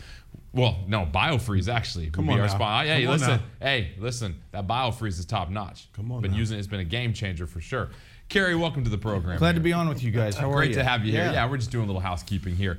well, 0.52 0.78
no, 0.86 1.06
BioFreeze 1.06 1.68
actually 1.68 2.08
Come 2.10 2.26
would 2.26 2.34
on 2.34 2.38
be 2.38 2.40
our 2.42 2.46
now. 2.46 2.54
spot. 2.54 2.86
Hey, 2.86 3.02
Come 3.02 3.12
listen, 3.12 3.30
now. 3.30 3.40
hey, 3.60 3.90
listen, 3.98 4.42
that 4.52 4.66
BioFreeze 4.68 5.18
is 5.18 5.24
top 5.26 5.50
notch. 5.50 5.88
Come 5.94 6.12
on 6.12 6.22
been 6.22 6.30
now. 6.30 6.36
using 6.36 6.56
it. 6.56 6.60
It's 6.60 6.68
been 6.68 6.80
a 6.80 6.84
game 6.84 7.12
changer 7.14 7.46
for 7.48 7.60
sure. 7.60 7.90
Kerry, 8.28 8.54
welcome 8.54 8.84
to 8.84 8.90
the 8.90 8.98
program. 8.98 9.38
Glad 9.38 9.56
to 9.56 9.60
be 9.60 9.72
on 9.72 9.88
with 9.88 10.04
you 10.04 10.12
guys. 10.12 10.36
How 10.36 10.50
are 10.52 10.56
Great 10.56 10.68
you? 10.70 10.74
to 10.76 10.84
have 10.84 11.04
you 11.04 11.10
here. 11.10 11.24
Yeah. 11.24 11.32
Yeah, 11.32 11.50
we're 11.50 11.56
just 11.56 11.70
doing 11.72 11.84
a 11.84 11.86
little 11.86 12.00
housekeeping 12.00 12.54
here. 12.54 12.78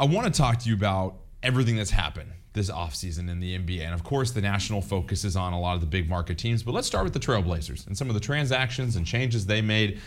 I 0.00 0.04
want 0.06 0.32
to 0.32 0.36
talk 0.36 0.58
to 0.60 0.68
you 0.68 0.74
about 0.74 1.14
everything 1.42 1.76
that's 1.76 1.90
happened 1.90 2.32
this 2.52 2.70
offseason 2.70 3.30
in 3.30 3.40
the 3.40 3.58
NBA. 3.58 3.82
And 3.82 3.94
of 3.94 4.02
course, 4.02 4.32
the 4.32 4.40
national 4.40 4.82
focus 4.82 5.24
is 5.24 5.36
on 5.36 5.52
a 5.52 5.60
lot 5.60 5.74
of 5.74 5.80
the 5.80 5.86
big 5.86 6.08
market 6.08 6.38
teams. 6.38 6.62
But 6.62 6.72
let's 6.72 6.86
start 6.86 7.04
with 7.04 7.12
the 7.12 7.20
Trailblazers 7.20 7.86
and 7.86 7.96
some 7.96 8.08
of 8.08 8.14
the 8.14 8.20
transactions 8.20 8.96
and 8.96 9.06
changes 9.06 9.46
they 9.46 9.60
made. 9.60 10.00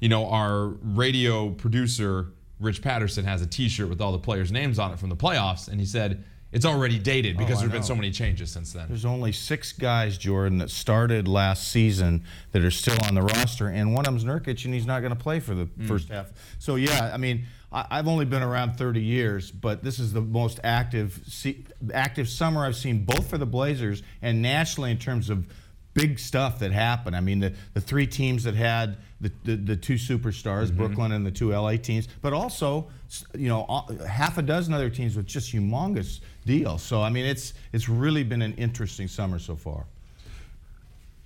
You 0.00 0.08
know, 0.08 0.26
our 0.28 0.68
radio 0.82 1.50
producer, 1.50 2.28
Rich 2.58 2.80
Patterson, 2.80 3.24
has 3.24 3.42
a 3.42 3.46
t 3.46 3.68
shirt 3.68 3.88
with 3.88 4.00
all 4.00 4.12
the 4.12 4.18
players' 4.18 4.50
names 4.50 4.78
on 4.78 4.92
it 4.92 4.98
from 4.98 5.10
the 5.10 5.16
playoffs. 5.16 5.68
And 5.68 5.78
he 5.78 5.86
said, 5.86 6.24
it's 6.52 6.64
already 6.64 6.98
dated 6.98 7.36
because 7.36 7.58
Oh, 7.58 7.60
there 7.60 7.68
have 7.68 7.72
been 7.72 7.82
so 7.82 7.94
many 7.94 8.10
changes 8.10 8.50
since 8.50 8.72
then. 8.72 8.86
There's 8.88 9.04
only 9.04 9.30
six 9.32 9.72
guys, 9.72 10.18
Jordan, 10.18 10.58
that 10.58 10.70
started 10.70 11.28
last 11.28 11.68
season 11.68 12.24
that 12.52 12.64
are 12.64 12.70
still 12.70 12.96
on 13.06 13.14
the 13.14 13.22
roster, 13.22 13.68
and 13.68 13.94
one 13.94 14.04
of 14.06 14.12
them's 14.12 14.24
Nurkic, 14.24 14.64
and 14.64 14.74
he's 14.74 14.86
not 14.86 15.00
going 15.00 15.14
to 15.14 15.18
play 15.20 15.38
for 15.40 15.54
the 15.54 15.66
Mm. 15.66 15.86
first 15.86 16.08
half. 16.08 16.26
So 16.58 16.74
yeah, 16.76 17.10
I 17.14 17.16
mean, 17.18 17.44
I, 17.72 17.86
I've 17.90 18.08
only 18.08 18.24
been 18.24 18.42
around 18.42 18.76
30 18.76 19.00
years, 19.00 19.50
but 19.50 19.84
this 19.84 19.98
is 20.00 20.12
the 20.12 20.20
most 20.22 20.58
active 20.64 21.20
se- 21.28 21.64
active 21.94 22.28
summer 22.28 22.64
I've 22.66 22.76
seen, 22.76 23.04
both 23.04 23.30
for 23.30 23.38
the 23.38 23.46
Blazers 23.46 24.02
and 24.20 24.42
nationally 24.42 24.90
in 24.90 24.98
terms 24.98 25.30
of 25.30 25.46
big 25.94 26.18
stuff 26.20 26.60
that 26.60 26.70
happened. 26.72 27.16
I 27.16 27.20
mean, 27.20 27.40
the, 27.40 27.52
the 27.74 27.80
three 27.80 28.06
teams 28.06 28.44
that 28.44 28.54
had 28.54 28.96
the, 29.20 29.30
the, 29.44 29.56
the 29.56 29.76
two 29.76 29.94
superstars, 29.94 30.66
Mm-hmm. 30.68 30.76
Brooklyn 30.76 31.12
and 31.12 31.26
the 31.26 31.30
two 31.32 31.50
LA 31.52 31.76
teams, 31.76 32.08
but 32.22 32.32
also, 32.32 32.88
you 33.36 33.48
know, 33.48 33.84
half 34.08 34.38
a 34.38 34.42
dozen 34.42 34.72
other 34.72 34.88
teams 34.88 35.16
with 35.16 35.26
just 35.26 35.52
humongous 35.52 36.20
deals. 36.46 36.82
So, 36.82 37.02
I 37.02 37.10
mean, 37.10 37.26
it's 37.26 37.54
it's 37.72 37.88
really 37.88 38.22
been 38.22 38.42
an 38.42 38.54
interesting 38.54 39.08
summer 39.08 39.38
so 39.38 39.56
far. 39.56 39.84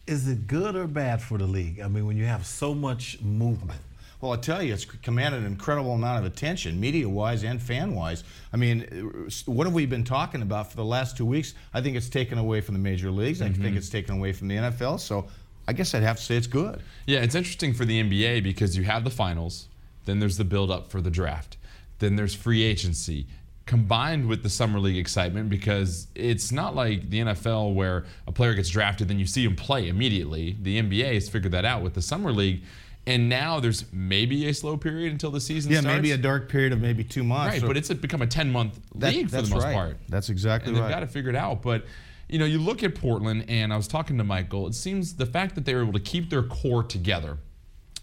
Is 0.06 0.28
it 0.28 0.46
good 0.46 0.76
or 0.76 0.86
bad 0.86 1.22
for 1.22 1.38
the 1.38 1.46
league? 1.46 1.80
I 1.80 1.88
mean, 1.88 2.06
when 2.06 2.16
you 2.16 2.26
have 2.26 2.46
so 2.46 2.74
much 2.74 3.20
movement. 3.22 3.80
Well, 4.20 4.32
I 4.32 4.36
tell 4.36 4.62
you, 4.62 4.72
it's 4.72 4.86
commanded 4.86 5.40
an 5.40 5.46
incredible 5.46 5.92
amount 5.92 6.24
of 6.24 6.32
attention, 6.32 6.80
media-wise 6.80 7.44
and 7.44 7.60
fan-wise. 7.60 8.24
I 8.54 8.56
mean, 8.56 9.28
what 9.44 9.66
have 9.66 9.74
we 9.74 9.84
been 9.84 10.04
talking 10.04 10.40
about 10.40 10.70
for 10.70 10.76
the 10.76 10.84
last 10.84 11.16
two 11.16 11.26
weeks? 11.26 11.52
I 11.74 11.82
think 11.82 11.94
it's 11.94 12.08
taken 12.08 12.38
away 12.38 12.62
from 12.62 12.74
the 12.74 12.80
major 12.80 13.10
leagues. 13.10 13.42
I 13.42 13.46
think 13.46 13.58
mm-hmm. 13.58 13.76
it's 13.76 13.90
taken 13.90 14.16
away 14.16 14.32
from 14.32 14.48
the 14.48 14.56
NFL. 14.56 15.00
So, 15.00 15.26
I 15.66 15.72
guess 15.74 15.94
I'd 15.94 16.02
have 16.02 16.16
to 16.16 16.22
say 16.22 16.36
it's 16.36 16.46
good. 16.46 16.80
Yeah, 17.06 17.20
it's 17.20 17.34
interesting 17.34 17.74
for 17.74 17.84
the 17.84 18.02
NBA 18.02 18.42
because 18.42 18.76
you 18.76 18.84
have 18.84 19.04
the 19.04 19.10
finals, 19.10 19.68
then 20.04 20.20
there's 20.20 20.36
the 20.36 20.44
build 20.44 20.70
up 20.70 20.90
for 20.90 21.00
the 21.00 21.10
draft, 21.10 21.56
then 21.98 22.16
there's 22.16 22.34
free 22.34 22.62
agency 22.62 23.26
combined 23.66 24.26
with 24.28 24.42
the 24.42 24.50
summer 24.50 24.78
league 24.78 24.96
excitement 24.98 25.48
because 25.48 26.06
it's 26.14 26.52
not 26.52 26.74
like 26.74 27.08
the 27.10 27.20
NFL 27.20 27.74
where 27.74 28.04
a 28.26 28.32
player 28.32 28.52
gets 28.54 28.68
drafted 28.68 29.08
then 29.08 29.18
you 29.18 29.26
see 29.26 29.44
him 29.44 29.56
play 29.56 29.88
immediately. 29.88 30.56
The 30.60 30.80
NBA 30.82 31.14
has 31.14 31.28
figured 31.28 31.52
that 31.52 31.64
out 31.64 31.82
with 31.82 31.94
the 31.94 32.02
summer 32.02 32.30
league. 32.32 32.62
And 33.06 33.28
now 33.28 33.60
there's 33.60 33.84
maybe 33.92 34.46
a 34.48 34.54
slow 34.54 34.76
period 34.78 35.12
until 35.12 35.30
the 35.30 35.40
season 35.40 35.70
starts. 35.70 35.84
Yeah, 35.84 35.90
starts. 35.90 35.96
maybe 36.02 36.12
a 36.12 36.16
dark 36.18 36.48
period 36.48 36.72
of 36.72 36.80
maybe 36.80 37.04
two 37.04 37.22
months. 37.22 37.52
Right, 37.52 37.60
So- 37.60 37.66
but 37.66 37.76
it's 37.76 37.88
become 37.92 38.22
a 38.22 38.26
10 38.26 38.50
month 38.50 38.80
That- 38.96 39.12
league 39.14 39.26
for 39.26 39.32
that's 39.36 39.48
the 39.48 39.54
most 39.54 39.64
right. 39.64 39.74
part. 39.74 39.96
That's 40.08 40.30
exactly 40.30 40.68
and 40.72 40.76
they've 40.82 40.88
got 40.90 41.00
to 41.00 41.06
figure 41.06 41.30
it 41.30 41.36
out. 41.36 41.62
But 41.62 41.84
you 42.28 42.38
know, 42.38 42.46
you 42.46 42.58
look 42.58 42.82
at 42.82 42.94
Portland, 42.94 43.44
and 43.48 43.70
I 43.72 43.76
was 43.76 43.86
talking 43.86 44.16
to 44.16 44.24
Michael. 44.24 44.66
It 44.66 44.74
seems 44.74 45.14
the 45.14 45.26
fact 45.26 45.54
that 45.56 45.66
they 45.66 45.74
were 45.74 45.82
able 45.82 45.92
to 45.92 46.00
keep 46.00 46.30
their 46.30 46.42
core 46.42 46.82
together. 46.82 47.36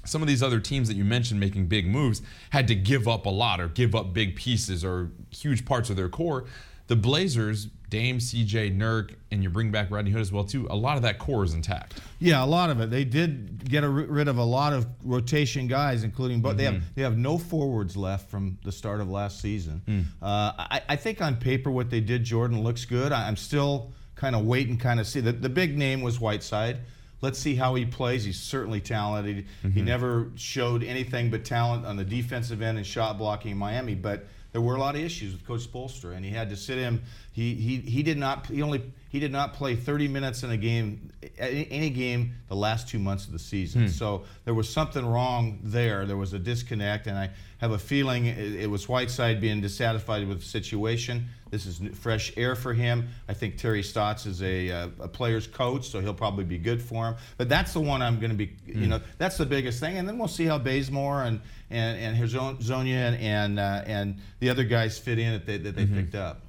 Some 0.05 0.21
of 0.21 0.27
these 0.27 0.41
other 0.41 0.59
teams 0.59 0.87
that 0.87 0.95
you 0.95 1.03
mentioned 1.05 1.39
making 1.39 1.67
big 1.67 1.87
moves 1.87 2.21
had 2.49 2.67
to 2.69 2.75
give 2.75 3.07
up 3.07 3.25
a 3.25 3.29
lot 3.29 3.61
or 3.61 3.67
give 3.67 3.93
up 3.95 4.13
big 4.13 4.35
pieces 4.35 4.83
or 4.83 5.11
huge 5.29 5.63
parts 5.65 5.89
of 5.89 5.95
their 5.95 6.09
core. 6.09 6.45
The 6.87 6.95
Blazers, 6.95 7.67
Dame, 7.89 8.17
CJ, 8.17 8.75
Nurk, 8.77 9.15
and 9.31 9.41
you 9.43 9.49
bring 9.49 9.71
back 9.71 9.89
Rodney 9.91 10.11
Hood 10.11 10.19
as 10.21 10.31
well 10.31 10.43
too. 10.43 10.67
A 10.69 10.75
lot 10.75 10.97
of 10.97 11.03
that 11.03 11.19
core 11.19 11.43
is 11.45 11.53
intact. 11.53 11.99
Yeah, 12.19 12.43
a 12.43 12.45
lot 12.45 12.69
of 12.69 12.81
it. 12.81 12.89
They 12.89 13.05
did 13.05 13.69
get 13.69 13.83
a, 13.85 13.89
rid 13.89 14.27
of 14.27 14.37
a 14.37 14.43
lot 14.43 14.73
of 14.73 14.87
rotation 15.03 15.67
guys, 15.67 16.03
including 16.03 16.41
but 16.41 16.57
they 16.57 16.65
have 16.65 16.73
Mhm. 16.75 16.81
they 16.95 17.01
have 17.03 17.17
no 17.17 17.37
forwards 17.37 17.95
left 17.95 18.29
from 18.29 18.57
the 18.65 18.71
start 18.71 18.99
of 18.99 19.09
last 19.09 19.39
season. 19.39 19.81
Mm. 19.87 20.03
Uh, 20.21 20.51
I, 20.57 20.81
I 20.89 20.95
think 20.97 21.21
on 21.21 21.35
paper 21.37 21.69
what 21.71 21.89
they 21.89 22.01
did, 22.01 22.23
Jordan 22.25 22.61
looks 22.61 22.83
good. 22.85 23.11
I, 23.13 23.27
I'm 23.27 23.37
still 23.37 23.93
kind 24.15 24.35
of 24.35 24.45
waiting, 24.45 24.77
kind 24.77 24.99
of 24.99 25.07
see. 25.07 25.19
The, 25.21 25.31
the 25.31 25.49
big 25.49 25.77
name 25.77 26.01
was 26.01 26.19
Whiteside. 26.19 26.79
Let's 27.21 27.37
see 27.39 27.55
how 27.55 27.75
he 27.75 27.85
plays. 27.85 28.23
He's 28.23 28.39
certainly 28.39 28.81
talented. 28.81 29.45
He 29.61 29.67
Mhm. 29.81 29.85
never 29.85 30.31
showed 30.35 30.83
anything 30.83 31.29
but 31.29 31.45
talent 31.45 31.85
on 31.85 31.95
the 31.95 32.03
defensive 32.05 32.61
end 32.61 32.77
and 32.77 32.85
shot 32.87 33.17
blocking 33.17 33.51
in 33.51 33.57
Miami, 33.57 33.93
but 33.95 34.27
there 34.53 34.61
were 34.61 34.75
a 34.75 34.79
lot 34.79 34.95
of 34.95 35.01
issues 35.01 35.31
with 35.33 35.45
Coach 35.45 35.61
Spoelstra, 35.71 36.15
and 36.15 36.25
he 36.25 36.31
had 36.31 36.49
to 36.49 36.55
sit 36.57 36.77
him. 36.77 37.01
He 37.31 37.53
he 37.55 37.77
he 37.77 38.03
did 38.03 38.17
not 38.17 38.47
he 38.47 38.61
only 38.61 38.81
he 39.11 39.19
did 39.19 39.31
not 39.31 39.53
play 39.53 39.75
30 39.75 40.07
minutes 40.07 40.41
in 40.43 40.51
a 40.51 40.57
game 40.57 41.11
any, 41.37 41.89
game 41.89 42.33
the 42.47 42.55
last 42.55 42.87
two 42.87 42.97
months 42.97 43.25
of 43.25 43.33
the 43.33 43.39
season. 43.39 43.81
Hmm. 43.81 43.87
So 43.89 44.23
there 44.45 44.53
was 44.53 44.69
something 44.69 45.05
wrong 45.05 45.59
there. 45.63 46.05
There 46.05 46.15
was 46.15 46.31
a 46.31 46.39
disconnect, 46.39 47.07
and 47.07 47.17
I 47.17 47.29
have 47.57 47.71
a 47.71 47.77
feeling 47.77 48.25
it, 48.27 48.69
was 48.69 48.87
Whiteside 48.87 49.41
being 49.41 49.59
dissatisfied 49.59 50.25
with 50.29 50.39
the 50.39 50.45
situation. 50.45 51.25
This 51.49 51.65
is 51.65 51.81
fresh 51.99 52.31
air 52.37 52.55
for 52.55 52.73
him. 52.73 53.09
I 53.27 53.33
think 53.33 53.57
Terry 53.57 53.83
Stotts 53.83 54.25
is 54.25 54.41
a, 54.41 54.71
uh, 54.71 54.87
a 55.01 55.07
player's 55.09 55.45
coach, 55.45 55.89
so 55.89 55.99
he'll 55.99 56.13
probably 56.13 56.45
be 56.45 56.57
good 56.57 56.81
for 56.81 57.07
him. 57.09 57.15
But 57.37 57.49
that's 57.49 57.73
the 57.73 57.81
one 57.81 58.01
I'm 58.01 58.17
going 58.21 58.31
to 58.31 58.37
be, 58.37 58.55
you 58.65 58.75
Hmm. 58.75 58.89
know, 58.91 59.01
that's 59.17 59.35
the 59.35 59.45
biggest 59.45 59.81
thing. 59.81 59.97
And 59.97 60.07
then 60.07 60.17
we'll 60.17 60.29
see 60.29 60.45
how 60.45 60.57
Bazemore 60.57 61.23
and 61.23 61.41
and 61.69 61.97
and 61.99 62.17
Hezonja 62.17 62.85
and 62.87 63.15
and, 63.17 63.59
uh, 63.59 63.81
and 63.85 64.19
the 64.39 64.49
other 64.49 64.63
guys 64.63 64.97
fit 64.97 65.19
in 65.19 65.33
that 65.33 65.45
they, 65.45 65.57
that 65.57 65.75
they 65.75 65.85
Mhm. 65.85 65.95
picked 65.95 66.15
up. 66.15 66.41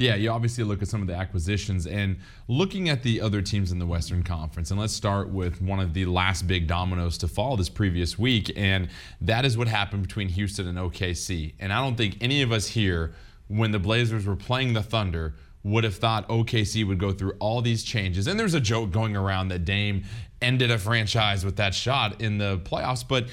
Yeah, 0.00 0.14
you 0.14 0.30
obviously 0.30 0.64
look 0.64 0.80
at 0.80 0.88
some 0.88 1.02
of 1.02 1.08
the 1.08 1.14
acquisitions 1.14 1.86
and 1.86 2.16
looking 2.48 2.88
at 2.88 3.02
the 3.02 3.20
other 3.20 3.42
teams 3.42 3.70
in 3.70 3.78
the 3.78 3.84
Western 3.84 4.22
Conference. 4.22 4.70
And 4.70 4.80
let's 4.80 4.94
start 4.94 5.28
with 5.28 5.60
one 5.60 5.78
of 5.78 5.92
the 5.92 6.06
last 6.06 6.46
big 6.46 6.66
dominoes 6.66 7.18
to 7.18 7.28
fall 7.28 7.54
this 7.58 7.68
previous 7.68 8.18
week, 8.18 8.50
and 8.56 8.88
that 9.20 9.44
is 9.44 9.58
what 9.58 9.68
happened 9.68 10.02
between 10.02 10.30
Houston 10.30 10.66
and 10.66 10.78
OKC. 10.78 11.52
And 11.60 11.70
I 11.70 11.82
don't 11.82 11.96
think 11.96 12.16
any 12.22 12.40
of 12.40 12.50
us 12.50 12.66
here, 12.66 13.12
when 13.48 13.72
the 13.72 13.78
Blazers 13.78 14.24
were 14.24 14.36
playing 14.36 14.72
the 14.72 14.82
Thunder, 14.82 15.34
would 15.64 15.84
have 15.84 15.96
thought 15.96 16.26
OKC 16.30 16.86
would 16.86 16.98
go 16.98 17.12
through 17.12 17.32
all 17.38 17.60
these 17.60 17.82
changes. 17.82 18.26
And 18.26 18.40
there's 18.40 18.54
a 18.54 18.60
joke 18.60 18.92
going 18.92 19.14
around 19.18 19.48
that 19.48 19.66
Dame 19.66 20.04
ended 20.40 20.70
a 20.70 20.78
franchise 20.78 21.44
with 21.44 21.56
that 21.56 21.74
shot 21.74 22.22
in 22.22 22.38
the 22.38 22.56
playoffs, 22.64 23.06
but 23.06 23.26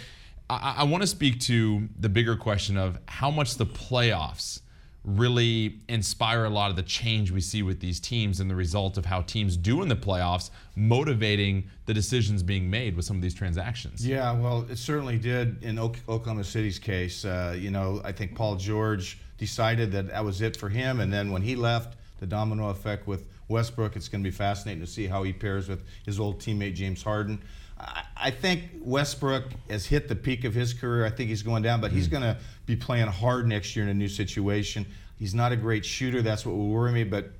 I, 0.49 0.75
I 0.80 0.84
want 0.84 1.01
to 1.01 1.08
speak 1.08 1.39
to 1.41 1.88
the 1.97 2.10
bigger 2.10 2.36
question 2.36 2.75
of 2.75 2.99
how 3.08 3.32
much 3.32 3.56
the 3.56 3.65
playoffs 3.65 4.60
really 5.08 5.80
inspire 5.88 6.43
a 6.43 6.50
lot 6.50 6.70
of 6.70 6.76
the 6.76 6.84
change 6.84 7.32
we 7.32 7.39
see 7.39 7.63
with 7.63 7.80
these 7.80 7.98
teams 7.98 8.41
and 8.41 8.52
the 8.52 8.56
result 8.56 8.98
of 8.98 9.06
how 9.06 9.22
teams 9.22 9.56
do 9.56 9.82
in 9.82 9.88
the 9.88 9.96
playoffs, 9.96 10.50
motivating 10.76 11.63
the 11.86 11.93
decisions 11.93 12.43
being 12.43 12.70
made 12.70 12.93
with 12.93 13.06
some 13.06 13.15
of 13.15 13.22
these 13.22 13.34
transactions. 13.34 14.06
Yeah, 14.06 14.34
well, 14.34 14.65
it 14.70 14.78
certainly 14.78 15.17
did 15.17 15.63
in 15.63 15.80
Oklahoma 15.80 16.43
City's 16.43 16.78
case. 16.78 17.24
Uh, 17.24 17.56
you 17.58 17.72
know, 17.72 18.02
I 18.04 18.12
think 18.12 18.36
Paul 18.36 18.58
George 18.58 19.17
decided 19.38 19.93
that 19.93 20.10
that 20.10 20.26
was 20.26 20.41
it 20.41 20.58
for 20.58 20.67
him, 20.67 21.00
and 21.00 21.12
then 21.12 21.32
when 21.32 21.41
he 21.41 21.56
left, 21.56 21.98
the 22.20 22.28
domino 22.28 22.70
effect 22.70 23.08
with 23.08 23.28
Westbrook, 23.48 23.96
it's 23.96 24.10
going 24.10 24.22
to 24.22 24.30
be 24.30 24.36
fascinating 24.36 24.82
to 24.82 24.91
see 24.91 25.08
how 25.08 25.24
he 25.24 25.32
pairs 25.32 25.70
with 25.70 25.86
his 26.06 26.20
old 26.20 26.39
teammate 26.39 26.74
James 26.76 27.02
Harden. 27.02 27.41
I, 27.80 28.32
think 28.32 28.63
Westbrook 28.82 29.45
has 29.70 29.86
hit 29.86 30.08
the 30.08 30.16
peak 30.16 30.43
of 30.43 30.54
his 30.54 30.74
career. 30.74 31.06
I 31.06 31.10
think 31.10 31.30
he's 31.30 31.43
going 31.43 31.64
down, 31.64 31.82
but 31.82 31.91
he's 31.91 32.08
hmm. 32.08 32.14
going 32.14 32.24
to 32.24 32.38
be 32.66 32.76
playing 32.76 33.08
hard 33.08 33.47
next 33.47 33.76
year 33.76 33.84
in 33.84 33.89
a 33.89 33.93
new 33.93 34.08
situation. 34.08 34.86
He's 35.20 35.34
not 35.34 35.51
a 35.51 35.56
great 35.56 35.86
shooter. 35.86 36.22
That's 36.22 36.45
what 36.45 36.56
will 36.56 36.70
worry 36.70 36.91
me, 36.91 37.04
but 37.04 37.37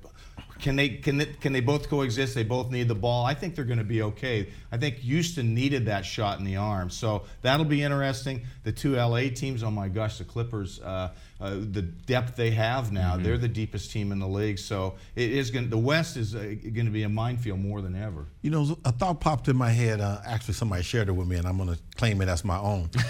can 0.60 0.76
they 0.76 0.88
can 0.88 1.18
they, 1.18 1.26
can 1.26 1.52
they 1.52 1.60
both 1.60 1.88
coexist? 1.88 2.34
They 2.34 2.44
both 2.44 2.70
need 2.70 2.88
the 2.88 2.94
ball. 2.94 3.24
I 3.24 3.34
think 3.34 3.54
they're 3.54 3.64
going 3.64 3.78
to 3.78 3.84
be 3.84 4.02
okay. 4.02 4.48
I 4.72 4.76
think 4.76 4.96
Houston 4.96 5.54
needed 5.54 5.86
that 5.86 6.04
shot 6.04 6.38
in 6.38 6.44
the 6.44 6.56
arm, 6.56 6.90
so 6.90 7.24
that'll 7.42 7.64
be 7.64 7.82
interesting. 7.82 8.42
The 8.64 8.72
two 8.72 8.96
LA 8.96 9.28
teams, 9.34 9.62
oh 9.62 9.70
my 9.70 9.88
gosh, 9.88 10.18
the 10.18 10.24
Clippers, 10.24 10.80
uh, 10.80 11.10
uh, 11.40 11.50
the 11.50 11.82
depth 11.82 12.36
they 12.36 12.50
have 12.50 12.92
now, 12.92 13.16
Mhm. 13.16 13.22
they're 13.22 13.38
the 13.38 13.48
deepest 13.48 13.90
team 13.90 14.12
in 14.12 14.18
the 14.18 14.28
league. 14.28 14.58
So 14.58 14.96
it 15.14 15.30
is 15.30 15.50
going. 15.50 15.70
The 15.70 15.78
West 15.78 16.16
is 16.16 16.34
uh, 16.34 16.40
going 16.40 16.86
to 16.86 16.90
be 16.92 17.04
a 17.04 17.08
minefield 17.08 17.60
more 17.60 17.80
than 17.80 17.94
ever. 17.94 18.26
You 18.42 18.50
know, 18.50 18.78
a 18.84 18.92
thought 18.92 19.20
popped 19.20 19.48
in 19.48 19.56
my 19.56 19.70
head. 19.70 20.00
Uh, 20.00 20.20
actually, 20.26 20.54
somebody 20.54 20.82
shared 20.82 21.08
it 21.08 21.12
with 21.12 21.28
me, 21.28 21.36
and 21.36 21.46
I'm 21.46 21.56
going 21.56 21.70
to 21.70 21.78
claim 21.96 22.20
it 22.20 22.28
as 22.28 22.44
my 22.44 22.58
own. 22.58 22.90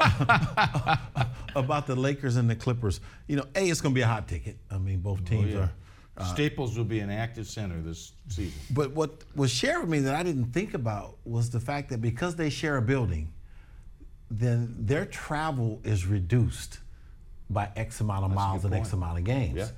about 1.54 1.86
the 1.86 1.94
Lakers 1.94 2.36
and 2.36 2.48
the 2.48 2.56
Clippers. 2.56 3.00
You 3.26 3.36
know, 3.36 3.46
a 3.54 3.68
it's 3.68 3.80
going 3.80 3.94
to 3.94 3.98
be 3.98 4.02
a 4.02 4.06
hot 4.06 4.28
ticket. 4.28 4.56
I 4.70 4.78
mean, 4.78 5.00
both 5.00 5.24
teams 5.24 5.54
oh, 5.54 5.58
yeah. 5.58 5.64
are. 5.64 5.70
Uh, 6.16 6.24
Staples 6.34 6.76
will 6.76 6.84
be 6.84 7.00
an 7.00 7.10
active 7.10 7.46
center 7.46 7.80
this 7.80 8.12
season. 8.28 8.60
But 8.70 8.92
what 8.92 9.22
was 9.34 9.50
shared 9.50 9.80
with 9.80 9.90
me 9.90 10.00
that 10.00 10.14
I 10.14 10.22
didn't 10.22 10.52
think 10.52 10.74
about 10.74 11.16
was 11.24 11.50
the 11.50 11.60
fact 11.60 11.88
that 11.90 12.02
because 12.02 12.36
they 12.36 12.50
share 12.50 12.76
a 12.76 12.82
building, 12.82 13.32
then 14.30 14.74
their 14.78 15.06
travel 15.06 15.80
is 15.84 16.06
reduced 16.06 16.78
by 17.48 17.68
X 17.76 18.00
amount 18.00 18.24
of 18.24 18.30
That's 18.30 18.36
miles 18.36 18.64
and 18.64 18.72
point. 18.72 18.84
X 18.84 18.92
amount 18.92 19.18
of 19.18 19.24
games. 19.24 19.56
Yeah. 19.56 19.68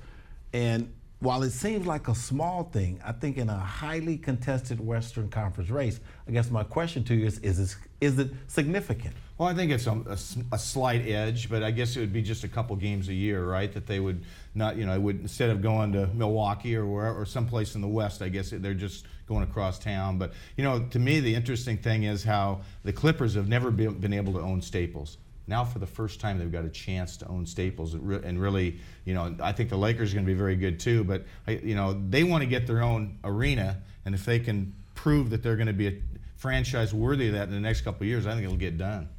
And 0.53 0.93
while 1.19 1.41
it 1.43 1.51
seems 1.51 1.87
like 1.87 2.09
a 2.09 2.15
small 2.15 2.65
thing, 2.65 2.99
I 3.03 3.13
think 3.13 3.37
in 3.37 3.49
a 3.49 3.57
highly 3.57 4.17
contested 4.17 4.79
Western 4.79 5.29
Conference 5.29 5.69
race, 5.69 5.99
I 6.27 6.31
guess 6.31 6.51
my 6.51 6.63
question 6.63 7.03
to 7.05 7.15
you 7.15 7.25
is: 7.25 7.39
Is 7.39 7.59
it, 7.59 7.75
is 8.01 8.19
it 8.19 8.31
significant? 8.47 9.15
Well, 9.43 9.51
I 9.51 9.55
think 9.55 9.73
it's 9.73 9.87
a, 9.87 9.91
a, 9.91 10.17
a, 10.53 10.57
slight 10.57 11.05
edge, 11.05 11.49
but 11.49 11.63
I 11.63 11.71
guess 11.71 11.97
it 11.97 11.99
would 11.99 12.13
be 12.13 12.21
just 12.21 12.45
a 12.45 12.47
couple 12.47 12.77
games 12.77 13.09
a 13.09 13.13
year, 13.13 13.43
right? 13.43 13.69
That 13.73 13.85
they 13.85 13.99
would 13.99 14.23
not, 14.55 14.77
you 14.77 14.85
know, 14.85 14.97
would 14.97 15.19
instead 15.19 15.49
of 15.49 15.61
going 15.61 15.91
to 15.91 16.07
Milwaukee 16.13 16.77
or 16.77 16.85
or 16.85 17.25
someplace 17.25 17.75
in 17.75 17.81
the 17.81 17.87
West, 17.89 18.21
I 18.21 18.29
guess 18.29 18.51
they're 18.51 18.73
just 18.73 19.05
going 19.27 19.43
across 19.43 19.79
town. 19.79 20.17
But 20.17 20.31
you 20.55 20.63
know, 20.63 20.83
to 20.91 20.97
me, 20.97 21.19
the 21.19 21.35
interesting 21.35 21.77
thing 21.77 22.03
is 22.03 22.23
how 22.23 22.61
the 22.85 22.93
Clippers 22.93 23.33
have 23.33 23.49
never 23.49 23.69
been, 23.69 23.99
been 23.99 24.13
able 24.13 24.31
to 24.31 24.39
own 24.39 24.61
Staples. 24.61 25.17
Now, 25.45 25.65
for 25.65 25.79
the 25.79 25.87
first 25.87 26.21
time, 26.21 26.39
they've 26.39 26.49
got 26.49 26.63
a 26.63 26.69
chance 26.69 27.17
to 27.17 27.27
own 27.27 27.45
Staples, 27.45 27.95
and 27.95 28.41
really, 28.41 28.79
you 29.03 29.13
know, 29.13 29.35
I 29.43 29.51
think 29.51 29.69
the 29.69 29.77
Lakers 29.77 30.13
are 30.13 30.15
going 30.15 30.25
to 30.25 30.31
be 30.31 30.39
very 30.39 30.55
good 30.55 30.79
too. 30.79 31.03
But 31.03 31.25
you 31.49 31.75
know, 31.75 32.01
they 32.09 32.23
want 32.23 32.43
to 32.43 32.47
get 32.47 32.65
their 32.65 32.81
own 32.81 33.19
arena, 33.25 33.81
and 34.05 34.15
if 34.15 34.23
they 34.23 34.39
can 34.39 34.73
prove 34.95 35.31
that 35.31 35.43
they're 35.43 35.57
going 35.57 35.67
to 35.67 35.73
be 35.73 35.87
a 35.87 36.01
franchise 36.37 36.93
worthy 36.93 37.27
of 37.27 37.33
that 37.33 37.49
in 37.49 37.53
the 37.53 37.59
next 37.59 37.81
couple 37.81 38.07
years, 38.07 38.25
I 38.25 38.31
think 38.35 38.45
it'll 38.45 38.55
get 38.55 38.77
done. 38.77 39.09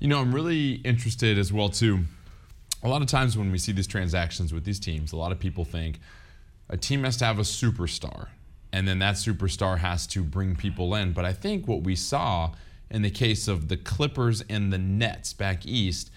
You 0.00 0.08
know, 0.08 0.18
I'm 0.18 0.34
really 0.34 0.76
interested 0.76 1.36
as 1.36 1.52
well 1.52 1.68
too. 1.68 2.00
A 2.82 2.88
lot 2.88 3.02
of 3.02 3.08
times 3.08 3.36
when 3.36 3.52
we 3.52 3.58
see 3.58 3.72
these 3.72 3.86
transactions 3.86 4.50
with 4.50 4.64
these 4.64 4.80
teams, 4.80 5.12
a 5.12 5.16
lot 5.16 5.30
of 5.30 5.38
people 5.38 5.62
think 5.66 6.00
a 6.70 6.76
team 6.78 7.04
has 7.04 7.18
to 7.18 7.26
have 7.26 7.38
a 7.38 7.42
superstar, 7.42 8.28
and 8.72 8.88
then 8.88 8.98
that 9.00 9.16
superstar 9.16 9.76
has 9.76 10.06
to 10.06 10.24
bring 10.24 10.56
people 10.56 10.94
in. 10.94 11.12
But 11.12 11.26
I 11.26 11.34
think 11.34 11.68
what 11.68 11.82
we 11.82 11.96
saw 11.96 12.52
in 12.90 13.02
the 13.02 13.10
case 13.10 13.46
of 13.46 13.68
the 13.68 13.76
Clippers 13.76 14.42
and 14.48 14.72
the 14.72 14.78
Nets 14.78 15.34
back 15.34 15.66
east, 15.66 16.10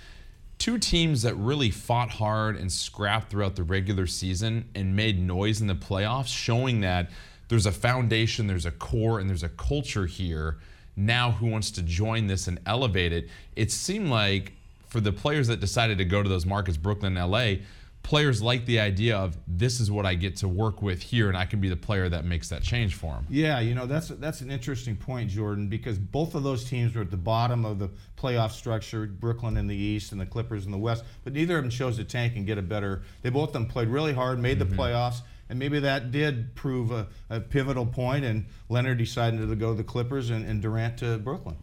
two 0.60 0.78
teams 0.78 1.22
that 1.24 1.36
really 1.36 1.70
fought 1.70 2.12
hard 2.12 2.56
and 2.56 2.72
scrapped 2.72 3.32
throughout 3.32 3.58
the 3.58 3.64
regular 3.64 4.08
season 4.08 4.64
and 4.76 4.96
made 4.96 5.20
noise 5.20 5.60
in 5.60 5.68
the 5.68 5.76
playoffs, 5.76 6.28
showing 6.28 6.80
that 6.80 7.10
there's 7.50 7.66
a 7.66 7.72
foundation, 7.74 8.48
there's 8.48 8.66
a 8.66 8.72
core, 8.72 9.20
and 9.20 9.30
there's 9.30 9.44
a 9.44 9.50
culture 9.50 10.06
here 10.06 10.60
now 10.96 11.32
who 11.32 11.48
wants 11.48 11.72
to 11.72 11.82
join 11.82 12.28
this 12.28 12.48
and 12.48 12.60
elevate 12.66 13.12
it. 13.12 13.30
It 13.56 13.72
seemed 13.72 14.10
like 14.10 14.54
for 14.88 15.00
the 15.00 15.12
players 15.12 15.48
that 15.48 15.60
decided 15.60 15.98
to 15.98 16.06
go 16.06 16.22
to 16.22 16.30
those 16.30 16.46
markets, 16.46 16.78
Brooklyn, 16.78 17.16
LA, 17.16 17.56
players 18.04 18.42
like 18.42 18.66
the 18.66 18.80
idea 18.80 19.18
of 19.18 19.38
this 19.48 19.80
is 19.80 19.90
what 19.90 20.06
I 20.06 20.14
get 20.14 20.36
to 20.38 20.48
work 20.48 20.82
with 20.82 21.02
here, 21.02 21.30
and 21.30 21.38
I 21.38 21.46
can 21.46 21.60
be 21.60 21.70
the 21.70 21.78
player 21.78 22.10
that 22.10 22.26
makes 22.26 22.50
that 22.50 22.62
change 22.62 22.96
for 22.96 23.14
them. 23.14 23.26
Yeah, 23.30 23.60
you 23.62 23.74
know 23.74 23.88
that's 23.88 24.10
that's 24.10 24.42
an 24.42 24.52
interesting 24.52 24.96
point, 24.96 25.30
Jordan, 25.30 25.68
because 25.68 25.98
both 25.98 26.36
of 26.36 26.44
those 26.44 26.66
teams 26.66 26.94
were 26.96 27.02
at 27.02 27.12
the 27.12 27.18
bottom 27.18 27.66
of 27.66 27.80
the 27.80 27.90
playoff 28.18 28.52
structure, 28.52 29.08
Brooklyn 29.08 29.58
in 29.58 29.68
the 29.68 29.76
East 29.76 30.12
and 30.12 30.22
the 30.22 30.26
Clippers 30.26 30.66
in 30.66 30.72
the 30.72 30.78
West, 30.78 31.04
but 31.24 31.34
neither 31.34 31.58
of 31.58 31.64
them 31.64 31.72
chose 31.72 31.98
to 31.98 32.04
tank 32.04 32.36
and 32.36 32.46
get 32.46 32.58
a 32.58 32.62
better. 32.62 33.02
They 33.22 33.30
both 33.30 33.50
of 33.50 33.54
them 33.54 33.66
played 33.66 33.88
really 33.88 34.14
hard, 34.14 34.40
made 34.40 34.60
the 34.60 34.66
mm-hmm. 34.66 34.80
playoffs. 34.80 35.22
And 35.50 35.60
maybe 35.60 35.80
that 35.80 36.12
did 36.12 36.56
prove 36.56 36.92
a, 36.92 37.08
a, 37.30 37.40
pivotal 37.40 37.86
point, 37.86 38.26
and 38.26 38.46
Leonard 38.70 38.98
decided 38.98 39.48
to 39.48 39.56
go 39.56 39.72
to 39.72 39.78
the 39.78 39.84
Clippers 39.84 40.30
and, 40.30 40.46
and 40.46 40.62
Durant 40.62 40.98
to 41.00 41.18
Brooklyn. 41.18 41.58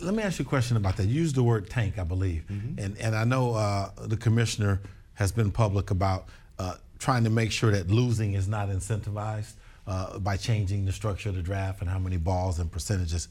Let 0.00 0.14
me 0.14 0.22
ask 0.22 0.38
you 0.38 0.44
a 0.44 0.48
question 0.48 0.76
about 0.76 0.96
that. 0.96 1.06
You 1.06 1.14
used 1.14 1.36
the 1.36 1.42
word 1.42 1.70
tank, 1.70 1.98
I 1.98 2.04
believe, 2.04 2.44
mm-hmm. 2.50 2.78
and 2.78 2.98
and 2.98 3.14
I 3.16 3.24
know 3.24 3.54
uh, 3.54 3.90
the 3.98 4.16
commissioner 4.16 4.80
has 5.14 5.32
been 5.32 5.50
public 5.50 5.90
about 5.90 6.28
uh, 6.58 6.74
trying 6.98 7.24
to 7.24 7.30
make 7.30 7.50
sure 7.50 7.70
that 7.70 7.90
losing 7.90 8.34
is 8.34 8.46
not 8.46 8.68
incentivized 8.68 9.54
uh, 9.86 10.18
by 10.18 10.36
changing 10.36 10.84
the 10.84 10.92
structure 10.92 11.30
of 11.30 11.34
the 11.34 11.42
draft 11.42 11.80
and 11.80 11.88
how 11.88 11.98
many 11.98 12.16
balls 12.16 12.58
and 12.58 12.70
percentages. 12.70 13.28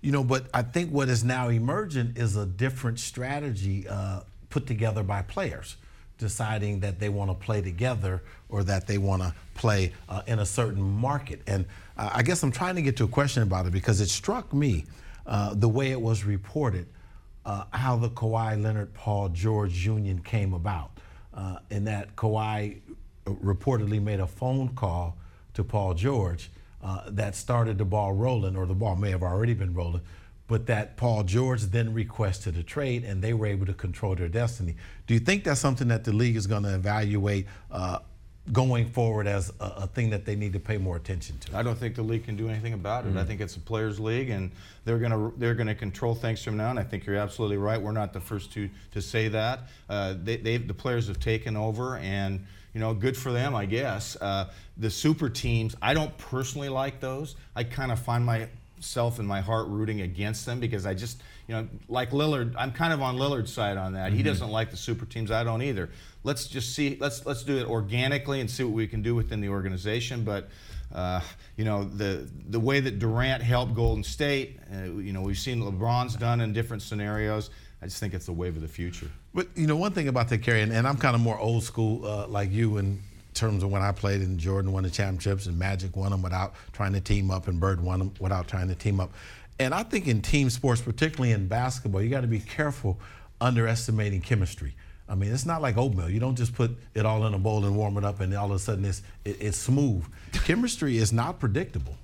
You 0.00 0.12
know, 0.12 0.24
but 0.24 0.46
I 0.52 0.62
think 0.62 0.90
what 0.90 1.08
is 1.08 1.24
now 1.24 1.48
emerging 1.48 2.14
is 2.16 2.36
a 2.36 2.46
different 2.46 2.98
strategy 3.00 3.88
uh, 3.88 4.20
put 4.50 4.66
together 4.66 5.02
by 5.02 5.22
players 5.22 5.76
deciding 6.18 6.80
that 6.80 6.98
they 6.98 7.08
want 7.08 7.30
to 7.30 7.34
play 7.34 7.60
together 7.60 8.22
or 8.48 8.62
that 8.64 8.86
they 8.86 8.98
want 8.98 9.22
to 9.22 9.34
play 9.54 9.92
uh, 10.08 10.22
in 10.26 10.38
a 10.38 10.46
certain 10.46 10.82
market. 10.82 11.40
And 11.46 11.66
uh, 11.96 12.10
I 12.12 12.22
guess 12.22 12.42
I'm 12.42 12.52
trying 12.52 12.76
to 12.76 12.82
get 12.82 12.96
to 12.98 13.04
a 13.04 13.08
question 13.08 13.42
about 13.42 13.66
it 13.66 13.72
because 13.72 14.00
it 14.00 14.08
struck 14.08 14.52
me 14.52 14.84
uh, 15.26 15.54
the 15.54 15.68
way 15.68 15.90
it 15.90 16.00
was 16.00 16.24
reported 16.24 16.86
uh, 17.44 17.64
how 17.70 17.96
the 17.96 18.10
Kawhi 18.10 18.60
Leonard 18.60 18.92
Paul 18.92 19.28
George 19.28 19.86
union 19.86 20.20
came 20.20 20.52
about. 20.52 20.90
Uh, 21.32 21.58
in 21.70 21.84
that 21.84 22.16
Kawhi 22.16 22.80
reportedly 23.26 24.02
made 24.02 24.20
a 24.20 24.26
phone 24.26 24.70
call 24.70 25.16
to 25.54 25.62
Paul 25.62 25.94
George 25.94 26.50
uh, 26.82 27.02
that 27.08 27.34
started 27.34 27.78
the 27.78 27.84
ball 27.84 28.12
rolling, 28.12 28.56
or 28.56 28.66
the 28.66 28.74
ball 28.74 28.96
may 28.96 29.10
have 29.10 29.22
already 29.22 29.54
been 29.54 29.74
rolling, 29.74 30.00
but 30.48 30.66
that 30.66 30.96
Paul 30.96 31.24
George 31.24 31.62
then 31.62 31.92
requested 31.92 32.56
a 32.56 32.62
trade 32.62 33.04
and 33.04 33.22
they 33.22 33.32
were 33.32 33.46
able 33.46 33.66
to 33.66 33.74
control 33.74 34.14
their 34.14 34.28
destiny. 34.28 34.76
Do 35.06 35.14
you 35.14 35.20
think 35.20 35.44
that's 35.44 35.60
something 35.60 35.88
that 35.88 36.04
the 36.04 36.12
league 36.12 36.36
is 36.36 36.46
going 36.46 36.62
to 36.62 36.74
evaluate 36.74 37.46
uh, 37.70 37.98
going 38.52 38.88
forward 38.88 39.26
as 39.26 39.52
a, 39.60 39.64
a, 39.64 39.86
thing 39.88 40.10
that 40.10 40.24
they 40.24 40.36
need 40.36 40.52
to 40.52 40.60
pay 40.60 40.78
more 40.78 40.96
attention 40.96 41.36
to? 41.38 41.56
I 41.56 41.62
don't 41.62 41.76
think 41.76 41.96
the 41.96 42.02
league 42.02 42.24
can 42.24 42.36
do 42.36 42.48
anything 42.48 42.74
about 42.74 43.04
it. 43.04 43.08
Mm-hmm. 43.08 43.18
I 43.18 43.24
think 43.24 43.40
it's 43.40 43.56
a 43.56 43.60
players' 43.60 43.98
league, 43.98 44.30
and 44.30 44.52
they're 44.84 44.98
going 44.98 45.10
to 45.10 45.36
they're 45.36 45.54
going 45.54 45.66
to 45.66 45.74
control 45.74 46.14
things 46.14 46.42
from 46.42 46.56
now. 46.56 46.70
And 46.70 46.78
I 46.78 46.84
think 46.84 47.06
you're 47.06 47.16
absolutely 47.16 47.56
right. 47.56 47.80
We're 47.80 47.92
not 47.92 48.12
the 48.12 48.20
first 48.20 48.52
to 48.52 48.70
to 48.92 49.02
say 49.02 49.28
that. 49.28 49.68
Uh, 49.88 50.14
they, 50.22 50.58
the 50.58 50.74
players 50.74 51.08
have 51.08 51.18
taken 51.18 51.56
over, 51.56 51.96
and 51.96 52.46
you 52.72 52.80
know, 52.80 52.94
good 52.94 53.16
for 53.16 53.32
them, 53.32 53.54
I 53.54 53.64
guess. 53.64 54.16
Uh, 54.20 54.50
the 54.76 54.90
super 54.90 55.28
teams, 55.30 55.74
I 55.80 55.94
don't 55.94 56.16
personally 56.18 56.68
like 56.68 57.00
those. 57.00 57.34
I 57.54 57.64
kind 57.64 57.90
of 57.90 57.98
find 57.98 58.24
myself 58.76 59.18
in 59.18 59.26
my 59.26 59.40
heart 59.40 59.68
rooting 59.68 60.00
against 60.00 60.46
them 60.46 60.60
because 60.60 60.86
I 60.86 60.94
just 60.94 61.22
you 61.48 61.54
know, 61.54 61.68
like 61.88 62.10
Lillard, 62.10 62.54
I'm 62.58 62.72
kind 62.72 62.92
of 62.92 63.00
on 63.00 63.16
Lillard's 63.16 63.52
side 63.52 63.76
on 63.76 63.92
that. 63.92 64.08
Mm-hmm. 64.08 64.16
He 64.16 64.22
doesn't 64.22 64.50
like 64.50 64.70
the 64.70 64.76
super 64.76 65.06
teams. 65.06 65.30
I 65.30 65.44
don't 65.44 65.62
either. 65.62 65.90
Let's 66.24 66.48
just 66.48 66.74
see. 66.74 66.96
Let's 67.00 67.24
let's 67.24 67.44
do 67.44 67.58
it 67.58 67.68
organically 67.68 68.40
and 68.40 68.50
see 68.50 68.64
what 68.64 68.72
we 68.72 68.86
can 68.86 69.02
do 69.02 69.14
within 69.14 69.40
the 69.40 69.48
organization. 69.48 70.24
But 70.24 70.48
uh, 70.92 71.20
you 71.56 71.64
know, 71.64 71.84
the 71.84 72.28
the 72.48 72.58
way 72.58 72.80
that 72.80 72.98
Durant 72.98 73.42
helped 73.42 73.74
Golden 73.74 74.02
State, 74.02 74.58
uh, 74.72 74.84
you 74.84 75.12
know, 75.12 75.22
we've 75.22 75.38
seen 75.38 75.60
LeBron's 75.60 76.16
done 76.16 76.40
in 76.40 76.52
different 76.52 76.82
scenarios. 76.82 77.50
I 77.80 77.86
just 77.86 78.00
think 78.00 78.14
it's 78.14 78.26
the 78.26 78.32
wave 78.32 78.56
of 78.56 78.62
the 78.62 78.68
future. 78.68 79.10
But 79.32 79.48
you 79.54 79.66
know, 79.68 79.76
one 79.76 79.92
thing 79.92 80.08
about 80.08 80.28
that, 80.30 80.38
Kerry, 80.38 80.62
and, 80.62 80.72
and 80.72 80.86
I'm 80.86 80.96
kind 80.96 81.14
of 81.14 81.20
more 81.20 81.38
old 81.38 81.62
school 81.62 82.04
uh, 82.04 82.26
like 82.26 82.50
you 82.50 82.78
in 82.78 83.00
terms 83.36 83.62
of 83.62 83.70
when 83.70 83.82
I 83.82 83.92
played 83.92 84.20
and 84.20 84.38
Jordan 84.38 84.72
won 84.72 84.82
the 84.82 84.90
championships 84.90 85.46
and 85.46 85.58
Magic 85.58 85.96
won 85.96 86.10
them 86.10 86.22
without 86.22 86.54
trying 86.72 86.92
to 86.94 87.00
team 87.00 87.30
up 87.30 87.46
and 87.46 87.60
Bird 87.60 87.80
won 87.80 87.98
them 88.00 88.14
without 88.18 88.48
trying 88.48 88.68
to 88.68 88.74
team 88.74 88.98
up. 88.98 89.12
And 89.58 89.72
I 89.72 89.82
think 89.84 90.06
in 90.06 90.20
team 90.20 90.50
sports, 90.50 90.80
particularly 90.80 91.32
in 91.32 91.46
basketball, 91.46 92.02
you 92.02 92.10
got 92.10 92.22
to 92.22 92.26
be 92.26 92.40
careful 92.40 92.98
underestimating 93.40 94.20
chemistry. 94.20 94.74
I 95.08 95.14
mean, 95.14 95.32
it's 95.32 95.46
not 95.46 95.62
like 95.62 95.76
oatmeal. 95.76 96.10
You 96.10 96.18
don't 96.18 96.36
just 96.36 96.54
put 96.54 96.76
it 96.94 97.06
all 97.06 97.26
in 97.26 97.34
a 97.34 97.38
bowl 97.38 97.64
and 97.64 97.76
warm 97.76 97.96
it 97.96 98.04
up, 98.04 98.20
and 98.20 98.34
all 98.34 98.46
of 98.46 98.56
a 98.56 98.58
sudden 98.58 98.84
it's 98.84 99.02
it, 99.24 99.36
it's 99.40 99.56
smooth. 99.56 100.04
Chemistry 100.32 100.98
is 100.98 101.12
not 101.12 101.38
predictable. 101.38 101.94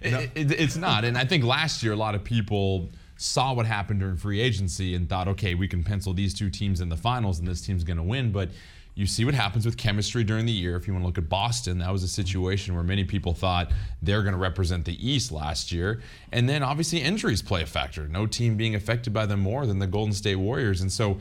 It, 0.00 0.30
it, 0.34 0.52
it's 0.52 0.76
not, 0.76 1.04
and 1.04 1.18
I 1.18 1.24
think 1.24 1.42
last 1.42 1.82
year 1.82 1.92
a 1.92 1.96
lot 1.96 2.14
of 2.14 2.22
people 2.22 2.88
saw 3.16 3.52
what 3.52 3.66
happened 3.66 3.98
during 3.98 4.16
free 4.16 4.40
agency 4.40 4.94
and 4.94 5.08
thought, 5.08 5.26
okay, 5.26 5.54
we 5.54 5.66
can 5.66 5.82
pencil 5.82 6.14
these 6.14 6.32
two 6.32 6.50
teams 6.50 6.80
in 6.80 6.88
the 6.88 6.96
finals, 6.96 7.40
and 7.40 7.48
this 7.48 7.62
team's 7.62 7.82
going 7.82 7.96
to 7.96 8.02
win. 8.02 8.30
But 8.30 8.50
you 8.98 9.06
see 9.06 9.24
what 9.24 9.32
happens 9.32 9.64
with 9.64 9.76
chemistry 9.76 10.24
during 10.24 10.44
the 10.44 10.50
year. 10.50 10.74
If 10.74 10.88
you 10.88 10.92
want 10.92 11.04
to 11.04 11.06
look 11.06 11.18
at 11.18 11.28
Boston, 11.28 11.78
that 11.78 11.92
was 11.92 12.02
a 12.02 12.08
situation 12.08 12.74
where 12.74 12.82
many 12.82 13.04
people 13.04 13.32
thought 13.32 13.70
they're 14.02 14.22
going 14.22 14.32
to 14.32 14.40
represent 14.40 14.84
the 14.84 15.08
East 15.08 15.30
last 15.30 15.70
year. 15.70 16.02
And 16.32 16.48
then 16.48 16.64
obviously 16.64 17.00
injuries 17.00 17.40
play 17.40 17.62
a 17.62 17.66
factor. 17.66 18.08
No 18.08 18.26
team 18.26 18.56
being 18.56 18.74
affected 18.74 19.12
by 19.12 19.24
them 19.24 19.38
more 19.38 19.66
than 19.66 19.78
the 19.78 19.86
Golden 19.86 20.12
State 20.12 20.34
Warriors. 20.34 20.80
And 20.80 20.90
so 20.90 21.18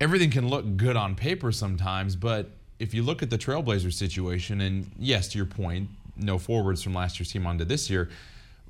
everything 0.00 0.32
can 0.32 0.48
look 0.48 0.76
good 0.76 0.96
on 0.96 1.14
paper 1.14 1.52
sometimes, 1.52 2.16
but 2.16 2.50
if 2.80 2.94
you 2.94 3.04
look 3.04 3.22
at 3.22 3.30
the 3.30 3.38
Trailblazers 3.38 3.92
situation, 3.92 4.60
and 4.60 4.90
yes, 4.98 5.28
to 5.28 5.38
your 5.38 5.46
point, 5.46 5.88
no 6.16 6.36
forwards 6.36 6.82
from 6.82 6.94
last 6.94 7.20
year's 7.20 7.30
team 7.30 7.46
onto 7.46 7.64
this 7.64 7.88
year, 7.88 8.08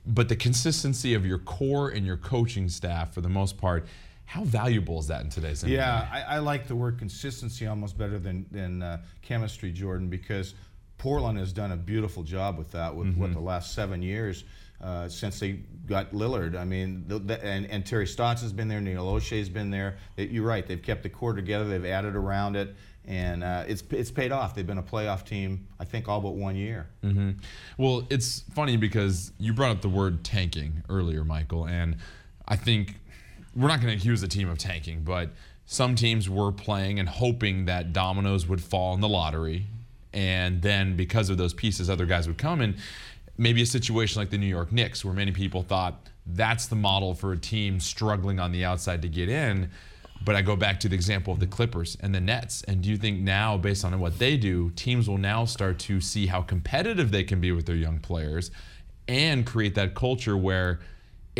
but 0.07 0.29
the 0.29 0.37
consistency 0.37 1.15
of 1.15 1.25
your 1.25 1.39
core 1.39 1.89
and 1.89 2.05
your 2.05 2.19
coaching 2.19 2.69
staff 2.69 3.15
for 3.15 3.23
the 3.23 3.29
most 3.31 3.57
part 3.57 3.87
how 4.31 4.45
valuable 4.45 5.01
is 5.01 5.09
that 5.09 5.23
in 5.25 5.29
today's 5.29 5.65
NBA? 5.65 5.71
Yeah, 5.71 6.09
I, 6.09 6.37
I 6.37 6.39
like 6.39 6.69
the 6.69 6.77
word 6.77 7.01
consistency 7.01 7.67
almost 7.67 7.99
better 7.99 8.17
than, 8.17 8.47
than 8.53 8.81
uh, 8.81 8.99
chemistry, 9.23 9.73
Jordan, 9.73 10.09
because 10.09 10.55
Portland 10.99 11.37
has 11.37 11.53
done 11.53 11.73
a 11.73 11.77
beautiful 11.77 12.23
job 12.23 12.57
with 12.57 12.71
that 12.71 12.95
with 12.95 13.09
mm-hmm. 13.09 13.23
what 13.23 13.33
the 13.33 13.41
last 13.41 13.75
seven 13.75 14.03
years 14.03 14.45
uh, 14.81 15.09
since 15.09 15.41
they 15.41 15.59
got 15.85 16.13
Lillard. 16.13 16.57
I 16.57 16.65
mean, 16.65 17.03
the, 17.09 17.19
the, 17.19 17.45
and, 17.45 17.67
and 17.67 17.85
Terry 17.85 18.07
Stotts 18.07 18.41
has 18.43 18.53
been 18.53 18.69
there, 18.69 18.81
Neil 18.81 19.05
Olshey's 19.05 19.49
been 19.49 19.69
there. 19.69 19.97
You're 20.17 20.47
right, 20.47 20.65
they've 20.65 20.81
kept 20.81 21.03
the 21.03 21.09
core 21.09 21.35
together, 21.35 21.67
they've 21.67 21.87
added 21.87 22.15
around 22.15 22.55
it, 22.55 22.77
and 23.07 23.43
uh, 23.43 23.65
it's 23.67 23.83
it's 23.91 24.13
paid 24.13 24.31
off. 24.31 24.55
They've 24.55 24.65
been 24.65 24.79
a 24.79 24.83
playoff 24.83 25.25
team, 25.27 25.67
I 25.81 25.85
think, 25.85 26.09
all 26.09 26.21
but 26.21 26.37
one 26.37 26.55
year. 26.55 26.87
Mm-hmm. 27.03 27.31
Well, 27.79 28.07
it's 28.11 28.45
funny 28.55 28.77
because 28.77 29.33
you 29.39 29.55
brought 29.55 29.73
up 29.73 29.83
the 29.83 29.89
word 29.89 30.23
tanking 30.23 30.85
earlier, 30.89 31.25
Michael, 31.25 31.67
and 31.67 31.97
I 32.47 32.55
think 32.55 33.01
we're 33.55 33.69
not 33.69 33.81
going 33.81 33.93
to 33.93 33.99
accuse 33.99 34.21
the 34.21 34.29
team 34.29 34.49
of 34.49 34.59
tanking, 34.59 35.03
but 35.03 35.31
some 35.67 35.95
teams 35.95 36.29
were 36.29 36.53
playing 36.53 36.99
and 36.99 37.09
hoping 37.09 37.67
that 37.67 37.93
dominoes 37.93 38.47
would 38.47 38.63
fall 38.63 38.95
in 38.95 39.01
the 39.01 39.09
lottery, 39.09 39.67
and 40.13 40.63
then 40.63 40.97
because 40.97 41.31
of 41.31 41.37
those 41.37 41.55
pieces, 41.55 41.89
other 41.89 42.07
guys 42.07 42.27
would 42.27 42.39
come 42.39 42.61
and 42.61 42.77
maybe 43.39 43.63
a 43.63 43.67
situation 43.67 44.21
like 44.21 44.31
the 44.31 44.39
New 44.39 44.47
York 44.47 44.73
Knicks, 44.73 45.05
where 45.05 45.15
many 45.15 45.33
people 45.33 45.63
thought 45.63 46.09
that's 46.27 46.67
the 46.67 46.77
model 46.77 47.15
for 47.15 47.33
a 47.33 47.39
team 47.39 47.81
struggling 47.81 48.39
on 48.39 48.53
the 48.53 48.65
outside 48.65 49.03
to 49.03 49.09
get 49.09 49.29
in. 49.29 49.71
But 50.23 50.37
I 50.37 50.43
go 50.43 50.55
back 50.55 50.79
to 50.81 50.89
the 50.89 50.95
example 50.95 51.33
of 51.33 51.41
the 51.41 51.47
Clippers 51.47 51.97
and 52.01 52.15
the 52.15 52.21
Nets. 52.21 52.63
And 52.65 52.83
do 52.83 52.91
you 52.91 52.99
think 52.99 53.21
now, 53.21 53.57
based 53.57 53.87
on 53.87 53.99
what 54.01 54.19
they 54.19 54.37
do, 54.37 54.71
teams 54.73 55.09
will 55.09 55.17
now 55.17 55.47
start 55.47 55.79
to 55.81 56.01
see 56.01 56.27
how 56.27 56.43
competitive 56.43 57.11
they 57.11 57.25
can 57.25 57.41
be 57.41 57.53
with 57.53 57.65
their 57.65 57.77
young 57.77 58.01
players 58.01 58.51
and 59.09 59.47
create 59.47 59.75
that 59.77 59.95
culture 59.95 60.37
where 60.37 60.81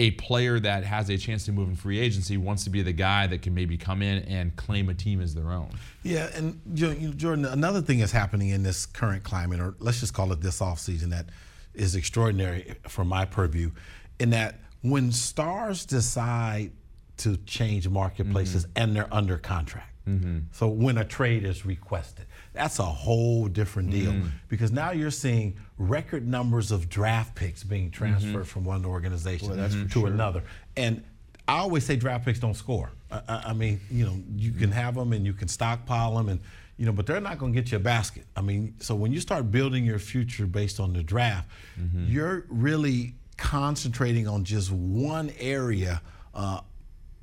a 0.01 0.13
player 0.13 0.59
that 0.59 0.83
has 0.83 1.11
a 1.11 1.19
chance 1.19 1.45
to 1.45 1.53
move 1.53 1.69
in 1.69 1.77
free 1.77 2.01
agency 2.01 2.39
wants 2.39 2.65
to 2.65 2.71
be 2.71 2.81
the 2.81 2.93
guy 2.93 3.27
that 3.27 3.43
can 3.43 3.55
maybe 3.55 3.77
come 3.77 4.01
in 4.01 4.23
and 4.25 4.57
claim 4.57 4.89
a 4.89 4.95
team 4.95 5.21
as 5.21 5.35
their 5.35 5.53
own? 5.53 5.69
Yeah, 6.03 6.31
and 6.35 6.59
Jordan, 6.73 7.45
another 7.45 7.83
thing 7.83 7.99
is 8.01 8.11
happening 8.11 8.49
in 8.49 8.63
this 8.63 8.87
current 8.87 9.25
climate, 9.25 9.61
or 9.61 9.75
let's 9.79 10.01
just 10.01 10.15
call 10.15 10.33
it 10.33 10.41
this 10.41 10.61
offseason, 10.61 11.11
that 11.11 11.27
is 11.75 11.95
extraordinary 11.95 12.77
from 12.89 13.09
my 13.09 13.27
purview, 13.27 13.73
in 14.19 14.31
that 14.31 14.61
when 14.81 15.13
stars 15.13 15.85
decide 15.85 16.73
to 17.19 17.37
change 17.45 17.87
marketplaces 17.87 18.65
mm-hmm. 18.65 18.83
and 18.83 18.97
they're 18.97 19.13
under 19.13 19.37
contract. 19.37 19.93
Mm-hmm. 20.09 20.39
So 20.53 20.69
when 20.69 20.97
a 20.97 21.05
trade 21.05 21.45
is 21.45 21.67
requested, 21.67 22.25
that's 22.55 22.79
a 22.79 22.85
whole 22.85 23.49
different 23.49 23.91
deal 23.91 24.13
mm-hmm. 24.13 24.29
because 24.49 24.73
now 24.73 24.93
you're 24.93 25.11
seeing 25.11 25.59
record 25.81 26.29
numbers 26.29 26.71
of 26.71 26.91
draft 26.91 27.35
picks 27.35 27.65
being 27.65 27.91
transferred 27.91 28.29
mm-hmm. 28.29 28.43
from 28.43 28.65
one 28.65 28.85
organization 28.85 29.57
well, 29.57 29.69
to 29.69 29.89
sure. 29.89 30.07
another. 30.09 30.43
And 30.77 31.03
I 31.49 31.59
always 31.59 31.85
say 31.85 31.97
draft 31.97 32.27
picks 32.27 32.39
don't 32.39 32.55
score. 32.55 32.91
I, 33.11 33.45
I, 33.47 33.53
mean, 33.55 33.81
you 33.91 34.05
know, 34.05 34.23
you 34.37 34.53
can 34.53 34.71
have 34.71 34.95
them 34.95 35.15
and 35.15 35.25
you 35.25 35.33
can 35.33 35.49
stockpile 35.49 36.17
them 36.17 36.29
and 36.29 36.41
you 36.77 36.87
know, 36.87 36.93
but 36.93 37.07
they're 37.07 37.21
not 37.21 37.39
going 37.39 37.53
to 37.53 37.61
get 37.61 37.71
you 37.73 37.77
a 37.77 37.81
basket. 37.81 38.25
I 38.37 38.41
mean, 38.41 38.75
so 38.79 38.95
when 38.95 39.13
you 39.13 39.21
start 39.21 39.51
building 39.51 39.85
your 39.85 39.99
future 39.99 40.47
based 40.47 40.81
on 40.81 40.95
the 40.95 41.03
draft, 41.03 41.47
mm-hmm. 41.79 42.07
you're 42.09 42.47
really 42.49 43.15
concentrating 43.37 44.27
on 44.27 44.45
just 44.45 44.71
one 44.71 45.31
area 45.39 46.01
uh, 46.35 46.61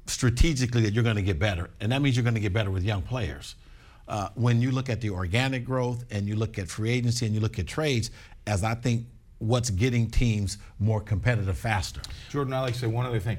strategically 0.05 0.81
that 0.81 0.93
you're 0.93 1.03
going 1.03 1.15
to 1.15 1.23
get 1.23 1.39
better, 1.39 1.71
and 1.79 1.91
that 1.91 2.03
means 2.03 2.15
you're 2.15 2.23
going 2.23 2.35
to 2.35 2.39
get 2.39 2.53
better 2.53 2.69
with 2.69 2.83
young 2.83 3.01
players. 3.01 3.55
Uh, 4.07 4.29
when 4.35 4.61
you 4.61 4.69
look 4.69 4.89
at 4.89 5.01
the 5.01 5.09
organic 5.09 5.65
growth 5.65 6.05
and 6.11 6.27
you 6.27 6.35
look 6.35 6.59
at 6.59 6.69
free 6.69 6.91
agency 6.91 7.25
and 7.25 7.33
you 7.33 7.41
look 7.41 7.57
at 7.57 7.65
trades, 7.65 8.11
as 8.47 8.63
I 8.63 8.73
think 8.75 9.05
what's 9.39 9.69
getting 9.69 10.09
teams 10.09 10.57
more 10.79 11.01
competitive 11.01 11.57
faster. 11.57 12.01
Jordan, 12.29 12.53
I 12.53 12.61
like 12.61 12.73
to 12.73 12.79
say 12.79 12.87
one 12.87 13.05
other 13.05 13.19
thing. 13.19 13.37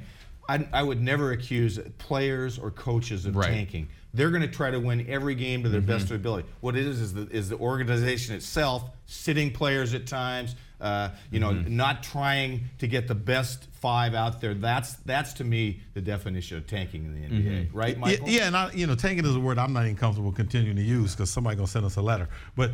I, 0.48 0.66
I 0.72 0.82
would 0.82 1.02
never 1.02 1.32
accuse 1.32 1.78
players 1.98 2.58
or 2.58 2.70
coaches 2.70 3.26
of 3.26 3.36
right. 3.36 3.48
tanking. 3.48 3.88
They're 4.14 4.30
going 4.30 4.42
to 4.42 4.48
try 4.48 4.70
to 4.70 4.80
win 4.80 5.06
every 5.08 5.34
game 5.34 5.62
to 5.64 5.68
their 5.68 5.80
mm-hmm. 5.80 5.90
best 5.90 6.10
ability. 6.10 6.48
What 6.60 6.76
it 6.76 6.86
is 6.86 7.00
is 7.00 7.12
the, 7.12 7.28
is 7.28 7.50
the 7.50 7.58
organization 7.58 8.34
itself 8.34 8.84
sitting 9.04 9.52
players 9.52 9.92
at 9.92 10.06
times, 10.06 10.56
uh, 10.80 11.10
you 11.30 11.40
know, 11.40 11.50
mm-hmm. 11.50 11.76
not 11.76 12.02
trying 12.02 12.62
to 12.78 12.86
get 12.86 13.06
the 13.06 13.14
best 13.14 13.68
five 13.72 14.14
out 14.14 14.40
there. 14.40 14.54
That's 14.54 14.94
that's 15.04 15.34
to 15.34 15.44
me 15.44 15.80
the 15.92 16.00
definition 16.00 16.56
of 16.56 16.66
tanking 16.66 17.04
in 17.04 17.14
the 17.14 17.28
NBA, 17.28 17.66
mm-hmm. 17.66 17.76
right, 17.76 17.98
Michael? 17.98 18.28
Yeah, 18.28 18.40
yeah, 18.40 18.46
and 18.46 18.56
I, 18.56 18.72
you 18.72 18.86
know, 18.86 18.94
tanking 18.94 19.26
is 19.26 19.36
a 19.36 19.40
word 19.40 19.58
I'm 19.58 19.74
not 19.74 19.84
even 19.84 19.96
comfortable 19.96 20.32
continuing 20.32 20.76
to 20.76 20.82
use 20.82 21.14
because 21.14 21.30
somebody's 21.30 21.58
gonna 21.58 21.68
send 21.68 21.84
us 21.84 21.96
a 21.96 22.02
letter. 22.02 22.28
But 22.56 22.72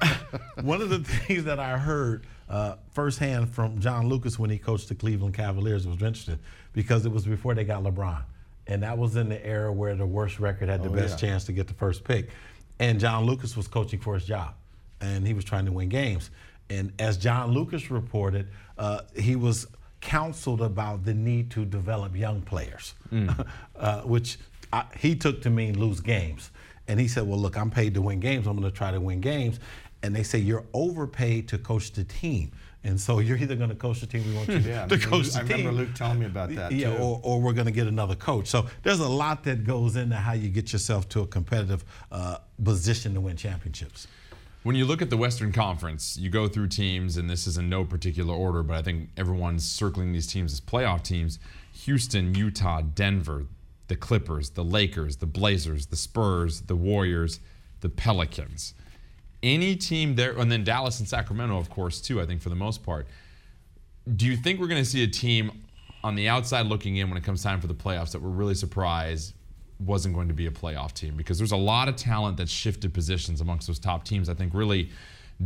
one 0.62 0.80
of 0.80 0.90
the 0.90 1.00
things 1.00 1.44
that 1.44 1.58
I 1.58 1.78
heard 1.78 2.26
uh, 2.48 2.76
firsthand 2.92 3.50
from 3.50 3.80
John 3.80 4.08
Lucas 4.08 4.38
when 4.38 4.50
he 4.50 4.58
coached 4.58 4.88
the 4.88 4.94
Cleveland 4.94 5.34
Cavaliers 5.34 5.86
was 5.86 6.02
interesting 6.02 6.38
because 6.72 7.06
it 7.06 7.12
was 7.12 7.24
before 7.24 7.54
they 7.54 7.64
got 7.64 7.82
LeBron, 7.82 8.22
and 8.66 8.82
that 8.82 8.96
was 8.96 9.16
in 9.16 9.28
the 9.28 9.44
era 9.44 9.72
where 9.72 9.94
the 9.94 10.06
worst 10.06 10.38
record 10.38 10.68
had 10.68 10.82
the 10.82 10.90
oh, 10.90 10.94
best 10.94 11.22
yeah. 11.22 11.28
chance 11.28 11.44
to 11.44 11.52
get 11.52 11.66
the 11.66 11.74
first 11.74 12.04
pick, 12.04 12.30
and 12.78 13.00
John 13.00 13.24
Lucas 13.24 13.56
was 13.56 13.68
coaching 13.68 14.00
for 14.00 14.14
his 14.14 14.24
job, 14.24 14.54
and 15.00 15.26
he 15.26 15.34
was 15.34 15.44
trying 15.44 15.66
to 15.66 15.72
win 15.72 15.88
games. 15.88 16.30
And 16.70 16.92
as 16.98 17.16
John 17.16 17.52
Lucas 17.52 17.90
reported, 17.90 18.48
uh, 18.78 19.02
he 19.14 19.36
was 19.36 19.66
counseled 20.00 20.60
about 20.60 21.04
the 21.04 21.14
need 21.14 21.50
to 21.52 21.64
develop 21.64 22.16
young 22.16 22.42
players, 22.42 22.94
mm. 23.12 23.46
uh, 23.76 24.02
which 24.02 24.38
I, 24.72 24.84
he 24.98 25.14
took 25.14 25.42
to 25.42 25.50
mean 25.50 25.78
lose 25.78 26.00
games. 26.00 26.50
And 26.88 26.98
he 26.98 27.08
said, 27.08 27.26
Well, 27.26 27.38
look, 27.38 27.56
I'm 27.56 27.70
paid 27.70 27.94
to 27.94 28.02
win 28.02 28.20
games. 28.20 28.46
I'm 28.46 28.58
going 28.58 28.70
to 28.70 28.76
try 28.76 28.90
to 28.90 29.00
win 29.00 29.20
games. 29.20 29.60
And 30.02 30.14
they 30.14 30.22
say, 30.22 30.38
You're 30.38 30.64
overpaid 30.72 31.48
to 31.48 31.58
coach 31.58 31.92
the 31.92 32.04
team. 32.04 32.52
And 32.84 33.00
so 33.00 33.20
you're 33.20 33.36
either 33.36 33.54
going 33.54 33.70
to 33.70 33.76
coach 33.76 34.00
the 34.00 34.06
team 34.06 34.24
we 34.26 34.34
want 34.34 34.48
you 34.48 34.58
yeah, 34.58 34.86
to 34.86 34.98
coach 34.98 35.30
the 35.30 35.40
I 35.40 35.42
team. 35.42 35.52
I 35.52 35.58
remember 35.58 35.82
Luke 35.82 35.94
telling 35.94 36.18
me 36.18 36.26
about 36.26 36.52
that. 36.56 36.72
Yeah, 36.72 36.96
too. 36.96 37.02
Or, 37.02 37.20
or 37.22 37.40
we're 37.40 37.52
going 37.52 37.66
to 37.66 37.72
get 37.72 37.86
another 37.86 38.16
coach. 38.16 38.48
So 38.48 38.66
there's 38.82 38.98
a 38.98 39.08
lot 39.08 39.44
that 39.44 39.64
goes 39.64 39.94
into 39.94 40.16
how 40.16 40.32
you 40.32 40.48
get 40.48 40.72
yourself 40.72 41.08
to 41.10 41.20
a 41.20 41.26
competitive 41.26 41.84
uh, 42.10 42.38
position 42.62 43.14
to 43.14 43.20
win 43.20 43.36
championships. 43.36 44.08
When 44.64 44.76
you 44.76 44.84
look 44.84 45.02
at 45.02 45.10
the 45.10 45.16
Western 45.16 45.52
Conference, 45.52 46.16
you 46.16 46.30
go 46.30 46.46
through 46.46 46.68
teams, 46.68 47.16
and 47.16 47.28
this 47.28 47.46
is 47.46 47.56
in 47.56 47.68
no 47.68 47.84
particular 47.84 48.34
order, 48.34 48.62
but 48.62 48.76
I 48.76 48.82
think 48.82 49.10
everyone's 49.16 49.64
circling 49.64 50.12
these 50.12 50.26
teams 50.26 50.52
as 50.52 50.60
playoff 50.60 51.02
teams 51.02 51.38
Houston, 51.84 52.34
Utah, 52.34 52.80
Denver, 52.80 53.46
the 53.88 53.96
Clippers, 53.96 54.50
the 54.50 54.62
Lakers, 54.62 55.16
the 55.16 55.26
Blazers, 55.26 55.86
the 55.86 55.96
Spurs, 55.96 56.62
the 56.62 56.76
Warriors, 56.76 57.40
the 57.80 57.88
Pelicans. 57.88 58.74
Any 59.42 59.74
team 59.76 60.14
there, 60.14 60.38
and 60.38 60.50
then 60.50 60.64
Dallas 60.64 61.00
and 61.00 61.08
Sacramento, 61.08 61.58
of 61.58 61.68
course, 61.68 62.00
too, 62.00 62.20
I 62.20 62.26
think 62.26 62.40
for 62.40 62.48
the 62.48 62.54
most 62.54 62.82
part. 62.82 63.06
Do 64.16 64.26
you 64.26 64.36
think 64.36 64.60
we're 64.60 64.68
going 64.68 64.82
to 64.82 64.88
see 64.88 65.02
a 65.02 65.08
team 65.08 65.62
on 66.04 66.14
the 66.14 66.28
outside 66.28 66.66
looking 66.66 66.96
in 66.96 67.08
when 67.08 67.16
it 67.16 67.24
comes 67.24 67.42
time 67.42 67.60
for 67.60 67.66
the 67.66 67.74
playoffs 67.74 68.12
that 68.12 68.20
we're 68.20 68.30
really 68.30 68.54
surprised 68.54 69.34
wasn't 69.78 70.14
going 70.14 70.28
to 70.28 70.34
be 70.34 70.46
a 70.46 70.50
playoff 70.50 70.92
team 70.92 71.16
because 71.16 71.38
there's 71.38 71.52
a 71.52 71.56
lot 71.56 71.88
of 71.88 71.96
talent 71.96 72.36
that 72.36 72.48
shifted 72.48 72.94
positions 72.94 73.40
amongst 73.40 73.66
those 73.66 73.78
top 73.78 74.04
teams. 74.04 74.28
I 74.28 74.34
think 74.34 74.54
really 74.54 74.90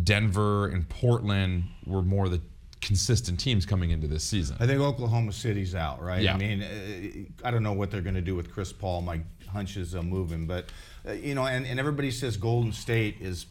Denver 0.05 0.69
and 0.69 0.89
Portland 0.89 1.65
were 1.87 2.03
more 2.03 2.29
the 2.29 2.41
consistent 2.81 3.41
teams 3.41 3.65
coming 3.65 3.91
into 3.91 4.07
this 4.07 4.23
season. 4.23 4.57
I 4.61 4.67
think 4.67 4.81
Oklahoma 4.81 5.33
City's 5.33 5.75
out, 5.75 6.03
right? 6.03 6.23
Yeah. 6.23 6.35
I 6.35 6.39
mean, 6.39 6.63
uh, 6.63 7.47
I 7.47 7.51
don't 7.51 7.63
know 7.63 7.73
what 7.73 7.91
they're 7.91 8.03
going 8.03 8.15
to 8.15 8.21
do 8.21 8.35
with 8.35 8.53
Chris 8.53 8.73
Paul. 8.73 9.03
My 9.03 9.21
hunches 9.49 9.95
are 9.95 10.03
him, 10.03 10.47
but 10.47 10.67
uh, 11.09 11.13
you 11.13 11.35
know, 11.35 11.47
and, 11.47 11.67
and 11.67 11.81
everybody 11.81 12.11
says 12.11 12.37
Golden 12.37 12.73
State 12.73 13.17
is. 13.21 13.47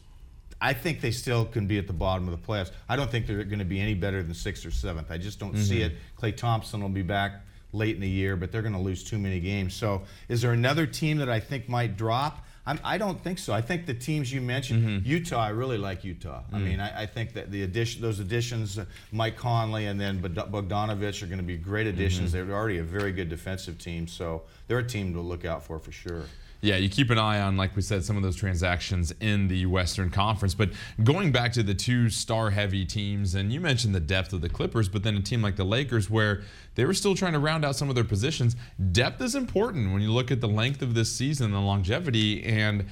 I 0.60 0.72
think 0.72 1.00
they 1.00 1.10
still 1.10 1.44
can 1.44 1.66
be 1.66 1.78
at 1.78 1.86
the 1.86 1.92
bottom 1.92 2.28
of 2.28 2.40
the 2.40 2.46
playoffs. 2.46 2.70
I 2.88 2.96
don't 2.96 3.10
think 3.10 3.26
they're 3.26 3.44
going 3.44 3.58
to 3.58 3.64
be 3.64 3.80
any 3.80 3.94
better 3.94 4.22
than 4.22 4.34
sixth 4.34 4.64
or 4.64 4.70
seventh. 4.70 5.10
I 5.10 5.18
just 5.18 5.38
don't 5.38 5.52
mm-hmm. 5.52 5.62
see 5.62 5.82
it. 5.82 5.92
Klay 6.18 6.36
Thompson 6.36 6.80
will 6.80 6.88
be 6.88 7.02
back 7.02 7.42
late 7.72 7.94
in 7.94 8.00
the 8.00 8.08
year, 8.08 8.36
but 8.36 8.52
they're 8.52 8.62
going 8.62 8.74
to 8.74 8.80
lose 8.80 9.04
too 9.04 9.18
many 9.18 9.40
games. 9.40 9.74
So, 9.74 10.02
is 10.28 10.40
there 10.42 10.52
another 10.52 10.86
team 10.86 11.18
that 11.18 11.28
I 11.28 11.40
think 11.40 11.68
might 11.68 11.96
drop? 11.96 12.44
I'm, 12.68 12.80
I 12.82 12.98
do 12.98 13.04
not 13.04 13.22
think 13.22 13.38
so. 13.38 13.52
I 13.52 13.60
think 13.60 13.86
the 13.86 13.94
teams 13.94 14.32
you 14.32 14.40
mentioned, 14.40 14.84
mm-hmm. 14.84 15.08
Utah, 15.08 15.40
I 15.40 15.50
really 15.50 15.78
like 15.78 16.02
Utah. 16.02 16.40
Mm. 16.50 16.54
I 16.54 16.58
mean, 16.58 16.80
I, 16.80 17.02
I, 17.02 17.06
think 17.06 17.34
that 17.34 17.52
the 17.52 17.62
addition, 17.62 18.02
those 18.02 18.18
additions, 18.18 18.76
uh, 18.76 18.86
Mike 19.12 19.36
Conley 19.36 19.86
and 19.86 20.00
then 20.00 20.20
Bogdanovic 20.20 21.22
are 21.22 21.26
going 21.26 21.38
to 21.38 21.44
be 21.44 21.56
great 21.56 21.86
additions. 21.86 22.32
Mm-hmm. 22.32 22.48
They're 22.48 22.56
already 22.56 22.78
a 22.78 22.82
very 22.82 23.12
good 23.12 23.28
defensive 23.28 23.78
team, 23.78 24.08
so 24.08 24.42
they're 24.66 24.80
a 24.80 24.86
team 24.86 25.12
to 25.14 25.20
look 25.20 25.44
out 25.44 25.62
for 25.62 25.78
for 25.78 25.92
sure. 25.92 26.24
Yeah, 26.60 26.76
you 26.76 26.88
keep 26.88 27.10
an 27.10 27.18
eye 27.18 27.40
on, 27.40 27.56
like 27.56 27.76
we 27.76 27.82
said, 27.82 28.04
some 28.04 28.16
of 28.16 28.22
those 28.22 28.36
transactions 28.36 29.12
in 29.20 29.48
the 29.48 29.66
Western 29.66 30.10
Conference. 30.10 30.54
But 30.54 30.70
going 31.04 31.30
back 31.30 31.52
to 31.52 31.62
the 31.62 31.74
two 31.74 32.08
star 32.08 32.50
heavy 32.50 32.84
teams, 32.84 33.34
and 33.34 33.52
you 33.52 33.60
mentioned 33.60 33.94
the 33.94 34.00
depth 34.00 34.32
of 34.32 34.40
the 34.40 34.48
Clippers, 34.48 34.88
but 34.88 35.02
then 35.02 35.16
a 35.16 35.22
team 35.22 35.42
like 35.42 35.56
the 35.56 35.64
Lakers, 35.64 36.08
where 36.08 36.42
they 36.74 36.84
were 36.84 36.94
still 36.94 37.14
trying 37.14 37.34
to 37.34 37.38
round 37.38 37.64
out 37.64 37.76
some 37.76 37.88
of 37.88 37.94
their 37.94 38.04
positions. 38.04 38.56
Depth 38.92 39.20
is 39.20 39.34
important 39.34 39.92
when 39.92 40.02
you 40.02 40.10
look 40.10 40.30
at 40.30 40.40
the 40.40 40.48
length 40.48 40.82
of 40.82 40.94
this 40.94 41.12
season, 41.12 41.52
the 41.52 41.60
longevity, 41.60 42.42
and 42.44 42.86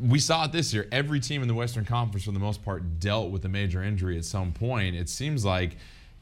we 0.00 0.18
saw 0.18 0.44
it 0.44 0.52
this 0.52 0.74
year. 0.74 0.88
Every 0.90 1.20
team 1.20 1.42
in 1.42 1.48
the 1.48 1.54
Western 1.54 1.84
Conference, 1.84 2.24
for 2.24 2.32
the 2.32 2.38
most 2.38 2.64
part, 2.64 2.98
dealt 2.98 3.30
with 3.30 3.44
a 3.44 3.48
major 3.48 3.82
injury 3.82 4.18
at 4.18 4.24
some 4.24 4.52
point. 4.52 4.96
It 4.96 5.08
seems 5.08 5.44
like 5.44 5.76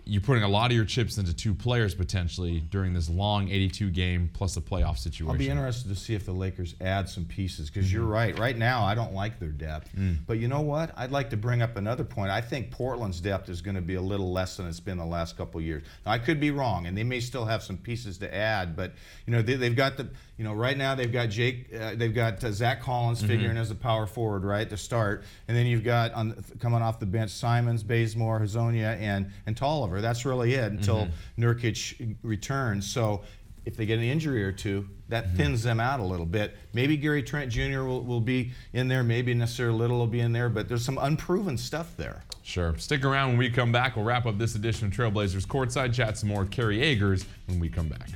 you're 0.05 0.21
putting 0.21 0.43
a 0.43 0.49
lot 0.49 0.71
of 0.71 0.77
your 0.77 0.85
chips 0.85 1.19
into 1.19 1.35
two 1.35 1.55
players 1.55 1.95
potentially 1.95 2.61
during 2.61 2.93
this 2.93 3.09
long 3.09 3.49
82 3.49 3.91
game 3.91 4.31
plus 4.33 4.57
a 4.57 4.61
playoff 4.61 4.99
situation. 4.99 5.31
I'll 5.31 5.39
be 5.39 5.49
interested 5.49 5.89
to 5.89 5.97
see 5.97 6.15
if 6.15 6.25
the 6.25 6.33
Lakers 6.33 6.75
add 6.81 7.09
some 7.09 7.25
pieces 7.25 7.71
because 7.71 7.87
mm-hmm. 7.87 7.97
you're 7.97 8.07
right. 8.07 8.39
Right 8.39 8.57
now, 8.57 8.85
I 8.85 8.95
don't 8.95 9.15
like 9.15 9.39
their 9.39 9.51
depth. 9.51 9.95
Mm. 9.97 10.19
But 10.27 10.39
you 10.39 10.49
know 10.49 10.61
what? 10.61 10.93
I'd 10.97 11.13
like 11.13 11.31
to 11.31 11.37
bring 11.37 11.63
up 11.63 11.77
another 11.77 12.05
point. 12.05 12.31
I 12.31 12.41
think 12.41 12.71
Portland's 12.71 13.21
depth 13.21 13.49
is 13.49 13.61
going 13.61 13.75
to 13.75 13.83
be 13.83 13.95
a 13.95 14.01
little 14.01 14.33
less 14.33 14.57
than 14.57 14.67
it's 14.67 14.81
been 14.81 14.99
the 14.99 15.05
last 15.05 15.37
couple 15.37 15.61
years. 15.61 15.83
Now, 16.05 16.13
I 16.13 16.19
could 16.19 16.41
be 16.41 16.51
wrong, 16.51 16.87
and 16.87 16.97
they 16.97 17.05
may 17.05 17.21
still 17.21 17.45
have 17.45 17.63
some 17.63 17.77
pieces 17.77 18.19
to 18.19 18.35
add. 18.35 18.77
But 18.77 18.93
you 19.27 19.33
know, 19.33 19.43
they, 19.43 19.57
have 19.65 19.77
got 19.77 19.97
the 19.97 20.09
you 20.37 20.45
know 20.45 20.55
right 20.55 20.77
now 20.77 20.95
they've 20.95 21.13
got 21.13 21.29
Jake, 21.29 21.75
uh, 21.75 21.95
they've 21.95 22.15
got 22.15 22.43
uh, 22.43 22.53
Zach 22.53 22.81
Collins 22.81 23.19
mm-hmm. 23.19 23.29
figuring 23.29 23.57
as 23.57 23.71
a 23.71 23.75
power 23.75 24.07
forward 24.07 24.45
right 24.45 24.69
to 24.69 24.77
start, 24.77 25.25
and 25.49 25.57
then 25.57 25.67
you've 25.67 25.85
got 25.85 26.13
on 26.15 26.43
coming 26.61 26.83
off 26.83 26.99
the 26.99 27.07
bench 27.07 27.31
Simons, 27.31 27.83
Bazemore, 27.83 28.41
Hezonja, 28.41 28.99
and 28.99 29.31
and 29.47 29.57
Tolliver. 29.57 29.90
That's 29.99 30.25
really 30.25 30.55
it 30.55 30.73
until 30.73 31.07
mm-hmm. 31.07 31.43
Nurkic 31.43 32.17
returns. 32.23 32.87
So 32.87 33.23
if 33.65 33.77
they 33.77 33.87
get 33.87 33.99
an 33.99 34.05
injury 34.05 34.45
or 34.45 34.53
two, 34.53 34.89
that 35.09 35.27
mm-hmm. 35.27 35.37
thins 35.37 35.63
them 35.63 35.81
out 35.81 36.01
a 36.01 36.05
little 36.05 36.27
bit. 36.27 36.57
Maybe 36.73 36.97
Gary 36.97 37.23
Trent 37.23 37.51
Jr. 37.51 37.83
Will, 37.83 38.03
will 38.03 38.21
be 38.21 38.53
in 38.73 38.89
there, 38.89 39.03
maybe 39.03 39.35
Nassir 39.35 39.77
Little 39.77 39.99
will 39.99 40.07
be 40.07 40.21
in 40.21 40.33
there, 40.33 40.49
but 40.49 40.69
there's 40.69 40.85
some 40.85 40.99
unproven 40.99 41.59
stuff 41.59 41.97
there. 41.97 42.25
Sure. 42.43 42.77
Stick 42.79 43.05
around 43.05 43.31
when 43.31 43.39
we 43.39 43.51
come 43.51 43.73
back. 43.73 43.97
We'll 43.97 44.05
wrap 44.05 44.27
up 44.27 44.39
this 44.39 44.55
edition 44.55 44.89
of 44.89 44.93
Trailblazers 44.93 45.47
Courtside, 45.47 45.95
chat 45.95 46.19
some 46.19 46.29
more 46.31 46.41
with 46.41 46.51
Kerry 46.51 46.81
Eggers 46.83 47.25
when 47.47 47.61
we 47.61 47.69
come 47.69 47.89
back. 47.89 48.09